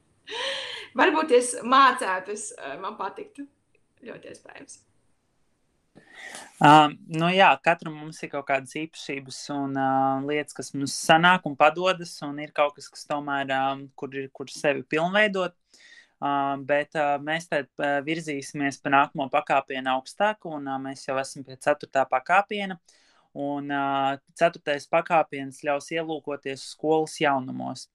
Varbūt 0.98 1.36
es 1.36 1.52
mācētos, 1.62 2.54
man 2.80 2.96
patiktu. 2.98 3.44
Ļoti 4.00 4.32
iespējams. 4.32 4.80
Um, 6.60 6.92
nu 7.08 7.30
jā, 7.32 7.48
katram 7.64 7.94
mums 7.96 8.18
ir 8.20 8.28
kaut 8.34 8.44
kādas 8.50 8.74
īpašības 8.76 9.38
un 9.54 9.78
uh, 9.80 10.26
lietas, 10.28 10.52
kas 10.58 10.74
mums 10.74 10.92
sanāk 10.92 11.46
un 11.48 11.56
padodas, 11.56 12.12
un 12.26 12.36
ir 12.42 12.52
kaut 12.56 12.74
kas, 12.76 12.90
kas 12.92 13.06
tomēr, 13.08 13.48
um, 13.56 13.86
kur 13.96 14.12
ir, 14.12 14.28
kur 14.36 14.50
sevi 14.52 14.84
pilnveidot. 14.84 15.56
Uh, 16.20 16.58
bet 16.68 16.92
uh, 17.00 17.14
mēs 17.24 17.48
te 17.48 17.62
uh, 17.64 17.94
virzīsimies 18.04 18.76
pa 18.84 18.92
nākamo 18.92 19.30
pakāpienu 19.32 19.88
augstāk, 19.94 20.44
un 20.52 20.68
uh, 20.68 20.76
mēs 20.82 21.06
jau 21.06 21.16
esam 21.22 21.46
pie 21.46 21.56
ceturtā 21.56 22.04
pakāpiena. 22.10 22.76
Un 23.40 23.70
uh, 23.72 24.18
ceturtais 24.36 24.84
pakāpiens 24.90 25.62
ļaus 25.64 25.88
ielūkoties 25.94 26.66
skolas 26.74 27.14
jaunumos. 27.22 27.86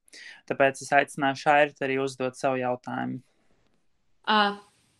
Tāpēc 0.49 0.81
es 0.81 0.93
aicināšu 0.95 1.45
Šairit 1.45 1.85
arī 1.85 1.99
uzdot 2.01 2.39
savu 2.39 2.57
jautājumu. 2.63 3.19
Uh, 4.25 4.55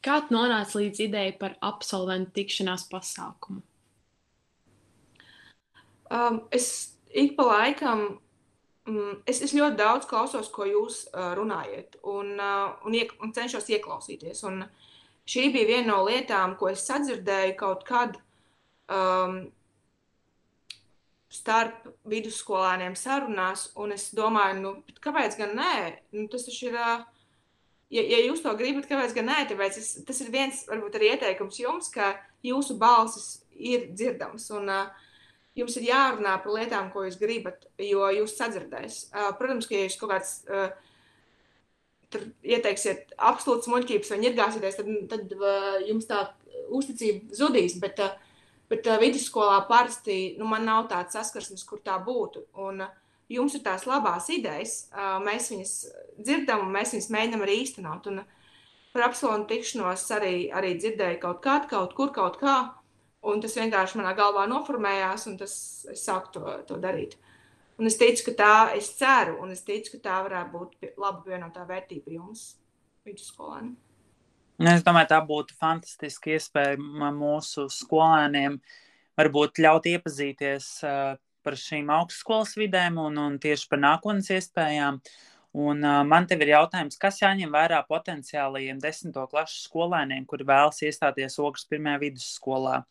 Kā 0.05 0.19
tu 0.21 0.35
nonāci 0.35 0.83
līdz 0.83 1.01
idejai 1.07 1.31
par 1.39 1.55
absolventu 1.65 2.35
tikšanās 2.37 2.85
pasākumu? 2.91 3.63
Um, 6.13 6.43
es 6.53 6.67
ik 7.09 7.33
pa 7.37 7.47
laikam, 7.47 8.03
um, 8.85 9.15
es, 9.25 9.41
es 9.41 9.55
ļoti 9.57 9.79
daudz 9.79 10.05
klausos, 10.09 10.51
ko 10.53 10.67
jūs 10.69 11.07
uh, 11.09 11.31
runājat, 11.39 11.97
un, 12.05 12.35
uh, 12.37 12.75
un, 12.85 12.97
iek, 12.99 13.15
un 13.25 13.33
cenšos 13.33 13.71
ieklausīties. 13.73 14.43
Un 14.45 14.61
šī 15.25 15.47
bija 15.55 15.71
viena 15.71 15.95
no 15.95 16.03
lietām, 16.05 16.53
ko 16.59 16.69
es 16.69 16.85
sadzirdēju 16.85 17.57
kaut 17.57 17.81
kad 17.89 18.19
um, 18.85 19.41
starp 21.33 21.89
vidusskolēniem 22.13 22.93
sarunās, 22.93 23.71
un 23.81 23.97
es 23.97 24.11
domāju, 24.13 24.61
nu, 24.61 24.77
kāpēc 25.01 25.41
gan 25.41 25.57
nē? 25.57 25.75
Nu, 26.13 26.29
tas 26.29 26.45
taču 26.45 26.69
ir. 26.69 26.77
Uh, 26.77 27.11
ja, 27.93 28.03
ja 28.03 28.21
jūs 28.25 28.43
to 28.43 28.53
gribat, 28.59 28.87
kāpēc 28.89 29.15
gan 29.15 29.29
nē, 29.29 29.39
tāpēc 29.49 29.79
es, 29.81 29.91
tas 30.07 30.21
ir 30.23 30.31
viens, 30.33 30.63
varbūt 30.69 30.97
arī 30.97 31.11
ieteikums 31.13 31.59
jums, 31.61 31.89
ka 31.93 32.13
jūsu 32.45 32.77
balsis 32.81 33.45
ir 33.55 33.89
dzirdamas. 33.93 34.47
Un, 34.57 34.71
uh, 34.71 35.05
jums 35.55 35.77
ir 35.79 35.87
jārunā 35.89 36.35
par 36.43 36.57
lietām, 36.57 36.89
ko 36.93 37.05
jūs 37.05 37.19
gribat, 37.19 37.67
jo 37.81 38.09
jūs 38.19 38.35
sadzirdēs. 38.39 39.05
Uh, 39.13 39.31
protams, 39.39 39.69
ka 39.69 39.77
ja 39.77 39.87
jūs 39.87 39.97
kaut 40.01 40.13
kāds 40.15 40.33
uh, 40.49 40.69
ieteiksiet 42.45 43.15
absolūts 43.17 43.69
muļķības 43.71 44.13
vai 44.13 44.21
ņirgāsieties, 44.23 44.79
tad, 44.79 44.91
tad 45.11 45.35
uh, 45.39 45.77
jums 45.87 46.07
tā 46.09 46.25
uzticība 46.75 47.35
zudīs. 47.37 47.77
Bet, 47.81 48.03
uh, 48.03 48.43
bet 48.71 48.87
uh, 48.89 48.99
vidusskolā 49.01 49.61
parasti 49.69 50.35
nu, 50.39 50.47
man 50.51 50.67
nav 50.67 50.89
tāds 50.91 51.15
saskarsmes, 51.17 51.65
kur 51.67 51.83
tā 51.85 51.97
būtu. 52.03 52.47
Un, 52.67 52.85
uh, 52.85 53.01
jums 53.31 53.55
ir 53.57 53.63
tās 53.65 53.85
labās 53.89 54.29
idejas, 54.33 54.77
mēs 55.25 55.51
viņas 55.53 55.75
dzirdam 56.19 56.67
un 56.67 56.73
mēs 56.75 56.93
viņas 56.95 57.11
mēģinām 57.15 57.45
arī 57.45 57.59
īstenot. 57.63 58.09
Un 58.11 58.23
par 58.95 59.09
absolūtu 59.09 59.49
tikšanos 59.51 60.07
arī, 60.15 60.35
arī 60.55 60.75
dzirdēju 60.79 61.21
kaut 61.23 61.41
kā, 61.43 61.59
kaut 61.69 61.95
kur, 61.97 62.13
kaut 62.15 62.39
kā. 62.41 62.57
Un 63.25 63.41
tas 63.41 63.55
vienkārši 63.57 63.97
manā 63.97 64.11
galvā 64.17 64.45
noformējās, 64.47 65.25
un 65.31 65.39
tas, 65.39 65.55
es 65.89 66.03
sāku 66.05 66.35
to, 66.35 66.43
to 66.69 66.77
darīt. 66.81 67.17
Un 67.81 67.89
es 67.89 67.97
ticu, 67.99 68.29
ka 68.29 68.33
tā, 68.37 68.51
es 68.77 68.91
ceru, 68.95 69.39
un 69.43 69.49
es 69.51 69.65
ticu, 69.65 69.95
ka 69.95 70.03
tā 70.05 70.19
varētu 70.27 70.53
būt 70.53 70.85
laba 71.01 71.23
pievienotā 71.25 71.65
vērtība 71.67 72.13
jums, 72.13 72.53
vidusskolēniem. 73.07 73.73
Es 74.71 74.85
domāju, 74.85 75.09
tā 75.11 75.19
būtu 75.27 75.57
fantastiska 75.59 76.37
iespēja 76.37 76.77
mūsu 77.17 77.65
skolēniem 77.73 78.61
varbūt 79.19 79.59
ļaut 79.65 79.89
iepazīties 79.91 80.69
uh, 80.87 81.17
par 81.45 81.57
šīm 81.61 81.93
augstskolas 81.93 82.57
vidēm 82.59 82.99
un, 83.01 83.21
un 83.21 83.39
tieši 83.41 83.69
par 83.71 83.83
nākotnes 83.85 84.33
iespējām. 84.33 85.01
Un, 85.55 85.83
uh, 85.87 86.01
man 86.03 86.25
te 86.27 86.35
ir 86.35 86.49
jautājums, 86.49 86.97
kas 86.99 87.21
jāņem 87.21 87.53
vērā 87.53 87.77
potenciālajiem 87.87 88.81
desmito 88.83 89.21
klašu 89.31 89.61
skolēniem, 89.69 90.25
kuri 90.27 90.43
vēlas 90.49 90.81
iestāties 90.83 91.39
Ogres 91.39 91.63
pirmajā 91.69 92.01
vidusskolā. 92.01 92.81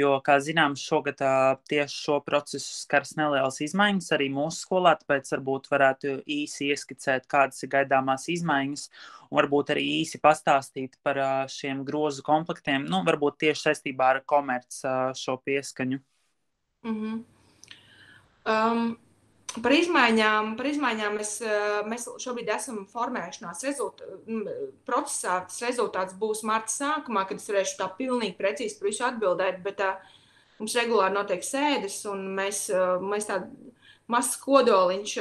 Jo, 0.00 0.14
kā 0.24 0.38
zināms, 0.40 0.80
šogad 0.80 1.20
uh, 1.20 1.58
tieši 1.68 2.00
šo 2.06 2.16
procesu 2.24 2.72
skars 2.78 3.12
nelielas 3.20 3.60
izmaiņas 3.68 4.08
arī 4.16 4.30
mūsu 4.32 4.64
skolā, 4.64 4.94
tāpēc 5.02 5.28
varbūt 5.34 5.68
varētu 5.74 6.16
īsi 6.38 6.70
ieskicēt, 6.72 7.28
kādas 7.28 7.60
ir 7.66 7.74
gaidāmās 7.76 8.24
izmaiņas, 8.32 8.88
un 9.28 9.42
varbūt 9.42 9.76
arī 9.76 9.84
īsi 10.00 10.24
pastāstīt 10.24 10.96
par 11.04 11.20
uh, 11.20 11.38
šiem 11.52 11.84
grozu 11.84 12.24
komplektiem, 12.24 12.88
nu, 12.88 13.04
varbūt 13.04 13.42
tieši 13.44 13.68
saistībā 13.68 14.12
ar 14.14 14.24
komerc 14.24 14.80
uh, 14.88 15.12
šo 15.12 15.36
pieskaņu. 15.44 16.00
Mm 16.86 17.00
-hmm. 17.02 17.24
Um, 18.46 18.92
par 19.62 19.72
izmaiņām, 19.74 20.52
par 20.58 20.68
izmaiņām 20.70 21.16
mēs, 21.18 21.32
uh, 21.42 21.80
mēs 21.90 22.06
šobrīd 22.22 22.50
esam 22.54 22.84
formēšanās 22.90 23.64
rezult, 23.66 24.02
procesā. 24.86 25.40
Tas 25.48 25.62
rezultāts 25.64 26.16
būs 26.20 26.44
marta 26.46 26.70
sākumā, 26.70 27.24
kad 27.26 27.40
es 27.40 27.48
varēšu 27.50 27.80
tā 27.80 27.88
pilnīgi 27.98 28.36
precīzi 28.38 28.78
par 28.78 28.90
visu 28.90 29.06
atbildēt. 29.08 29.62
Bet 29.64 29.82
uh, 29.82 30.18
mums 30.60 30.76
regulāri 30.78 31.16
notiek 31.16 31.46
sēdes, 31.46 31.98
un 32.10 32.28
mēs, 32.36 32.66
uh, 32.74 33.02
mēs 33.02 33.26
tādu 33.30 33.72
mazs 34.12 34.36
kodoliņš. 34.44 35.16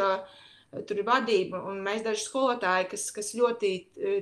Tur 0.86 1.00
ir 1.00 1.08
vadība, 1.08 1.62
un 1.70 1.80
mēs 1.86 2.04
daži 2.04 2.26
skolotāji, 2.26 2.90
kas, 2.92 3.06
kas 3.16 3.30
ļoti 3.38 3.70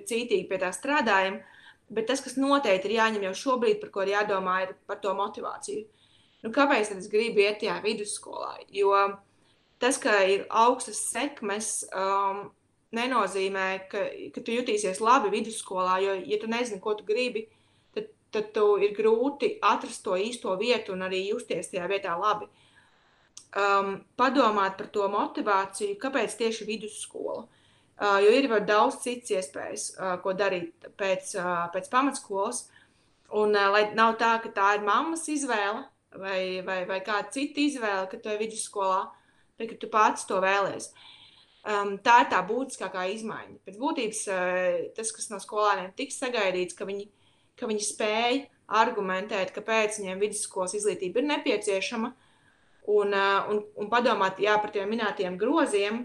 cītīgi 0.06 0.46
pie 0.46 0.60
tā 0.62 0.70
strādājam. 0.76 1.40
Bet 1.90 2.06
tas, 2.12 2.22
kas 2.22 2.38
noteikti 2.38 2.92
ir 2.92 3.00
jāņem 3.00 3.26
jau 3.26 3.32
šobrīd, 3.40 3.80
par 3.82 3.90
ko 3.96 4.04
ir 4.06 4.12
jādomā, 4.14 4.60
ir 4.62 4.76
par 4.86 5.00
to 5.02 5.16
motivāciju. 5.18 5.82
Uh, 5.82 6.03
Nu, 6.44 6.52
kāpēc 6.52 6.92
es 6.98 7.08
gribu 7.12 7.40
iet 7.40 7.62
tajā 7.62 7.78
vidusskolā? 7.84 8.58
Jo 8.76 8.92
tas, 9.80 10.00
ka 10.00 10.18
ir 10.28 10.46
augstas 10.52 11.00
sekmes, 11.12 11.70
um, 11.96 12.50
nenozīmē, 12.96 13.68
ka, 13.92 14.06
ka 14.34 14.44
tu 14.46 14.56
jutīsies 14.56 15.02
labi 15.04 15.32
vidusskolā. 15.34 15.98
Jo, 16.04 16.18
ja 16.30 16.40
tu 16.42 16.50
nezini, 16.52 16.82
ko 16.84 16.96
tu 17.00 17.08
gribi, 17.08 17.48
tad, 17.96 18.12
tad 18.36 18.52
tu 18.56 18.68
ir 18.84 18.94
grūti 18.98 19.56
atrast 19.64 20.04
to 20.06 20.18
īsto 20.20 20.54
vietu 20.60 20.96
un 20.96 21.08
arī 21.08 21.26
justies 21.30 21.72
tajā 21.72 21.88
vietā 21.92 22.16
labi. 22.20 22.50
Um, 23.54 24.00
padomāt 24.18 24.80
par 24.80 24.88
to 24.94 25.08
motivāciju, 25.14 26.00
kāpēc 26.02 26.38
tieši 26.40 26.68
vidusskola. 26.70 27.44
Uh, 27.94 28.18
jo 28.26 28.32
ir 28.34 28.48
vēl 28.50 28.64
daudz 28.66 29.04
citas 29.04 29.36
iespējas, 29.36 29.90
uh, 29.94 30.16
ko 30.24 30.34
darīt 30.34 30.88
pēc, 30.98 31.36
uh, 31.38 31.68
pēc 31.74 31.90
pamatskolas. 31.94 32.66
Un, 33.34 33.54
uh, 33.54 33.70
lai 33.74 33.84
nav 33.98 34.18
tā, 34.22 34.36
ka 34.42 34.50
tā 34.54 34.72
ir 34.78 34.86
mammas 34.86 35.28
izvēle, 35.30 35.86
vai, 36.20 36.62
vai, 36.66 36.84
vai 36.90 37.00
kāda 37.06 37.32
cita 37.34 37.62
izvēle, 37.64 38.08
ka 38.12 38.20
tu 38.20 38.32
ej 38.32 38.40
vidusskolā, 38.42 39.02
bet 39.60 39.74
ka 39.74 39.80
tu 39.82 39.90
pats 39.92 40.28
to 40.30 40.40
vēlēsies. 40.44 40.92
Um, 41.64 41.94
tā 42.04 42.18
ir 42.24 42.32
tā 42.34 42.42
būtiskākā 42.44 43.06
izmaiņa. 43.14 43.62
Pēc 43.64 43.78
būtības 43.80 44.24
uh, 44.34 44.80
tas, 44.98 45.14
kas 45.16 45.30
no 45.32 45.40
skolēniem 45.40 45.94
tiks 45.96 46.18
sagaidīts, 46.20 46.76
ka 46.76 46.88
viņi, 46.90 47.08
ka 47.60 47.70
viņi 47.70 47.86
spēj 47.88 48.42
argumentēt, 48.84 49.54
kāpēc 49.56 50.02
viņiem 50.02 50.20
vidusskolas 50.26 50.76
izglītība 50.76 51.22
ir 51.22 51.30
nepieciešama, 51.30 52.12
un, 52.92 53.16
uh, 53.16 53.48
un, 53.54 53.64
un 53.80 53.92
padomāt 53.92 54.44
jā, 54.44 54.58
par 54.60 54.76
tiem 54.76 54.92
minētiem 54.92 55.40
groziem, 55.40 56.04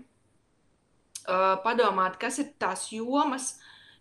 uh, 1.27 1.59
padomāt, 1.67 2.21
kas 2.23 2.39
ir 2.45 2.53
tās 2.63 2.87
jomas, 2.95 3.57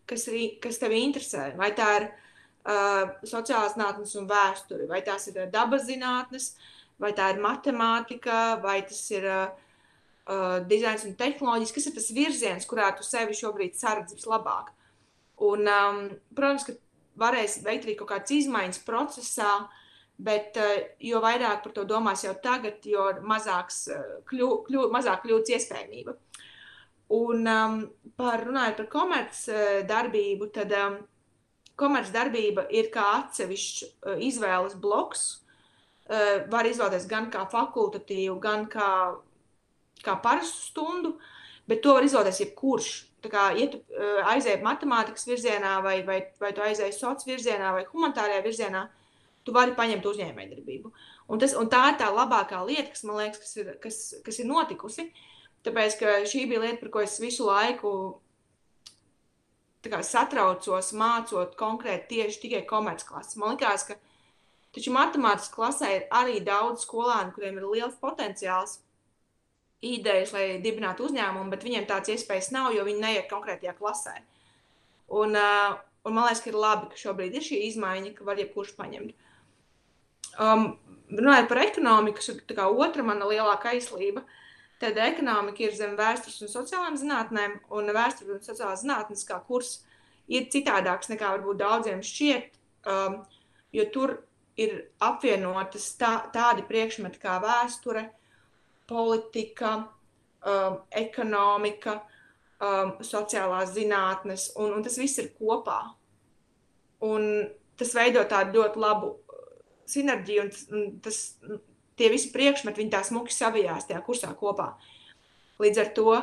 kas, 0.06 0.30
kas 0.62 0.78
tevi 0.84 1.02
interesē. 1.08 1.50
Vai 1.58 1.72
tā 1.74 1.90
ir 1.98 2.10
uh, 2.12 2.24
sociālās 2.68 3.76
zinātnes 3.78 4.16
un 4.20 4.28
vēsture, 4.28 4.88
vai 4.90 5.00
tās 5.06 5.30
ir 5.32 5.46
dabas 5.54 5.86
zinātnes, 5.88 6.52
vai 7.00 7.14
tā 7.16 7.30
ir 7.34 7.42
matemātika, 7.42 8.58
vai 8.64 8.82
tas 8.88 9.00
ir 9.14 9.28
uh, 10.28 10.60
dizains 10.68 11.06
un 11.08 11.16
tehnoloģijas, 11.20 11.74
kas 11.76 11.88
ir 11.88 11.96
tas 11.96 12.12
virziens, 12.16 12.68
kurā 12.68 12.90
tu 12.98 13.06
sevi 13.08 13.38
šobrīd 13.38 13.78
saredz 13.78 14.18
vislabāk. 14.18 14.74
Un, 15.48 15.68
um, 15.70 16.00
protams, 16.36 16.66
ka 16.68 16.76
varēs 17.22 17.62
veikt 17.66 17.86
arī 17.86 17.98
kaut 17.98 18.12
kādas 18.12 18.34
izmaiņas 18.36 18.82
procesā, 18.88 19.52
bet 20.18 20.58
uh, 20.60 20.78
jo 21.00 21.22
vairāk 21.24 21.62
par 21.64 21.76
to 21.76 21.86
domās 21.88 22.26
jau 22.26 22.34
tagad, 22.44 22.82
jo 22.90 23.12
mazāks, 23.22 23.84
uh, 23.94 24.16
kļū, 24.28 24.50
kļū, 24.68 24.88
mazāk 24.94 25.24
kļūdas 25.26 25.54
iespējamība. 25.60 26.18
Un 27.16 27.46
um, 27.48 27.78
par 28.20 28.42
runājot 28.44 28.82
par 28.82 28.90
komerc 28.92 29.44
uh, 29.54 29.62
darbību, 29.88 30.50
tad 30.58 30.74
um, 30.76 30.98
komerc 31.80 32.12
darbība 32.14 32.68
ir 32.74 32.92
kā 32.94 33.06
atsevišķs 33.22 33.84
uh, 33.88 34.16
izvēles 34.28 34.78
bloks. 34.82 35.28
Uh, 36.08 36.48
var 36.52 36.68
izvēlēties 36.70 37.10
gan 37.12 37.28
kā 37.34 37.44
fakultatīvu, 37.52 38.38
gan 38.44 38.66
kā, 38.72 38.92
kā 40.04 40.16
parastu 40.24 40.70
stundu, 40.70 41.18
bet 41.68 41.84
to 41.84 41.98
var 41.98 42.08
izvēlēties 42.08 42.46
jebkurš 42.46 42.94
kā, 43.32 43.50
ja 43.58 43.68
tu 43.72 43.80
uh, 43.82 44.22
aizēji 44.34 44.64
matemātikas 44.66 45.28
virzienā, 45.28 45.78
vai, 45.86 46.00
vai, 46.08 46.22
vai 46.42 46.54
tu 46.56 46.64
aizēji 46.64 46.96
sociālajā 46.96 47.34
virzienā, 47.34 47.72
vai 47.76 47.86
humanitārajā 47.90 48.44
virzienā, 48.46 48.84
tu 49.48 49.56
vari 49.56 49.76
paņemt 49.78 50.06
uzņēmējdarbību. 50.12 50.92
Un, 51.32 51.42
tas, 51.42 51.56
un 51.60 51.70
tā 51.72 51.84
ir 51.92 52.00
tā 52.02 52.10
labākā 52.14 52.62
lieta, 52.68 52.92
kas 52.94 53.04
man 53.08 53.22
liekas, 53.22 53.42
kas 53.44 53.58
ir, 53.60 53.74
kas, 53.84 54.00
kas 54.26 54.40
ir 54.42 54.50
notikusi. 54.50 55.10
Tāpēc, 55.68 55.98
ka 56.00 56.16
šī 56.30 56.46
bija 56.52 56.64
lieta, 56.64 56.82
par 56.84 56.94
ko 56.94 57.04
es 57.04 57.18
visu 57.20 57.48
laiku 57.48 57.92
kā, 59.86 60.02
satraucos, 60.04 60.92
mācot 60.98 61.56
konkrēti 61.60 62.18
tieši 62.18 62.42
tikai 62.46 62.64
komercklases. 62.70 63.38
Man 63.40 63.56
liekas, 63.56 63.86
ka 63.88 63.98
taču 64.76 64.94
matemātikas 64.96 65.54
klasē 65.54 65.94
ir 65.96 66.08
arī 66.14 66.42
daudz 66.46 66.86
skolēnu, 66.86 67.34
kuriem 67.36 67.60
ir 67.60 67.70
liels 67.72 67.98
potenciāls 68.02 68.80
idejas, 69.86 70.34
lai 70.34 70.58
dibinātu 70.64 71.06
uzņēmumu, 71.08 71.52
bet 71.54 71.64
viņiem 71.66 71.86
tādas 71.90 72.16
iespējas 72.16 72.50
nav, 72.56 72.72
jo 72.74 72.86
viņi 72.88 73.04
neiet 73.04 73.30
konkrētajā 73.30 73.76
klasē. 73.78 74.16
Un, 75.14 75.38
uh, 75.38 75.78
un 76.04 76.18
man 76.18 76.28
liekas, 76.28 76.42
ka 76.44 76.52
ir 76.52 76.58
labi, 76.58 76.90
ka 76.92 77.00
šobrīd 77.00 77.38
ir 77.38 77.46
šī 77.46 77.62
izmaiņa, 77.70 78.16
ka 78.18 78.28
var 78.28 78.42
jebkurš 78.42 78.74
paņemt. 78.80 79.14
Um, 80.42 80.72
runājot 81.14 81.48
par 81.50 81.62
ekonomiku, 81.64 82.20
kas 82.20 82.34
ir 82.34 82.64
otra 82.68 83.06
mana 83.06 83.30
lielākā 83.30 83.76
aizlība, 83.76 84.26
tad 84.82 85.00
ekonomika 85.02 85.66
ir 85.66 85.76
zem 85.76 85.96
vēstures 85.98 86.44
un 86.46 86.52
sociālām 86.52 86.98
zinātnēm, 87.00 87.58
un 87.74 87.94
vēstures 87.96 88.38
un 88.38 88.46
sociālās 88.46 88.84
zinātnes 88.84 89.26
kā 89.28 89.40
kurs 89.48 89.80
ir 90.28 90.50
citādāks 90.54 91.10
nekā 91.12 91.32
varbūt 91.38 91.62
daudziem 91.62 92.04
šķiet, 92.06 92.58
um, 92.92 93.22
jo 93.74 93.86
tur 93.94 94.18
ir 94.60 94.78
apvienotas 95.04 95.92
tā, 96.00 96.14
tādi 96.34 96.66
priekšmeti 96.68 97.22
kā 97.22 97.38
vēsture, 97.44 98.08
politika, 98.90 99.74
um, 100.46 100.80
ekonomika, 100.92 102.00
um, 102.62 102.96
sociālās 103.06 103.74
zinātnes, 103.76 104.52
un, 104.58 104.78
un 104.78 104.86
tas 104.86 104.98
viss 105.00 105.22
ir 105.22 105.32
kopā. 105.38 105.80
Un 107.06 107.48
tas 107.78 107.94
veido 107.94 108.24
tādu 108.30 108.62
ļoti 108.62 108.82
labu 108.82 109.14
uh, 109.14 109.50
sinerģiju, 109.90 110.46
un 110.46 110.54
tas, 110.54 110.64
un 110.74 110.88
tas, 111.06 111.22
tie 111.98 112.12
visi 112.14 112.32
priekšmeti, 112.34 112.82
viņi 112.82 112.94
tā 112.94 113.02
smuki 113.08 113.34
savijās 113.34 113.88
tajā 113.90 114.02
kursā 114.06 114.32
kopā. 114.38 114.72
Līdz 115.62 115.82
ar 115.84 115.92
to 115.98 116.14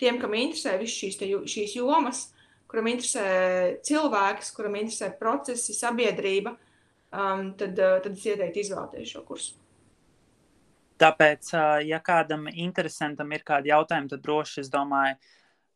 tiem, 0.00 0.20
kam 0.22 0.36
interesē 0.38 0.76
visas 0.80 0.96
šīs, 1.00 1.18
te, 1.20 1.28
šīs 1.50 1.76
jomas, 1.78 2.28
kuram 2.70 2.90
interesē 2.92 3.26
cilvēks, 3.86 4.52
kuram 4.56 4.78
interesē 4.78 5.10
procesi, 5.18 5.74
sabiedrība, 5.76 6.54
um, 7.10 7.52
tad, 7.58 7.78
uh, 7.78 7.98
tad 8.04 8.12
es 8.14 8.26
ieteiktu 8.26 8.62
izvēlēties 8.62 9.14
šo 9.14 9.24
kursu. 9.26 9.56
Tāpēc, 10.96 11.50
ja 11.84 11.98
kādam 12.00 12.46
interesantam 12.48 13.32
ir 13.36 13.42
kādi 13.44 13.68
jautājumi, 13.68 14.08
tad 14.14 14.22
droši 14.24 14.62
es 14.62 14.70
domāju, 14.72 15.18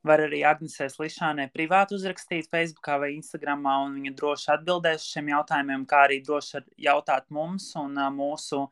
var 0.06 0.22
arī 0.24 0.40
Agnesē 0.48 0.88
Slišanē 0.90 1.46
privāti 1.52 1.96
uzrakstīt 1.96 2.48
Facebook 2.50 2.88
vai 3.02 3.12
Instagram, 3.16 3.66
un 3.84 3.98
viņa 3.98 4.12
droši 4.16 4.48
atbildēs 4.54 5.04
šiem 5.12 5.30
jautājumiem, 5.32 5.84
kā 5.88 6.04
arī 6.06 6.20
droši 6.24 6.62
jautāt 6.86 7.28
mums 7.34 7.68
un 7.80 7.98
mūsu 8.16 8.62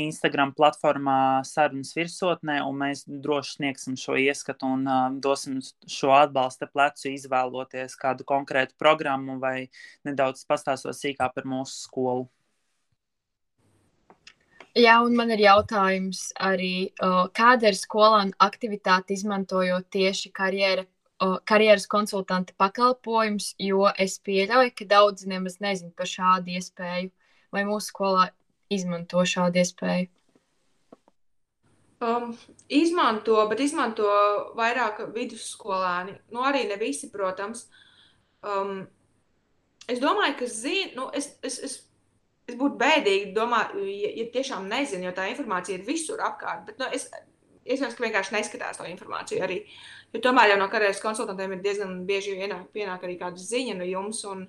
Instagram 0.00 0.54
platformā 0.56 1.16
sarunas 1.48 1.94
virsotnē, 1.96 2.60
un 2.68 2.78
mēs 2.84 3.04
droši 3.08 3.58
sniegsim 3.58 3.98
šo 4.00 4.18
ieskatu 4.20 4.74
un 4.76 5.20
dosim 5.24 5.60
šo 5.88 6.12
atbalsta 6.18 6.68
plecu 6.70 7.10
izvēloties 7.14 7.96
kādu 8.00 8.28
konkrētu 8.28 8.76
programmu 8.80 9.38
vai 9.40 9.70
nedaudz 10.04 10.44
pastāstot 10.48 10.96
sīkāk 10.98 11.34
par 11.34 11.48
mūsu 11.48 11.86
skolu. 11.88 12.28
Jā, 14.74 14.96
un 15.06 15.14
man 15.14 15.30
ir 15.30 15.38
jautājums 15.44 16.32
arī, 16.42 16.90
kāda 17.38 17.70
ir 17.70 17.76
skolāna 17.78 18.34
aktivitāte 18.42 19.14
izmantojot 19.14 19.86
tieši 19.94 20.32
karjera, 20.34 20.82
karjeras 21.46 21.86
konsultanta 21.86 22.56
pakalpojumus, 22.58 23.52
jo 23.62 23.86
es 23.94 24.18
pieļauju, 24.26 24.72
ka 24.74 24.88
daudzi 24.90 25.30
nemaz 25.30 25.60
nezin 25.62 25.92
par 25.94 26.10
šādu 26.10 26.56
iespēju, 26.58 27.12
vai 27.54 27.62
mūsu 27.68 27.92
skolā 27.92 28.26
izmanto 28.74 29.22
šādu 29.22 29.62
iespēju. 29.62 30.10
Um, 32.04 32.34
izmanto, 32.68 33.38
bet 33.48 33.62
izmanto 33.62 34.10
vairāk 34.58 35.04
vidusskolēni. 35.14 36.18
Nu, 36.34 36.42
arī 36.44 36.66
ne 36.68 36.76
visi, 36.82 37.08
protams. 37.14 37.68
Um, 38.42 38.82
es 39.86 40.02
domāju, 40.02 40.40
ka 40.42 40.50
zinu, 40.50 40.96
nu, 40.98 41.10
es, 41.14 41.30
es, 41.46 41.62
es 41.62 41.78
es 42.48 42.56
būtu 42.60 42.80
bēdīgi 42.80 43.32
domāt, 43.36 43.76
ja, 43.88 44.10
ja 44.20 44.26
tiešām 44.34 44.66
nezinu, 44.68 45.08
jo 45.08 45.14
tā 45.16 45.28
informācija 45.30 45.78
ir 45.78 45.86
visur 45.86 46.20
apkārt. 46.24 46.66
Bet, 46.68 46.82
nu, 46.82 46.90
es, 46.92 47.08
Iespējams, 47.64 47.94
ka 47.96 48.04
vienkārši 48.04 48.34
neskatās 48.34 48.76
to 48.78 48.84
informāciju 48.88 49.44
arī. 49.44 49.62
Jo 50.12 50.20
tomēr 50.26 50.50
jau 50.52 50.58
no 50.60 50.68
karjeras 50.72 51.00
konsultantiem 51.00 51.56
ir 51.56 51.62
diezgan 51.64 51.94
bieži 52.08 52.36
ienāk, 52.36 52.66
pienāk 52.76 53.06
arī 53.06 53.16
kāda 53.20 53.40
ziņa 53.40 53.78
no 53.78 53.86
jums. 53.88 54.20
Un, 54.28 54.44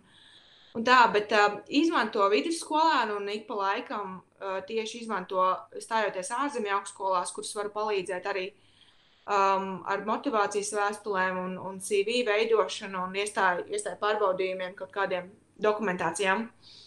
un 0.75 0.85
tā, 0.87 0.97
bet 1.13 1.31
uh, 1.31 1.61
izmanto 1.79 2.27
vidusskolēnu 2.33 3.15
un 3.21 3.31
ik 3.31 3.47
pa 3.47 3.59
laikam 3.61 4.17
uh, 4.19 4.59
tieši 4.67 5.05
izmanto 5.05 5.47
stājoties 5.79 6.33
ārzemju 6.35 6.75
augstskolās, 6.75 7.31
kuras 7.35 7.55
var 7.55 7.71
palīdzēt 7.77 8.27
arī 8.33 8.49
um, 8.51 9.69
ar 9.87 10.03
motivācijas 10.11 10.75
vēstulēm 10.75 11.39
un, 11.39 11.59
un 11.71 11.79
CV 11.79 12.25
veidošanu 12.27 13.07
un 13.07 13.15
iestāju, 13.23 13.69
iestāju 13.71 14.01
pārbaudījumiem, 14.03 14.75
kaut 14.75 14.91
kādiem 14.91 15.31
dokumentācijām. 15.63 16.49
Uh, 16.49 16.84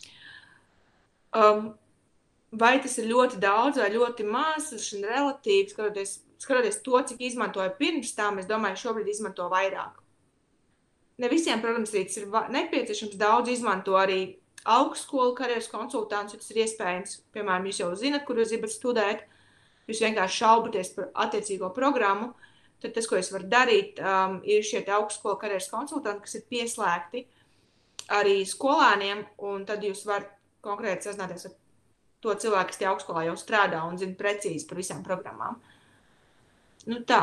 Um, 1.36 1.72
vai 2.50 2.78
tas 2.80 2.96
ir 2.98 3.10
ļoti 3.10 3.40
daudz 3.42 3.80
vai 3.82 3.90
ļoti 3.92 4.24
maz, 4.24 4.70
tas 4.72 4.88
ir 4.96 5.04
relatīvi. 5.04 5.70
Skatoties, 5.72 6.18
skatoties 6.40 6.82
to, 6.84 7.00
cik 7.10 7.24
izmantoju 7.28 7.74
pirms 7.80 8.14
tam, 8.16 8.40
es 8.40 8.48
domāju, 8.48 8.80
šobrīd 8.84 9.10
izmanto 9.12 9.48
vairāk. 9.52 10.00
Ne 11.18 11.28
visiem, 11.28 11.60
protams, 11.60 11.92
ir 11.94 12.28
nepieciešams. 12.54 13.18
Daudz 13.18 13.50
izmanto 13.50 13.96
arī 13.98 14.38
augstskolu 14.68 15.34
karjeras 15.34 15.68
konsultants, 15.70 16.34
ja 16.34 16.40
tas 16.40 16.52
ir 16.52 16.62
iespējams. 16.64 17.16
Piemēram, 17.34 17.66
jūs 17.68 17.80
jau 17.82 17.90
zinat, 17.98 18.24
kur 18.26 18.38
jūs 18.38 18.52
gribat 18.54 18.74
studēt, 18.74 19.24
jūs 19.90 20.02
vienkārši 20.04 20.44
šaubaties 20.44 20.92
par 20.94 21.10
attiecīgo 21.26 21.72
programmu. 21.74 22.32
Tad 22.78 22.94
tas, 22.94 23.08
ko 23.10 23.18
es 23.18 23.32
varu 23.34 23.48
darīt, 23.50 23.98
um, 23.98 24.38
ir 24.46 24.62
šie 24.62 24.84
augstskolu 24.94 25.40
karjeras 25.40 25.66
konsultanti, 25.72 26.22
kas 26.28 26.38
ir 26.38 26.44
pieslēgti 26.52 27.24
arī 28.14 28.36
skolēniem, 28.46 29.24
un 29.44 29.64
tad 29.66 29.82
jūs 29.84 30.04
varat 30.06 30.37
konkrēti 30.68 31.08
sazināties 31.08 31.48
ar 31.48 31.56
to 32.24 32.34
cilvēku, 32.44 32.72
kas 32.72 32.80
tie 32.80 32.88
augstskolā 32.90 33.26
jau 33.28 33.36
strādā 33.38 33.82
un 33.88 33.98
zina 34.00 34.16
precīzi 34.18 34.66
par 34.68 34.80
visām 34.80 35.04
programmām. 35.06 35.58
Nu, 36.88 37.02
tā. 37.06 37.22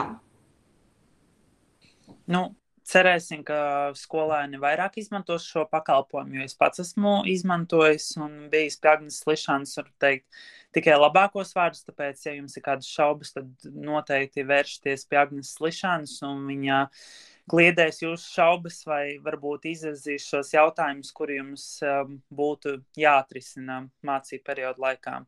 Nu, 2.31 2.41
cerēsim, 2.85 3.43
ka 3.45 3.91
skolēni 3.97 4.59
vairāk 4.61 4.99
izmantos 5.01 5.45
šo 5.49 5.65
pakalpojumu, 5.71 6.39
jo 6.39 6.47
es 6.47 6.57
pats 6.57 6.83
esmu 6.83 7.17
izmantojis 7.31 8.11
un 8.21 8.45
bijis 8.51 8.77
pie 8.81 8.91
Agnes 8.93 9.21
Lišanas, 9.27 9.75
var 9.81 9.89
teikt, 10.01 10.41
tikai 10.75 10.97
labākos 10.99 11.55
vārdus, 11.57 11.85
tāpēc, 11.87 12.27
ja 12.27 12.35
jums 12.37 12.57
ir 12.57 12.65
kādas 12.65 12.89
šaubas, 12.91 13.33
tad 13.35 13.69
noteikti 13.73 14.45
vēršties 14.47 15.07
pie 15.09 15.21
Agnes 15.21 15.55
Lišanas 15.63 16.19
un 16.27 16.45
viņa 16.51 16.83
uh, 16.85 17.07
kliedēs 17.51 18.01
jūsu 18.01 18.25
šaubas 18.37 18.81
vai 18.87 19.17
varbūt 19.23 19.67
izrazīs 19.69 20.25
šos 20.29 20.51
jautājumus, 20.55 21.11
kuri 21.15 21.39
jums 21.39 21.65
um, 21.85 22.17
būtu 22.33 22.79
jāatrisina 22.99 23.83
mācību 24.05 24.45
periodu 24.47 24.85
laikā. 24.85 25.21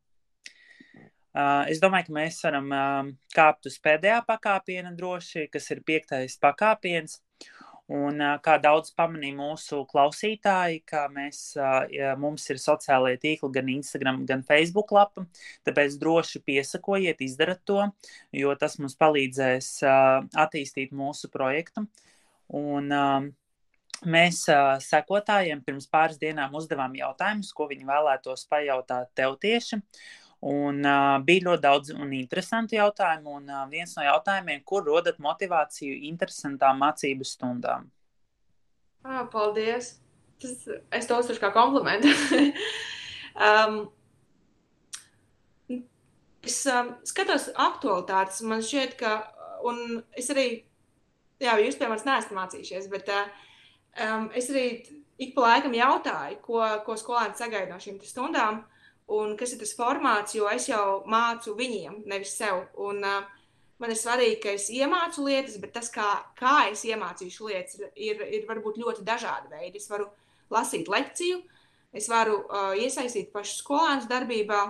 Uh, 1.37 1.67
es 1.69 1.77
domāju, 1.77 2.07
ka 2.07 2.15
mēs 2.15 2.39
varam 2.41 2.71
uh, 2.73 3.09
kāpt 3.35 3.69
uz 3.69 3.75
pēdējā 3.83 4.23
pakāpiena 4.25 4.95
droši, 4.97 5.45
kas 5.53 5.69
ir 5.75 5.83
piektais 5.85 6.39
pakāpiens. 6.41 7.19
Un, 7.87 8.19
kā 8.43 8.57
daudz 8.59 8.91
pamanīja 8.99 9.37
mūsu 9.37 9.85
klausītāji, 9.87 10.81
ka 10.89 11.05
mēs, 11.07 11.53
mums 12.19 12.43
ir 12.51 12.59
sociālajie 12.59 13.21
tīkli 13.21 13.49
gan 13.55 13.71
Instagram, 13.71 14.19
gan 14.27 14.43
Facebook 14.47 14.91
lapa, 14.91 15.23
tāpēc 15.67 15.95
droši 16.01 16.41
piesakojiet, 16.43 17.23
izdarat 17.23 17.63
to, 17.63 17.85
jo 18.35 18.51
tas 18.59 18.75
mums 18.81 18.97
palīdzēs 18.99 19.71
attīstīt 19.87 20.91
mūsu 20.91 21.31
projektu. 21.31 21.87
Un, 22.59 22.91
Mēs 24.05 24.43
sekotājiem 24.85 25.63
pirms 25.65 25.87
pāris 25.89 26.19
dienām 26.21 26.53
uzdevām 26.59 26.93
jautājumus, 26.93 27.49
ko 27.57 27.65
viņi 27.71 27.87
vēlētos 27.87 28.43
pajautāt 28.45 29.09
tev 29.17 29.39
tieši. 29.41 29.79
Un, 30.45 30.83
uh, 30.85 31.17
bija 31.25 31.47
ļoti 31.47 31.63
daudz 31.63 31.93
un 31.95 32.11
interesantu 32.13 32.77
jautājumu. 32.77 33.39
Un, 33.39 33.47
uh, 33.49 33.63
viens 33.71 33.95
no 33.97 34.03
jautājumiem, 34.05 34.61
kur 34.67 34.85
rodat 34.85 35.17
motivāciju 35.23 35.95
interesantām 36.11 36.77
mācību 36.83 37.25
stundām? 37.25 37.87
Ah, 39.01 39.25
paldies! 39.31 39.95
Tas, 40.37 40.67
es 40.93 41.09
to 41.09 41.17
uztveru 41.17 41.41
kā 41.41 41.49
komplimentu. 41.55 42.11
um, 43.47 43.79
es 46.45 46.59
um, 46.69 46.93
skatos 47.07 47.49
aktualitātes. 47.57 48.43
Man 48.45 48.61
šķiet, 48.61 48.93
ka, 48.99 49.17
un 49.65 50.03
es 50.13 50.29
arī, 50.29 50.47
jā, 51.41 51.57
jūs 51.65 51.81
pie 51.81 51.89
manis 51.89 52.05
neesat 52.05 52.37
mācījušies, 52.37 52.91
bet 52.93 53.09
uh, 53.09 53.25
um, 54.05 54.29
es 54.37 54.53
arī 54.53 54.67
ik 55.17 55.33
pa 55.33 55.47
laikam 55.47 55.73
jautāju, 55.73 56.43
ko, 56.45 56.61
ko 56.85 56.93
skolēni 57.01 57.41
sagaida 57.41 57.73
no 57.73 57.81
šīm 57.81 57.97
stundām. 58.05 58.61
Uh, 58.61 58.76
un 59.07 59.35
kas 59.39 59.53
ir 59.55 59.61
tas 59.61 59.73
formāts, 59.77 60.35
jo 60.35 60.47
es 60.51 60.67
jau 60.69 61.01
mācu 61.09 61.55
viņiem, 61.57 62.01
nevis 62.11 62.35
sev. 62.37 62.65
Un, 62.83 63.03
uh, 63.07 63.37
man 63.81 63.93
ir 63.93 63.99
svarīgi, 63.99 64.39
ka 64.43 64.55
es 64.57 64.69
iemācu 64.73 65.27
lietas, 65.27 65.57
bet 65.61 65.73
tas, 65.77 65.89
kā, 65.93 66.07
kā 66.39 66.55
es 66.71 66.83
iemācīšu 66.87 67.49
lietas, 67.49 67.79
ir, 67.95 68.23
ir 68.25 68.47
varbūt 68.49 68.81
ļoti 68.81 69.05
dažādi 69.07 69.53
veidi. 69.53 69.81
Es 69.81 69.89
varu 69.91 70.09
lasīt 70.53 70.89
lekciju, 70.91 71.39
es 71.95 72.09
varu 72.11 72.41
uh, 72.43 72.73
iesaistīt 72.77 73.31
pašu 73.33 73.61
skolēnu 73.61 74.09
darbībā, 74.09 74.61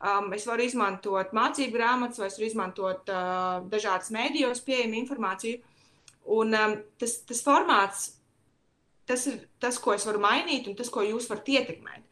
um, 0.00 0.30
es 0.36 0.46
varu 0.48 0.66
izmantot 0.66 1.34
mācību 1.36 1.76
grāmatas, 1.76 2.20
vai 2.20 2.30
es 2.30 2.38
varu 2.40 2.50
izmantot 2.50 3.12
uh, 3.12 3.60
dažādas 3.70 4.12
mēdījos 4.14 4.64
pieejamu 4.66 4.98
informāciju. 5.04 5.60
Un 6.30 6.54
um, 6.54 6.78
tas, 7.00 7.20
tas 7.26 7.40
formāts, 7.44 8.10
tas 9.08 9.26
ir 9.30 9.40
tas, 9.62 9.78
ko 9.82 9.94
es 9.96 10.04
varu 10.06 10.20
mainīt, 10.22 10.68
un 10.70 10.76
tas, 10.78 10.90
ko 10.92 11.04
jūs 11.06 11.28
varat 11.30 11.48
ietekmēt. 11.50 12.06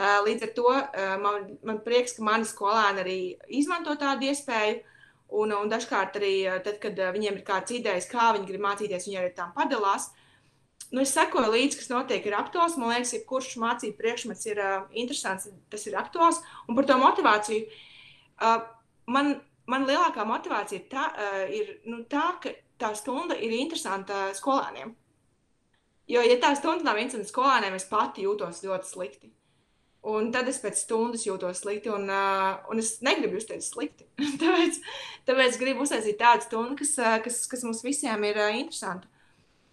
Līdz 0.00 0.46
ar 0.46 0.52
to 0.56 0.70
man, 1.20 1.50
man 1.66 1.82
prieks, 1.84 2.14
ka 2.16 2.24
mani 2.24 2.46
skolēni 2.48 3.02
arī 3.02 3.18
izmanto 3.60 3.92
tādu 4.00 4.30
iespēju. 4.30 4.78
Un, 5.40 5.52
un 5.54 5.68
dažkārt 5.70 6.16
arī, 6.18 6.32
tad, 6.64 6.80
kad 6.82 6.96
viņiem 7.14 7.36
ir 7.36 7.44
kādas 7.46 7.76
idejas, 7.76 8.08
kā 8.10 8.32
viņi 8.34 8.48
grib 8.48 8.64
mācīties, 8.64 9.04
viņi 9.06 9.20
arī 9.20 9.34
tam 9.36 9.52
padalās. 9.54 10.08
Nu, 10.90 11.04
es 11.04 11.12
sekoju 11.14 11.52
līdzi, 11.52 11.78
kas 11.78 11.90
notiek 11.92 12.24
ar 12.32 12.40
aktuāls. 12.40 12.74
Man 12.80 12.90
liekas, 12.90 13.12
ka 13.14 13.28
kurš 13.28 13.52
mācību 13.62 13.94
priekšmets 13.98 14.48
ir 14.50 14.58
uh, 14.58 14.88
interesants, 14.98 15.46
tas 15.70 15.86
ir 15.86 15.94
aktuāls. 15.98 16.40
Un 16.66 16.78
par 16.78 16.88
to 16.88 16.96
motivāciju. 16.98 17.68
Uh, 18.40 18.64
man, 19.14 19.36
man 19.70 19.86
lielākā 19.86 20.26
motivācija 20.26 20.80
ir 20.80 20.88
tā, 20.90 21.04
uh, 21.14 21.44
ir, 21.46 21.76
nu, 21.86 22.02
tā, 22.10 22.24
ka 22.42 22.54
tā 22.80 22.90
stunda 22.98 23.38
ir 23.38 23.54
interesanta 23.60 24.30
skolēniem. 24.34 24.96
Jo, 26.10 26.24
ja 26.26 26.40
tā 26.42 26.56
stunda 26.58 26.88
nav 26.88 26.98
interesanta 26.98 27.30
skolēniem, 27.30 27.78
es 27.78 27.86
pati 27.86 28.26
jūtos 28.26 28.64
ļoti 28.66 28.90
slikti. 28.90 29.30
Un 30.08 30.30
tad 30.32 30.48
es 30.48 30.56
pēc 30.62 30.78
stundas 30.80 31.26
jūtos 31.26 31.58
slikti, 31.60 31.90
un, 31.92 32.06
uh, 32.08 32.62
un 32.72 32.80
es 32.80 32.94
negribu 33.04 33.36
justies 33.36 33.68
slikti. 33.68 34.06
tāpēc, 34.40 34.78
tāpēc 35.28 35.58
gribu 35.60 35.84
uztaisīt 35.84 36.16
tādu 36.20 36.46
stundu, 36.46 36.76
kas, 36.78 36.94
kas, 37.26 37.42
kas 37.50 37.64
mums 37.66 37.82
visiem 37.84 38.24
ir 38.24 38.40
uh, 38.40 38.54
interesanta. 38.56 39.10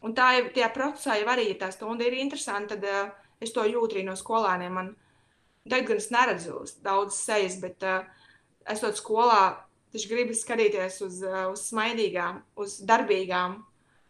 Un 0.04 0.14
tā 0.18 0.34
ir 0.38 0.50
tajā 0.56 0.68
procesā, 0.76 1.16
jau 1.22 1.30
arī, 1.32 1.48
ja 1.54 1.62
tā 1.62 1.70
stunda 1.72 2.04
ir 2.04 2.18
interesanta, 2.20 2.76
tad 2.76 2.84
uh, 2.92 3.30
es 3.40 3.56
to 3.56 3.64
jūtu 3.64 3.96
arī 3.96 4.04
no 4.08 4.18
skolēniem. 4.20 4.76
Man, 4.76 4.92
tagad 5.70 5.94
gan 5.94 6.04
es 6.04 6.10
neredzu 6.12 6.60
daudz 6.84 7.16
sejas, 7.22 7.56
bet 7.64 7.88
uh, 7.88 8.04
esot 8.68 9.00
skolā, 9.00 9.42
taču 9.96 10.12
gribu 10.12 10.36
skatīties 10.36 11.00
uz, 11.08 11.22
uh, 11.24 11.46
uz 11.54 11.64
smaidīgām, 11.72 12.44
uz 12.60 12.82
darbīgām, 12.84 13.62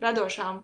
radošām 0.02 0.64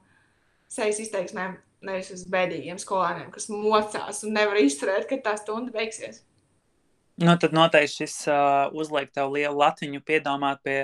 sejas 0.73 1.05
izteiksmēm 1.05 1.59
nevis 1.85 2.11
uz 2.15 2.25
bēdīgiem 2.31 2.79
skolēniem, 2.81 3.31
kas 3.33 3.49
mocās 3.51 4.23
un 4.27 4.37
nevar 4.37 4.59
izturēt, 4.61 5.07
kad 5.09 5.23
tā 5.25 5.35
stunda 5.39 5.73
beigsies. 5.75 6.21
Nu, 7.21 7.35
tad 7.37 7.53
noteikti 7.53 8.01
šis 8.01 8.15
uh, 8.31 8.71
uzliek 8.73 9.11
tev 9.13 9.35
lielu 9.35 9.53
latiņu 9.59 10.01
piedomāt 10.05 10.63
pie 10.65 10.77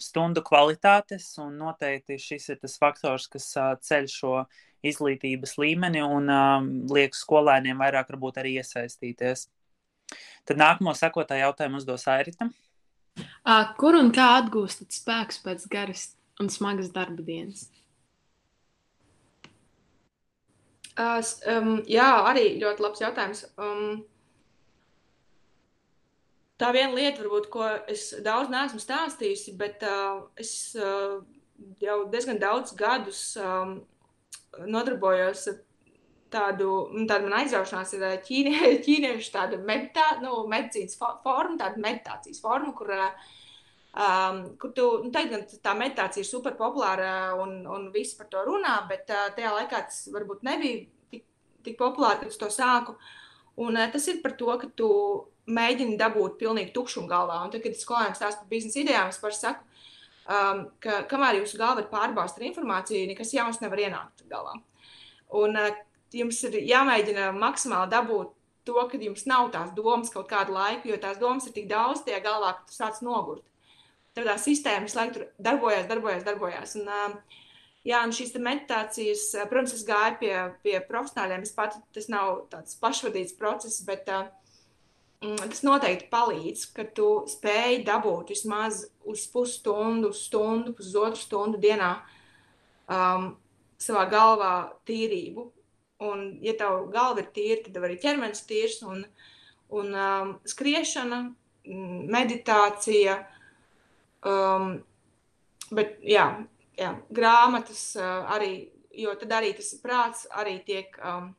stundu 0.00 0.40
kvalitātes, 0.44 1.26
un 1.42 1.58
noteikti 1.60 2.16
šis 2.20 2.48
ir 2.54 2.60
tas 2.62 2.78
faktors, 2.80 3.28
kas 3.30 3.50
uh, 3.60 3.74
ceļ 3.84 4.08
šo 4.10 4.32
izglītības 4.84 5.58
līmeni 5.60 6.00
un 6.04 6.32
uh, 6.32 6.64
liek 6.92 7.16
skolēniem 7.16 7.80
vairāk 7.84 8.14
varbūt 8.14 8.40
arī 8.40 8.56
iesaistīties. 8.62 9.46
Tad 10.48 10.60
nākamo 10.60 10.92
sekotāju 10.96 11.46
jautājumu 11.46 11.80
uzdos 11.80 12.08
Airita. 12.12 12.48
Uh, 13.44 13.70
kur 13.80 13.96
un 13.98 14.10
kā 14.14 14.34
atgūstat 14.40 14.92
spēkus 14.92 15.40
pēc 15.44 15.68
garas 15.72 16.08
un 16.40 16.50
smagas 16.52 16.90
darba 16.94 17.24
dienas? 17.24 17.68
Uh, 20.94 21.18
um, 21.50 21.70
jā, 21.90 22.06
arī 22.30 22.44
ļoti 22.62 22.84
labs 22.84 23.00
jautājums. 23.02 23.40
Um, 23.58 24.04
tā 26.60 26.70
viena 26.76 26.94
lieta, 26.94 27.24
varbūt, 27.24 27.48
ko 27.50 27.66
es 27.90 28.12
daudz 28.22 28.52
neesmu 28.52 28.78
stāstījusi, 28.82 29.56
bet 29.58 29.82
uh, 29.88 30.22
es 30.38 30.52
uh, 30.78 31.18
jau 31.82 31.98
diezgan 32.12 32.38
daudz 32.38 32.76
gadus 32.78 33.24
um, 33.42 33.80
nodarbojos 34.70 35.48
ar 35.50 35.58
tādu, 36.34 36.70
tāda 37.08 37.22
man 37.26 37.40
aizraušanās 37.40 37.94
ir 37.98 38.06
ķīnie, 38.26 38.58
ķīniešu 38.86 39.34
tāda 39.34 39.58
meditā, 39.58 40.06
nu, 40.22 40.44
medicīnas 40.50 40.98
forma, 40.98 41.58
tāda 41.58 41.82
meditācijas 41.82 42.42
forma, 42.42 42.70
kur 42.78 42.94
uh, 42.94 43.34
Um, 43.94 44.56
kur 44.58 44.72
tu, 44.74 44.84
nu, 45.04 45.10
tagad 45.14 45.52
tā 45.62 45.70
meditācija 45.78 46.24
ir 46.24 46.26
super 46.26 46.56
populāra 46.58 47.36
un, 47.38 47.60
un 47.70 47.84
visi 47.94 48.16
par 48.18 48.26
to 48.32 48.40
runā, 48.42 48.72
bet 48.90 49.12
uh, 49.14 49.28
tajā 49.36 49.52
laikā 49.54 49.82
tas 49.86 50.00
varbūt 50.10 50.42
nebija 50.42 50.80
tik, 51.12 51.22
tik 51.62 51.76
populāri, 51.78 52.24
kad 52.24 52.32
es 52.32 52.40
to 52.40 52.48
sāku. 52.50 52.96
Un, 53.54 53.78
uh, 53.78 53.86
tas 53.92 54.08
ir 54.10 54.18
par 54.24 54.34
to, 54.40 54.50
ka 54.58 54.72
tu 54.74 54.88
mēģini 55.46 55.94
dabūt 56.00 56.40
pilnīgi 56.40 56.74
tukšumu 56.74 57.06
galvā. 57.06 57.38
Un 57.44 57.54
tad, 57.54 57.62
kad 57.62 57.78
skolēniem 57.78 58.18
stāsta 58.18 58.42
par 58.42 58.50
biznesa 58.50 58.82
idejām, 58.82 59.14
es 59.14 59.22
parasti 59.22 59.46
saku, 59.46 59.86
um, 60.26 60.66
ka 60.82 61.04
kamēr 61.14 61.38
jūsu 61.44 61.62
galva 61.62 61.86
ir 61.86 61.90
pārbāzta 61.94 62.42
ar 62.42 62.48
informāciju, 62.50 63.06
nekas 63.12 63.30
jauns 63.38 63.62
nevar 63.62 63.86
ienākt 63.86 64.26
galvā. 64.26 64.58
Un 65.38 65.54
uh, 65.60 65.70
jums 66.10 66.42
ir 66.50 66.58
jāmēģina 66.66 67.30
maksimāli 67.38 67.94
dabūt 67.94 68.34
to, 68.66 68.80
ka 68.90 68.98
jums 68.98 69.28
nav 69.30 69.54
tās 69.54 69.70
domas 69.78 70.10
kaut 70.10 70.26
kādu 70.34 70.58
laiku, 70.58 70.90
jo 70.90 70.98
tās 70.98 71.22
domas 71.22 71.46
ir 71.46 71.54
tik 71.54 71.70
daudz 71.70 72.02
tajā 72.02 72.24
galvā, 72.26 72.56
ka 72.58 72.66
tu 72.66 72.82
sāc 72.82 73.04
nogurt 73.06 73.46
tādā 74.14 74.36
sistēma 74.40 74.86
visu 74.86 74.98
laiku 74.98 75.26
darbojās, 75.42 75.88
darbojās, 75.90 76.24
darbojās. 76.26 76.76
Un, 76.80 76.88
uh, 76.90 77.42
jā, 77.86 78.00
un 78.06 78.14
šīs 78.14 78.34
meditācijas, 78.38 79.26
protams, 79.50 79.74
es 79.76 79.84
gāju 79.88 80.18
pie, 80.22 80.32
pie 80.64 80.78
profesionāļiem. 80.88 81.44
Es 81.46 81.54
pati 81.56 81.82
tas 81.96 82.08
nav 82.12 82.46
tāds 82.52 82.78
pašvadīts 82.80 83.36
process, 83.38 83.82
bet 83.86 84.08
uh, 84.12 84.28
tas 85.20 85.62
noteikti 85.64 86.10
palīdz, 86.12 86.66
ka 86.76 86.86
tu 86.96 87.08
spēj 87.30 87.82
dabūt 87.86 88.34
vismaz 88.34 88.84
uz 89.08 89.26
pusstundu, 89.32 90.12
stundu, 90.16 90.74
pusotru 90.76 91.20
stundu 91.20 91.60
dienā 91.60 91.94
um, 92.88 93.32
savā 93.80 94.06
galvā 94.10 94.54
tīrību. 94.88 95.50
Un, 96.04 96.26
ja 96.44 96.56
tev 96.58 96.88
galva 96.92 97.22
ir 97.22 97.30
tīra, 97.32 97.62
tad 97.64 97.78
arī 97.86 97.96
ķermenis 98.02 98.44
tīrs 98.48 98.80
un, 98.84 99.04
un 99.72 99.94
um, 99.94 100.34
skriešana, 100.48 101.20
meditācija, 102.12 103.14
Um, 104.24 104.76
bet 105.74 105.98
jā, 106.04 106.26
jā 106.78 106.94
grāmatas 107.12 107.86
uh, 107.98 108.24
arī, 108.34 108.70
jo 108.96 109.14
tad 109.20 109.34
arī 109.40 109.52
tas 109.56 109.74
prāts 109.82 110.28
arī 110.32 110.58
tiek 110.66 110.96
um, 111.04 111.32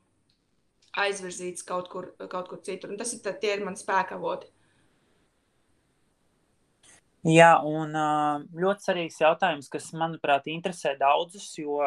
aizvirzīts 1.01 1.65
kaut 1.67 1.89
kur, 1.91 2.11
kaut 2.31 2.49
kur 2.51 2.61
citur. 2.63 2.93
Un 2.93 2.99
tas 2.99 3.13
ir, 3.15 3.23
tie 3.41 3.55
ir 3.55 3.65
mani 3.65 3.79
spēkavoti. 3.79 4.51
Jā, 7.25 7.55
un 7.65 7.95
ļoti 8.53 8.85
svarīgs 8.85 9.17
jautājums, 9.17 9.69
kas, 9.73 9.87
manuprāt, 9.97 10.45
interesē 10.51 10.91
daudzus, 10.99 11.47
jo 11.57 11.79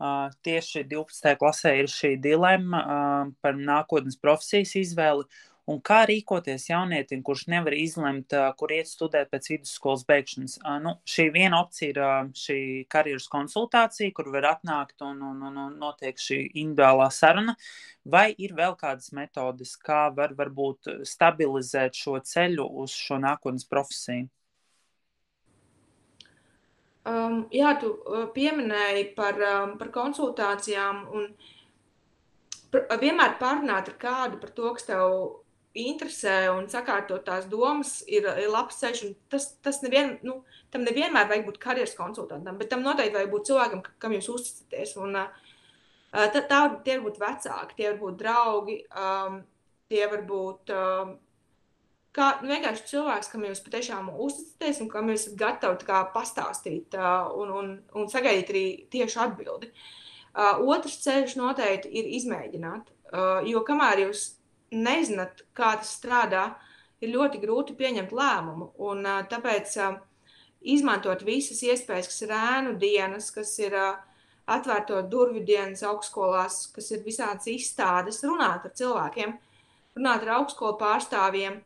uh, 0.00 0.30
tieši 0.46 0.86
12. 0.88 1.34
klasē 1.36 1.74
ir 1.82 1.90
šī 1.92 2.14
dilemma 2.24 2.80
uh, 2.80 3.26
par 3.44 3.58
nākotnes 3.60 4.16
profesijas 4.16 4.72
izvēli. 4.80 5.26
Un 5.70 5.78
kā 5.86 6.00
rīkoties 6.08 6.64
jaunietim, 6.66 7.20
kurš 7.22 7.44
nevar 7.52 7.76
izlemt, 7.76 8.34
kur 8.58 8.72
iet 8.74 8.88
studēt 8.90 9.28
pēc 9.30 9.50
vidusskolas 9.52 10.02
beigšanas? 10.08 10.56
Nu, 10.82 10.96
šī 11.06 11.28
viena 11.34 11.60
opcija 11.62 11.92
ir 11.92 12.00
šī 12.40 12.56
karjeras 12.90 13.28
konsultācija, 13.30 14.10
kur 14.16 14.32
var 14.34 14.48
atnākt 14.56 15.04
un, 15.06 15.20
un, 15.28 15.44
un, 15.46 15.60
un 15.68 15.76
notiek 15.78 16.18
šī 16.18 16.40
individuālā 16.48 17.06
saruna. 17.14 17.54
Vai 18.02 18.30
ir 18.34 18.56
vēl 18.58 18.74
kādas 18.80 19.12
metodes, 19.14 19.76
kā 19.78 20.08
var 20.16 20.34
varbūt 20.38 20.90
stabilizēt 21.06 21.98
šo 21.98 22.16
ceļu 22.18 22.66
uz 22.82 22.96
šo 22.96 23.20
nākotnes 23.22 23.68
profesiju? 23.70 24.26
Um, 27.10 27.44
jā, 27.54 27.76
tu 27.80 27.94
pieminēji 28.34 29.06
par, 29.16 29.38
um, 29.38 29.76
par 29.80 29.88
konsultācijām 29.94 31.04
un 31.16 31.30
vienmēr 32.70 33.38
pārunāt 33.40 33.88
ar 33.88 33.96
kādu 34.02 34.40
par 34.42 34.52
to, 34.54 34.74
kas 34.76 34.90
tev 34.90 35.14
interesē 35.78 36.50
un 36.50 36.66
sakārtot 36.70 37.22
tās 37.26 37.46
domas, 37.50 38.00
ir, 38.10 38.26
ir 38.26 38.50
labs 38.50 38.80
ceļš. 38.80 39.04
Tas, 39.30 39.52
tas 39.62 39.80
nevien, 39.84 40.16
nu, 40.26 40.40
tam 40.74 40.84
nevienmēr 40.86 41.30
vajag 41.30 41.46
būt 41.46 41.60
karjeras 41.62 41.94
konsultantam, 41.98 42.58
bet 42.58 42.72
tam 42.72 42.82
noteikti 42.86 43.16
vajag 43.18 43.32
būt 43.32 43.48
cilvēkam, 43.50 43.82
kam 44.02 44.14
jūs 44.16 44.30
uzticaties. 44.34 44.96
Un, 45.00 45.18
tā, 46.10 46.42
tā, 46.42 46.60
tie 46.84 46.98
var 46.98 47.06
būt 47.06 47.22
vecāki, 47.22 47.78
tie 47.78 47.90
var 47.92 47.98
būt 48.02 48.20
draugi, 48.22 48.78
um, 48.90 49.42
tie 49.90 50.06
var 50.10 50.24
būt. 50.28 50.74
Um, 50.74 51.18
kā 52.16 52.32
nu, 52.42 52.50
vienkārši 52.50 52.88
cilvēks, 52.90 53.30
kam 53.30 53.46
jūs 53.46 53.62
patiešām 53.62 54.10
uzticaties 54.10 54.82
un 54.82 54.90
kam 54.90 55.10
jūs 55.12 55.28
esat 55.28 55.38
gatavi 55.38 56.00
pastāstīt 56.14 56.98
uh, 56.98 57.30
un, 57.38 57.54
un, 57.54 57.72
un 57.94 58.10
sagaidīt 58.10 58.50
arī 58.50 58.64
tieši 58.90 59.22
atbildi. 59.26 59.70
Uh, 60.30 60.58
otrs 60.70 61.00
ceļš 61.04 61.36
noteikti 61.38 61.90
ir 61.98 62.10
izmēģināt, 62.18 62.90
uh, 63.14 63.40
jo 63.46 63.62
kamēr 63.66 64.06
jūs 64.06 64.26
nezināt, 64.74 65.44
kā 65.56 65.74
tas 65.80 65.94
strādā, 65.98 66.44
ir 67.00 67.14
ļoti 67.14 67.40
grūti 67.42 67.76
pieņemt 67.78 68.12
lēmumu. 68.14 68.70
Un, 68.90 69.02
uh, 69.06 69.22
tāpēc 69.30 69.76
uh, 69.80 69.98
izmantot 70.60 71.24
visas 71.26 71.62
iespējas, 71.64 72.10
kas 72.10 72.22
ir 72.26 72.34
ēnu 72.36 72.76
dienas, 72.80 73.30
kas 73.34 73.54
ir 73.62 73.76
uh, 73.78 73.98
atvērto 74.50 75.00
durvju 75.10 75.44
dienas 75.46 75.82
augstskolās, 75.86 76.66
kas 76.74 76.90
ir 76.94 77.04
visādas 77.06 77.48
izstādes, 77.50 78.22
runāt 78.26 78.66
ar 78.66 78.76
cilvēkiem, 78.76 79.34
runāt 79.98 80.26
ar 80.26 80.38
augstskolu 80.40 80.78
pārstāvjiem 80.80 81.60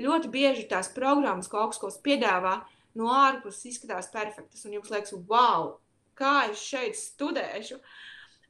ļoti 0.00 0.30
bieži 0.32 0.68
tās 0.70 0.88
programmas, 0.94 1.50
ko 1.50 1.66
augstskolas 1.66 2.00
piedāvā, 2.04 2.60
no 2.98 3.10
ārpuses 3.12 3.72
izskatās 3.72 4.08
perfektas, 4.12 4.64
un 4.64 4.78
jums 4.78 4.92
liekas, 4.92 5.14
wow, 5.28 5.76
kā 6.18 6.48
es 6.50 6.62
šeit 6.62 6.96
studēšu. 6.98 7.78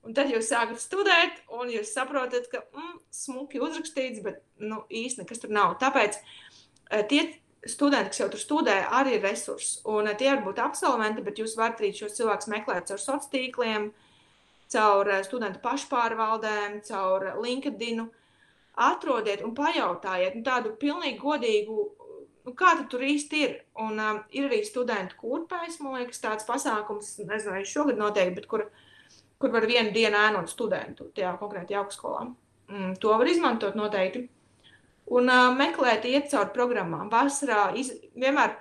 Un 0.02 0.16
tad 0.16 0.32
jūs 0.32 0.48
sākat 0.50 0.80
studēt, 0.82 1.36
un 1.54 1.70
jūs 1.70 1.92
saprotat, 1.94 2.48
ka 2.50 2.64
mm, 2.64 2.96
smuki 3.14 3.60
uzrakstīts, 3.62 4.22
bet 4.24 4.40
nu, 4.58 4.80
īstenībā 4.90 5.28
nekas 5.28 5.42
tur 5.44 5.52
nav. 5.54 5.76
Tāpēc 5.82 6.18
uh, 6.18 7.04
tie 7.06 7.22
studenti, 7.70 8.10
kas 8.10 8.22
jau 8.24 8.28
tur 8.32 8.42
studē, 8.42 8.80
arī 8.98 9.16
ir 9.20 9.22
resursi. 9.22 9.78
Un 9.86 10.10
uh, 10.10 10.16
tie 10.18 10.32
var 10.32 10.42
būt 10.48 10.58
absolventi, 10.64 11.22
bet 11.22 11.38
jūs 11.38 11.54
varat 11.58 11.78
arī 11.78 11.92
šos 11.94 12.18
cilvēkus 12.18 12.50
meklēt 12.50 12.90
caur 12.90 12.98
sociāliem 12.98 13.30
tīkliem, 13.36 13.86
caur 14.74 15.12
uh, 15.12 15.22
studentu 15.22 15.62
pašpārvaldēm, 15.62 16.80
caur 16.90 17.30
LinkedIn. 17.44 18.02
Atrodiet 18.82 19.42
un 19.44 19.54
pajautājiet 19.54 20.38
nu, 20.38 20.42
tādu 20.46 20.72
pilnīgi 20.80 21.18
godīgu, 21.20 21.82
nu, 22.46 22.54
kā 22.58 22.74
tur 22.90 23.04
īsti 23.06 23.42
ir. 23.46 23.58
Un 23.78 24.00
um, 24.02 24.22
ir 24.34 24.48
arī 24.48 24.62
studentu 24.66 25.18
kurpēs, 25.20 25.78
man 25.84 26.00
liekas, 26.00 26.22
tāds 26.22 26.48
pasākums, 26.48 27.14
nezinu, 27.22 27.54
vai 27.54 27.66
šogad 27.68 28.00
noteikti, 28.00 28.40
bet 28.40 28.48
kur, 28.50 28.66
kur 29.42 29.52
var 29.54 29.66
vienu 29.66 29.90
dienu 29.94 30.18
ēnot 30.18 30.50
studentu 30.50 31.08
tajā 31.16 31.34
konkrētajā 31.40 31.80
augstskolā. 31.82 32.26
Mm, 32.70 32.94
to 33.02 33.14
var 33.18 33.28
izmantot 33.28 33.74
noteikti. 33.78 34.28
Un 35.12 35.28
uh, 35.28 35.50
meklēt, 35.58 36.06
iet 36.06 36.30
cauri 36.30 36.54
programmām. 36.54 37.10
Vasarā 37.12 37.72
iz, 37.78 37.90
vienmēr 38.14 38.54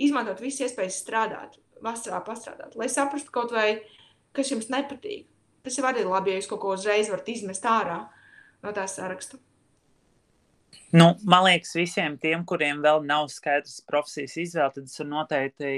izmantot 0.00 0.38
visas 0.40 0.68
iespējas 0.68 1.00
strādāt, 1.02 1.58
vasarā 1.84 2.22
pastrādāt, 2.24 2.78
lai 2.78 2.86
saprastu 2.92 3.34
kaut 3.34 3.52
vai, 3.52 3.80
kas 4.36 4.54
jums 4.54 4.70
nepatīk. 4.72 5.26
Tas 5.66 5.76
jau 5.76 5.84
arī 5.88 6.06
labi, 6.06 6.32
ja 6.32 6.38
jūs 6.38 6.48
kaut 6.48 6.62
ko 6.62 6.72
uzreiz 6.76 7.10
varat 7.10 7.28
izmest 7.34 7.66
ārā 7.66 7.98
no 8.62 8.72
tā 8.72 8.86
saraksta. 8.88 9.40
Nu, 10.92 11.10
man 11.28 11.44
liekas, 11.44 11.74
visiem 11.76 12.14
tiem, 12.20 12.44
kuriem 12.48 12.80
vēl 12.84 13.02
nav 13.04 13.26
skaidrs 13.32 13.82
profesijas 13.88 14.38
izvēle, 14.40 14.70
tad 14.78 14.88
es 14.88 15.02
noteikti 15.04 15.72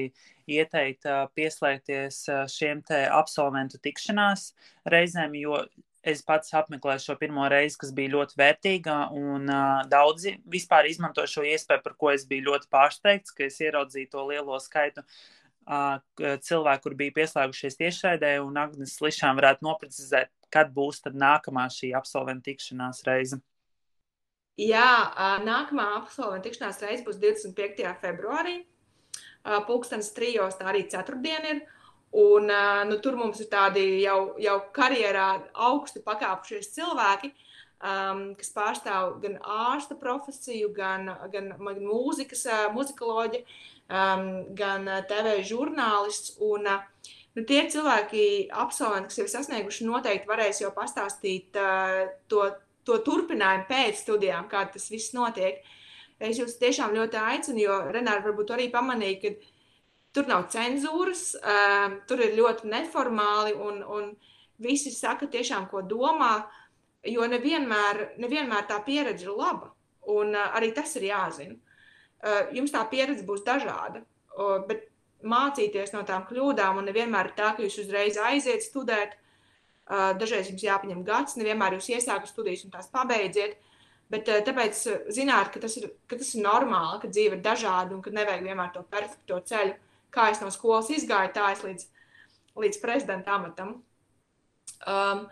ieteikt 0.57 1.07
pieslēgties 1.37 2.25
šiem 2.51 2.83
te 2.87 3.05
absolventu 3.11 3.79
tikšanās 3.83 4.51
reizēm, 4.91 5.37
jo 5.39 5.63
es 6.03 6.23
pats 6.25 6.55
apmeklēju 6.57 7.03
šo 7.05 7.17
pirmo 7.21 7.45
reizi, 7.53 7.77
kas 7.81 7.93
bija 7.97 8.15
ļoti 8.15 8.39
vērtīga, 8.41 8.97
un 9.17 9.51
uh, 9.51 9.83
daudzi 9.91 10.37
vispār 10.51 10.89
izmanto 10.89 11.25
šo 11.29 11.45
iespēju, 11.49 11.85
par 11.85 11.97
ko 12.01 12.13
es 12.15 12.25
biju 12.29 12.49
ļoti 12.51 12.71
pārsteigts, 12.73 13.35
ka 13.37 13.45
es 13.47 13.61
ieraudzīju 13.61 14.11
to 14.15 14.25
lielo 14.31 14.57
skaitu 14.63 15.05
uh, 15.05 16.01
cilvēku, 16.47 16.87
kur 16.87 16.97
bija 17.03 17.17
pieslēgušies 17.21 17.79
tiešraidē, 17.81 18.39
un 18.45 18.57
Agnes 18.61 18.97
Lišām 19.05 19.39
varētu 19.41 19.67
noprecizēt, 19.69 20.33
kad 20.51 20.73
būs 20.75 21.05
tad 21.05 21.19
nākamā 21.21 21.69
šī 21.73 21.93
absolventu 21.99 22.51
tikšanās 22.51 23.05
reize. 23.07 23.41
Jā, 24.61 24.89
nākamā 25.45 25.87
absolventa 26.01 26.49
tikšanās 26.49 26.83
reize 26.85 27.05
būs 27.07 27.21
25. 27.23 27.87
februārī. 28.03 28.59
Pūkstens 29.45 30.11
trijos, 30.17 30.59
tā 30.59 30.69
arī 30.73 30.85
ceturtdien 30.93 31.47
ir. 31.55 31.61
Un, 32.21 32.51
nu, 32.91 32.97
tur 32.99 33.15
mums 33.17 33.39
ir 33.41 33.47
tādi 33.53 33.85
jau, 34.03 34.35
jau 34.43 34.57
karjerā 34.75 35.29
augstu 35.69 36.03
pakāpušies 36.03 36.73
cilvēki, 36.75 37.31
um, 37.87 38.25
kas 38.39 38.51
pārstāv 38.57 39.21
gan 39.23 39.37
ārsta 39.41 39.95
profesiju, 39.99 40.73
gan, 40.75 41.07
gan, 41.31 41.53
mūzikas, 41.63 42.43
muzikoloģi, 42.75 43.45
um, 43.87 44.27
gan 44.59 44.91
TV 45.09 45.37
žurnālists. 45.47 46.35
Un, 46.43 46.67
nu, 46.67 47.47
tie 47.47 47.63
cilvēki, 47.71 48.25
absolventi, 48.51 49.13
kas 49.13 49.23
jau 49.23 49.29
ir 49.29 49.33
sasnieguši, 49.37 49.87
noteikti 49.87 50.33
varēs 50.33 50.65
jau 50.65 50.75
pastāstīt 50.75 51.63
uh, 51.63 52.11
to 52.27 52.51
to 52.91 52.99
turpinājumu 53.07 53.69
pēc 53.69 54.03
studijām, 54.03 54.49
kā 54.51 54.65
tas 54.73 54.89
viss 54.93 55.15
notiek. 55.17 55.61
Es 56.21 56.39
jūs 56.41 56.59
tiešām 56.61 56.93
ļoti 56.97 57.17
aicinu, 57.17 57.63
jo 57.65 57.77
Renāri 57.95 58.25
varbūt 58.27 58.53
arī 58.55 58.69
pamanīja, 58.73 59.21
ka 59.23 59.31
tur 60.17 60.29
nav 60.29 60.49
cenzūras, 60.53 61.25
um, 61.41 61.97
tur 62.09 62.21
ir 62.21 62.37
ļoti 62.37 62.69
neformāli 62.69 63.55
un, 63.57 63.81
un 63.85 64.11
visi 64.61 64.93
saka 64.93 65.31
tiešām, 65.33 65.71
ko 65.71 65.81
domā, 65.81 66.35
jo 67.09 67.25
nevienmēr, 67.31 68.03
nevienmēr 68.21 68.69
tā 68.69 68.83
pieredze 68.85 69.25
ir 69.29 69.33
laba. 69.39 69.73
Un 70.13 70.35
uh, 70.37 70.51
arī 70.59 70.75
tas 70.77 70.93
ir 71.01 71.09
jāzina. 71.09 71.57
Uh, 72.21 72.53
jums 72.57 72.75
tā 72.75 72.85
pieredze 72.91 73.25
būs 73.25 73.47
dažāda, 73.47 74.03
uh, 74.37 74.59
bet 74.69 74.91
mācīties 75.25 75.95
no 75.95 76.05
tām 76.09 76.27
kļūdām 76.29 76.81
un 76.81 76.89
nevienmēr 76.89 77.31
ir 77.31 77.37
tā, 77.37 77.55
ka 77.57 77.65
jūs 77.65 77.81
uzreiz 77.85 78.21
aiziet 78.21 78.65
studēt, 78.65 79.17
Dažreiz 79.91 80.47
jums 80.47 80.63
jāpaņem 80.63 81.03
gads, 81.03 81.35
nevienmēr 81.39 81.75
jūs 81.75 81.89
iesākat 81.97 82.31
studijas 82.31 82.63
un 82.67 82.71
tās 82.71 82.87
pabeidziet. 82.93 83.57
Bet 84.11 84.27
tāpēc 84.27 84.81
zināt, 85.15 85.53
ka 85.55 85.63
tas, 85.63 85.77
ir, 85.79 85.93
ka 86.11 86.19
tas 86.19 86.33
ir 86.35 86.43
normāli, 86.43 86.99
ka 87.03 87.11
dzīve 87.13 87.39
ir 87.39 87.45
dažāda 87.45 87.95
un 87.95 88.03
ka 88.03 88.11
nevajag 88.15 88.43
vienmēr 88.49 88.73
to 88.75 88.83
perfekto 88.91 89.39
ceļu. 89.47 89.77
Kā 90.11 90.25
es 90.33 90.41
no 90.43 90.51
skolas 90.51 90.91
izgāju, 90.91 91.31
tā 91.37 91.53
es 91.55 91.63
līdz, 91.63 91.87
līdz 92.59 92.81
prezidenta 92.83 93.37
amatam. 93.37 93.77
Um, 94.91 95.23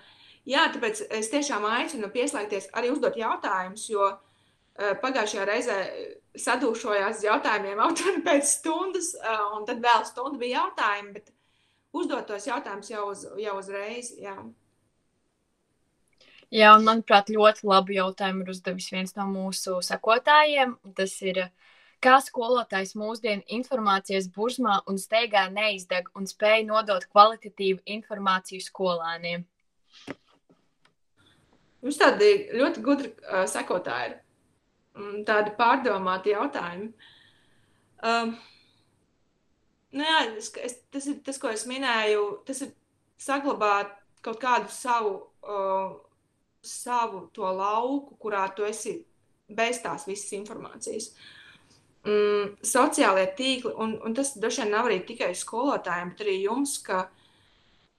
jā, 0.46 0.68
tāpēc 0.74 1.02
es 1.18 1.30
tiešām 1.32 1.66
aicinu 1.66 2.12
pieslēgties, 2.14 2.70
arī 2.78 2.92
uzdot 2.94 3.18
jautājumus, 3.18 3.88
jo 3.90 4.06
uh, 4.12 4.92
pagājušajā 5.02 5.48
reizē 5.48 5.80
sadūšojās 6.38 7.24
jautājumiem 7.26 7.82
autori 7.82 8.22
pēc 8.28 8.46
stundas, 8.60 9.10
uh, 9.18 9.58
un 9.58 9.66
tad 9.66 9.82
vēl 9.82 10.06
stunda 10.06 10.38
bija 10.38 10.62
jautājumi. 10.62 11.16
Bet, 11.18 11.34
uzdot 11.98 12.28
tos 12.28 12.46
jautājumus 12.46 12.90
jau, 12.92 13.04
uz, 13.12 13.26
jau 13.40 13.58
uzreiz. 13.58 14.12
Jā. 14.20 14.36
Jā, 16.55 16.72
un 16.78 16.86
manuprāt, 16.86 17.28
ļoti 17.28 17.66
labu 17.68 17.92
jautājumu 17.92 18.44
ir 18.44 18.53
uzdevis 18.55 18.88
viens 18.92 19.12
no 19.18 19.26
mūsu 19.28 19.82
sekotājiem. 19.84 20.76
Tas 20.96 21.12
ir, 21.20 21.42
kā 22.05 22.16
skolotājs 22.24 22.94
mūsdienu 22.96 23.44
informācijas 23.59 24.30
burzmā 24.32 24.78
un 24.88 24.96
steigā 25.01 25.44
neizdeg 25.53 26.09
un 26.16 26.28
spēj 26.30 26.64
nodot 26.70 27.05
kvalitatīvu 27.12 27.84
informāciju 27.99 28.64
skolāniem? 28.64 29.44
Jums 31.84 32.01
tādi 32.01 32.30
ļoti 32.59 32.82
gudri 32.82 33.12
uh, 33.12 33.44
sekotāji 33.46 34.14
ir. 34.14 34.16
Tādi 35.28 35.53
pārdomāti 35.55 36.32
jautājumi. 36.32 36.88
Um, 38.03 38.32
Nu, 39.88 40.05
jā, 40.05 40.18
es, 40.36 40.51
es, 40.61 40.74
tas 40.92 41.07
ir 41.09 41.20
tas, 41.24 41.38
ko 41.40 41.49
es 41.53 41.64
minēju. 41.68 42.24
Tas 42.49 42.61
ir 42.64 42.74
saglabāt 43.20 43.94
kaut 44.24 44.40
kādu 44.42 44.68
savu, 44.72 45.14
uh, 45.40 45.94
savu 46.64 47.28
to 47.34 47.48
lauku, 47.54 48.16
kurā 48.20 48.46
tu 48.54 48.66
esi 48.66 48.98
bez 49.48 49.80
tās 49.82 50.06
visas 50.09 50.32
informācijas. 50.36 51.11
Mm, 52.09 52.59
sociālie 52.64 53.26
tīkli, 53.36 53.72
un, 53.80 53.96
un 54.04 54.14
tas 54.16 54.34
droši 54.38 54.64
vien 54.64 54.74
nav 54.76 54.88
arī 54.88 55.00
tikai 55.06 55.32
skolotājiem, 55.36 56.12
bet 56.12 56.22
arī 56.24 56.36
jums, 56.44 56.76
ka 56.84 57.06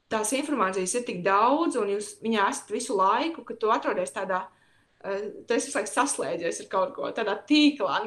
tās 0.09 0.31
informācijas 0.37 0.95
ir 0.97 1.05
tik 1.07 1.19
daudz, 1.25 1.77
un 1.77 1.91
jūs 1.93 2.15
viņā 2.23 2.47
esat 2.49 2.71
visu 2.73 2.95
laiku, 2.97 3.43
ka 3.45 3.57
tu 3.59 3.69
atrodies 3.73 4.15
tādā, 4.15 4.45
uh, 4.47 5.19
tu 5.45 5.57
esi 5.57 5.69
visu 5.69 5.77
laiku 5.77 5.93
saslēdzies 5.93 6.63
ar 6.63 6.71
kaut 6.71 6.95
ko 6.95 7.11
tādā 7.15 7.37
tīklā 7.49 8.01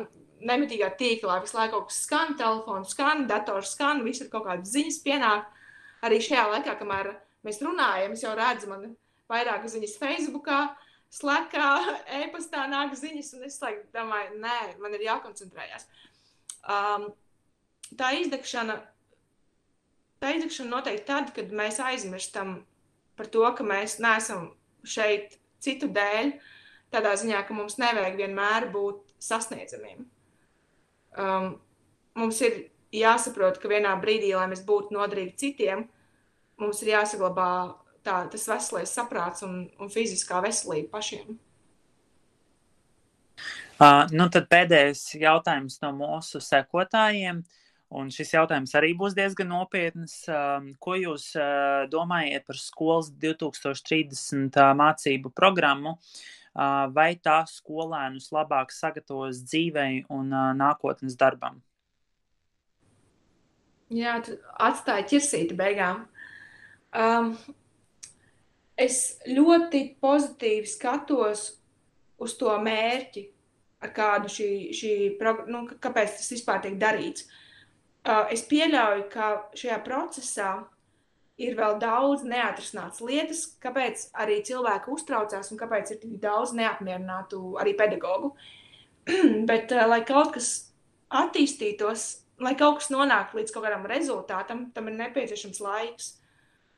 nemitīgā 0.46 0.90
tīklā 0.98 1.38
visu 1.42 1.56
laiku 1.58 1.78
kaut 1.78 1.90
kas 1.90 2.00
skan, 2.06 2.34
telefons 2.38 2.94
skan, 2.94 3.26
dators 3.30 3.74
skan, 3.76 4.02
visur 4.06 4.30
kaut 4.32 4.46
kādas 4.48 4.72
ziņas 4.74 4.98
pienāk. 5.04 5.46
Arī 6.02 6.18
šajā 6.22 6.48
laikā, 6.50 6.74
kamēr 6.80 7.12
mēs 7.46 7.60
runājam, 7.62 8.16
es 8.16 8.24
jau 8.24 8.34
redzu, 8.38 8.70
man 8.70 8.88
vairākas 9.30 9.76
ziņas 9.76 9.98
Facebookā, 10.00 10.60
Slackā, 11.12 11.68
e-pastā 12.22 12.64
nāk 12.70 12.96
ziņas, 12.98 13.34
un 13.36 13.50
es 13.50 13.60
like, 13.64 13.84
domāju, 13.94 14.38
nē, 14.42 14.78
man 14.82 14.96
ir 14.96 15.06
jākoncentrējas. 15.10 15.86
Um, 16.62 17.10
tā 17.98 18.14
izdegšana 18.22 18.78
tā 20.22 20.36
izdegšana 20.36 20.70
notiek 20.70 21.02
tad, 21.06 21.32
kad 21.34 21.50
mēs 21.54 21.80
aizmirstam 21.82 22.60
par 23.18 23.28
to, 23.32 23.42
ka 23.58 23.66
mēs 23.66 23.98
neesam 24.02 24.52
šeit 24.86 25.36
citu 25.62 25.88
dēļ, 25.92 26.32
tādā 26.94 27.14
ziņā, 27.18 27.42
ka 27.46 27.56
mums 27.56 27.78
nevajag 27.82 28.18
vienmēr 28.20 28.68
būt 28.72 29.02
sasniedzamiem. 29.22 30.04
Um, 31.18 31.56
mums 32.18 32.38
ir 32.44 32.68
jāsaprot, 32.94 33.58
ka 33.60 33.70
vienā 33.70 33.92
brīdī, 34.00 34.32
lai 34.36 34.46
mēs 34.52 34.62
būtu 34.66 34.94
noderīgi 34.94 35.34
citiem, 35.42 35.86
mums 36.60 36.82
ir 36.84 36.94
jāsaglabā 36.94 37.50
tā, 38.06 38.18
tas 38.32 38.44
veselais 38.50 38.92
saprāts 38.92 39.44
un, 39.46 39.64
un 39.80 39.90
fiziskā 39.92 40.42
veselība 40.44 40.98
pašiem. 40.98 41.34
Uh, 43.82 44.04
nu 44.14 44.28
tad 44.30 44.46
pēdējais 44.52 45.16
jautājums 45.18 45.80
no 45.82 45.90
mūsu 45.96 46.42
sekotājiem. 46.44 47.40
Un 47.92 48.08
šis 48.12 48.30
jautājums 48.32 48.72
arī 48.78 48.92
būs 48.96 49.16
diezgan 49.16 49.50
nopietns. 49.52 50.22
Uh, 50.30 50.70
ko 50.80 50.94
jūs 50.96 51.32
uh, 51.36 51.88
domājat 51.92 52.46
par 52.48 52.60
skolas 52.60 53.10
2030 53.24 54.54
uh, 54.56 54.70
mācību 54.78 55.34
programmu? 55.34 55.98
Vai 56.52 57.14
tā 57.16 57.38
skolēnus 57.48 58.26
labāk 58.28 58.74
sagatavos 58.76 59.38
dzīvei 59.40 60.02
un 60.12 60.34
nākotnes 60.58 61.14
darbam? 61.16 61.62
Jā, 63.88 64.18
tu 64.20 64.36
atstāji 64.60 65.06
ķirsīti 65.14 65.56
beigām. 65.56 66.02
Um, 66.92 67.32
es 68.76 69.18
ļoti 69.28 69.84
pozitīvi 70.02 70.68
skatos 70.70 71.46
uz 72.22 72.34
to 72.38 72.52
mērķi, 72.62 73.24
ar 73.82 73.92
kādu 73.94 74.30
šī, 74.30 74.50
šī 74.76 74.92
nu, 75.50 75.64
kāpēc 75.82 76.18
tas 76.18 76.30
vispār 76.32 76.62
tiek 76.62 76.78
darīts. 76.80 77.26
Uh, 78.02 78.26
es 78.34 78.42
pieļauju, 78.50 79.06
ka 79.12 79.28
šajā 79.58 79.78
procesā 79.86 80.50
ir 81.42 81.54
vēl 81.58 81.78
daudz 81.82 82.24
neatrisināts 82.26 83.02
lietas, 83.02 83.44
kāpēc 83.62 84.08
arī 84.22 84.40
cilvēki 84.46 84.90
uztraucās 84.90 85.52
un 85.52 85.60
kāpēc 85.60 85.94
ir 85.94 86.00
tik 86.02 86.16
daudz 86.22 86.54
neapmierinātu 86.58 87.56
arī 87.62 87.76
pedagogu. 87.78 88.32
Bet, 89.50 89.74
uh, 89.74 89.86
lai 89.90 90.02
kaut 90.06 90.34
kas 90.36 90.50
attīstītos, 91.12 92.08
lai 92.42 92.56
kaut 92.58 92.80
kas 92.80 92.90
nonāktu 92.94 93.38
līdz 93.38 93.54
kaut 93.54 93.66
kādam 93.66 93.86
rezultātam, 93.90 94.66
tam 94.74 94.90
ir 94.90 94.98
nepieciešams 94.98 95.62
laiks. 95.62 96.12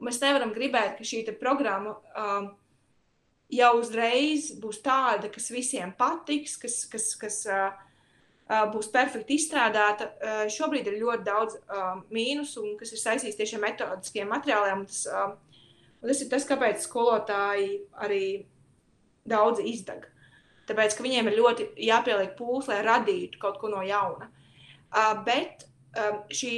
Mēs 0.03 0.21
nevaram 0.23 0.53
gribēt, 0.55 0.97
ka 0.99 1.07
šī 1.07 1.23
programma 1.39 1.95
um, 2.19 2.51
jau 3.53 3.73
uzreiz 3.79 4.51
būs 4.61 4.81
tāda, 4.85 5.31
kas 5.33 5.51
visiem 5.55 5.93
patiks, 5.97 6.57
kas, 6.61 6.81
kas, 6.91 7.11
kas 7.21 7.41
uh, 7.47 7.69
uh, 8.51 8.65
būs 8.73 8.91
perfekti 8.95 9.39
izstrādāta. 9.39 10.11
Uh, 10.19 10.45
šobrīd 10.51 10.91
ir 10.91 11.01
ļoti 11.03 11.27
daudz 11.27 11.59
uh, 11.61 12.01
mīnusu, 12.15 12.75
kas 12.81 12.95
ir 12.95 13.03
saistīts 13.03 13.39
tieši 13.39 13.59
ar 13.61 13.67
metodiskiem 13.69 14.33
materiāliem. 14.35 14.87
Tas, 14.91 15.05
uh, 15.07 15.63
tas 16.05 16.25
ir 16.25 16.33
tas, 16.33 16.49
kāpēc 16.49 16.83
skolotāji 16.85 17.85
arī 18.05 18.25
daudz 19.25 19.63
izdeg. 19.63 20.11
Tāpēc, 20.69 20.97
ka 20.97 21.05
viņiem 21.05 21.29
ir 21.29 21.39
ļoti 21.39 21.69
jāpieliek 21.87 22.35
pūles, 22.39 22.71
lai 22.73 22.81
radītu 22.85 23.39
kaut 23.41 23.61
ko 23.61 23.71
no 23.73 23.85
jauna. 23.85 24.27
Uh, 24.27 24.41
Uh, 24.95 25.17
bet 25.27 25.65
um, 25.99 26.21
šī 26.31 26.53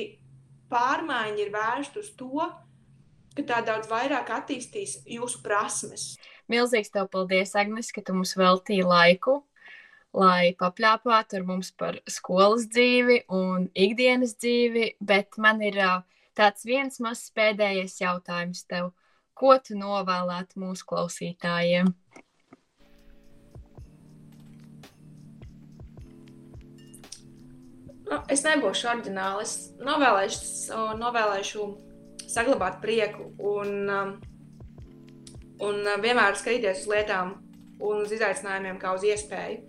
pārmaiņa 0.69 1.41
ir 1.41 1.53
vērsta 1.55 2.03
uz 2.03 2.11
to, 2.19 2.45
ka 3.37 3.45
tā 3.45 3.61
daudz 3.67 3.91
vairāk 3.91 4.31
attīstīs 4.33 5.01
jūsu 5.05 5.43
prasmes. 5.45 6.15
Milzīgs 6.51 6.93
tev 6.95 7.11
paldies, 7.13 7.55
Agnes, 7.59 7.93
ka 7.93 8.03
tu 8.07 8.15
mums 8.17 8.37
veltīji 8.39 8.87
laiku, 8.87 9.41
lai 10.17 10.55
papļāpātu 10.59 11.41
ar 11.41 11.47
mums 11.49 11.73
par 11.77 11.99
skolas 12.09 12.69
dzīvi 12.73 13.25
un 13.35 13.69
ikdienas 13.75 14.37
dzīvi, 14.41 14.95
bet 15.01 15.37
man 15.43 15.61
ir 15.67 15.81
tāds 16.39 16.65
viens 16.69 17.03
mazs 17.03 17.33
pēdējais 17.37 18.01
jautājums 18.01 18.65
tev. 18.71 18.93
Ko 19.37 19.53
tu 19.61 19.77
novēlētu 19.77 20.63
mūsu 20.63 20.87
klausītājiem? 20.89 21.91
Nu, 28.07 28.21
es 28.31 28.45
nebūšu 28.47 28.87
oriģināli. 28.93 29.43
Es 29.45 29.57
novēlēšu, 29.83 30.79
novēlēšu 31.03 31.67
saglabāt 32.37 32.81
prieku 32.83 33.31
un, 33.41 33.73
um, 33.89 34.13
un 35.65 35.83
uh, 35.85 35.97
vienmēr 36.03 36.37
skatīties 36.39 36.85
uz 36.85 36.93
lietām 36.93 37.37
un 37.85 38.05
uz 38.05 38.13
izaicinājumiem 38.17 38.81
kā 38.81 38.95
uz 38.97 39.05
iespēju. 39.07 39.63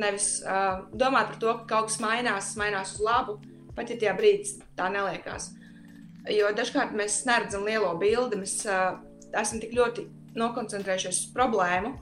Nevis 0.00 0.28
uh, 0.44 0.84
domāt 0.94 1.32
par 1.32 1.40
to, 1.42 1.54
ka 1.60 1.70
kaut 1.74 1.90
kas 1.90 1.98
mainās, 2.02 2.52
mainās 2.58 2.94
uz 2.96 3.02
labu, 3.04 3.40
pat 3.74 3.90
ja 3.90 3.98
tajā 3.98 4.14
brīdī 4.18 4.60
tā 4.78 4.86
neliekās. 4.92 5.50
Jo 6.30 6.50
dažkārt 6.54 6.94
mēs 6.94 7.22
neredzam 7.26 7.64
lielo 7.66 7.90
bildi, 7.98 8.38
mēs 8.38 8.60
uh, 8.68 9.00
esam 9.34 9.62
tik 9.62 9.74
ļoti 9.74 10.06
nokoncentrējušies 10.38 11.24
uz 11.24 11.34
problēmu, 11.34 11.94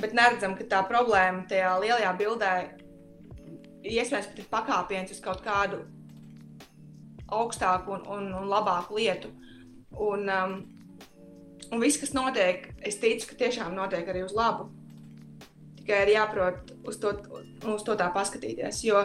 bet 0.00 0.16
neredzam, 0.16 0.56
ka 0.58 0.66
tā 0.66 0.82
problēma 0.88 1.44
tajā 1.50 1.76
lielajā 1.82 2.12
bildē 2.18 2.52
iespējams 3.86 4.30
pat 4.30 4.40
ir 4.40 4.50
pakāpiens 4.50 5.14
uz 5.14 5.20
kaut 5.24 5.42
kādu 5.44 5.84
augstāku 7.34 7.94
un, 7.96 8.04
un, 8.10 8.28
un 8.40 8.50
labāku 8.50 8.98
lietu. 8.98 9.30
Un, 9.90 10.28
um, 10.30 10.54
un 11.70 11.82
viss, 11.82 12.00
kas 12.00 12.14
notiek, 12.16 12.68
es 12.86 13.00
ticu, 13.02 13.30
ka 13.30 13.38
tiešām 13.44 13.74
notiek 13.76 14.08
arī 14.08 14.24
uz 14.26 14.34
labu. 14.36 14.68
Tikai 15.80 16.04
ir 16.04 16.14
jāprot 16.16 16.72
uz 16.88 17.00
to, 17.02 17.14
uz 17.72 17.84
to 17.86 17.96
tā 17.98 18.10
paskatīties. 18.14 18.82
Jo, 18.86 19.02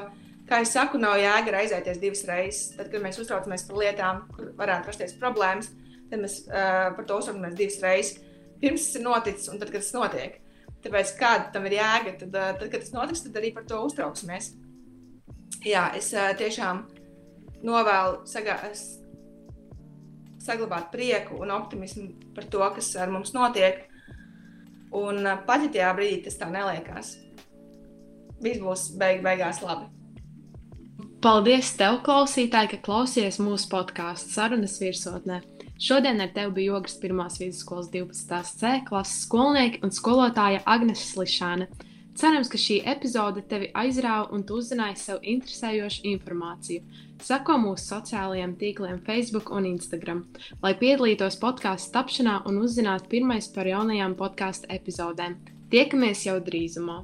kā 0.50 0.62
jau 0.62 0.70
saku, 0.70 1.02
nav 1.02 1.18
jēga 1.22 1.56
raizēties 1.58 2.02
divas 2.02 2.26
reizes. 2.30 2.76
Tad, 2.78 2.92
kad 2.94 3.04
mēs 3.04 3.20
uztraucamies 3.22 3.66
par 3.70 3.82
lietām, 3.82 4.26
kur 4.36 4.52
varētu 4.60 4.92
rasties 4.92 5.16
problēmas, 5.22 5.72
tad 6.12 6.22
mēs 6.22 6.42
uh, 6.48 6.92
par 6.98 7.08
to 7.08 7.22
uztraucamies 7.22 7.58
divas 7.58 7.80
reizes. 7.84 8.20
Pirms 8.62 8.88
tas 8.88 9.00
ir 9.00 9.08
noticis 9.08 9.50
un 9.52 9.62
tad, 9.62 9.72
kad 9.72 9.84
tas 9.84 9.96
notiek. 9.96 10.38
Tāpēc, 10.86 11.16
kāda 11.18 11.50
tam 11.54 11.66
ir 11.66 11.80
jēga, 11.80 12.20
tad, 12.22 12.30
uh, 12.36 12.54
tad 12.60 12.70
kad 12.70 12.84
tas 12.84 12.94
notiks, 12.94 13.26
tad 13.26 13.42
arī 13.42 13.56
par 13.56 13.66
to 13.70 13.82
uztrauksimies 13.88 14.54
jā, 15.66 15.86
es 15.98 16.12
tiešām 16.40 16.84
novēlu 17.64 18.26
sagā, 18.28 18.58
saglabāt 20.46 20.92
prieku 20.94 21.40
un 21.42 21.54
optimismu 21.56 22.10
par 22.36 22.48
to, 22.52 22.64
kas 22.76 22.94
ar 23.00 23.14
mums 23.14 23.34
notiek. 23.36 23.86
Un 24.96 25.26
pat 25.48 25.66
ja 25.66 25.72
tajā 25.72 25.92
brīdī 25.98 26.24
tas 26.28 26.38
tā 26.40 26.48
neliekās, 26.52 27.16
viss 28.44 28.62
būs 28.64 28.90
beig 29.00 29.24
beigās 29.26 29.62
labi. 29.66 29.90
Paldies, 31.26 31.72
tev, 31.74 32.04
klausītāji, 32.06 32.76
ka 32.76 32.78
klausies 32.86 33.40
mūsu 33.42 33.66
podkāstu 33.72 34.30
sarunas 34.36 34.76
virsotnē. 34.78 35.40
Šodien 35.82 36.22
ar 36.22 36.30
tevi 36.36 36.54
bija 36.60 36.76
Ogres 36.78 37.00
1. 37.02 37.18
vidusskolas 37.40 37.90
12. 37.92 38.52
C 38.60 38.74
klases 38.88 39.24
skolnieki 39.26 39.82
un 39.84 39.92
skolotāja 39.92 40.62
Agnese 40.70 41.04
Slišāne. 41.10 41.68
Cerams, 42.16 42.48
ka 42.48 42.62
šī 42.62 42.78
epizode 42.94 43.42
tevi 43.50 43.72
aizrāva 43.76 44.30
un 44.32 44.46
tu 44.48 44.62
uzzināji 44.62 45.02
sev 45.02 45.26
interesējošu 45.34 46.06
informāciju. 46.14 46.86
Sako 47.24 47.56
mūsu 47.62 47.86
sociālajiem 47.94 48.56
tīkliem, 48.60 49.00
Facebook 49.08 49.52
un 49.56 49.68
Instagram, 49.70 50.26
lai 50.64 50.74
piedalītos 50.82 51.40
podkāstu 51.42 51.94
tapšanā 51.96 52.42
un 52.50 52.60
uzzinātu 52.66 53.10
pirmais 53.16 53.48
par 53.56 53.70
jaunajām 53.72 54.18
podkāstu 54.20 54.70
epizodēm. 54.76 55.38
Tiekamies 55.72 56.26
jau 56.28 56.40
drīzumā! 56.44 57.04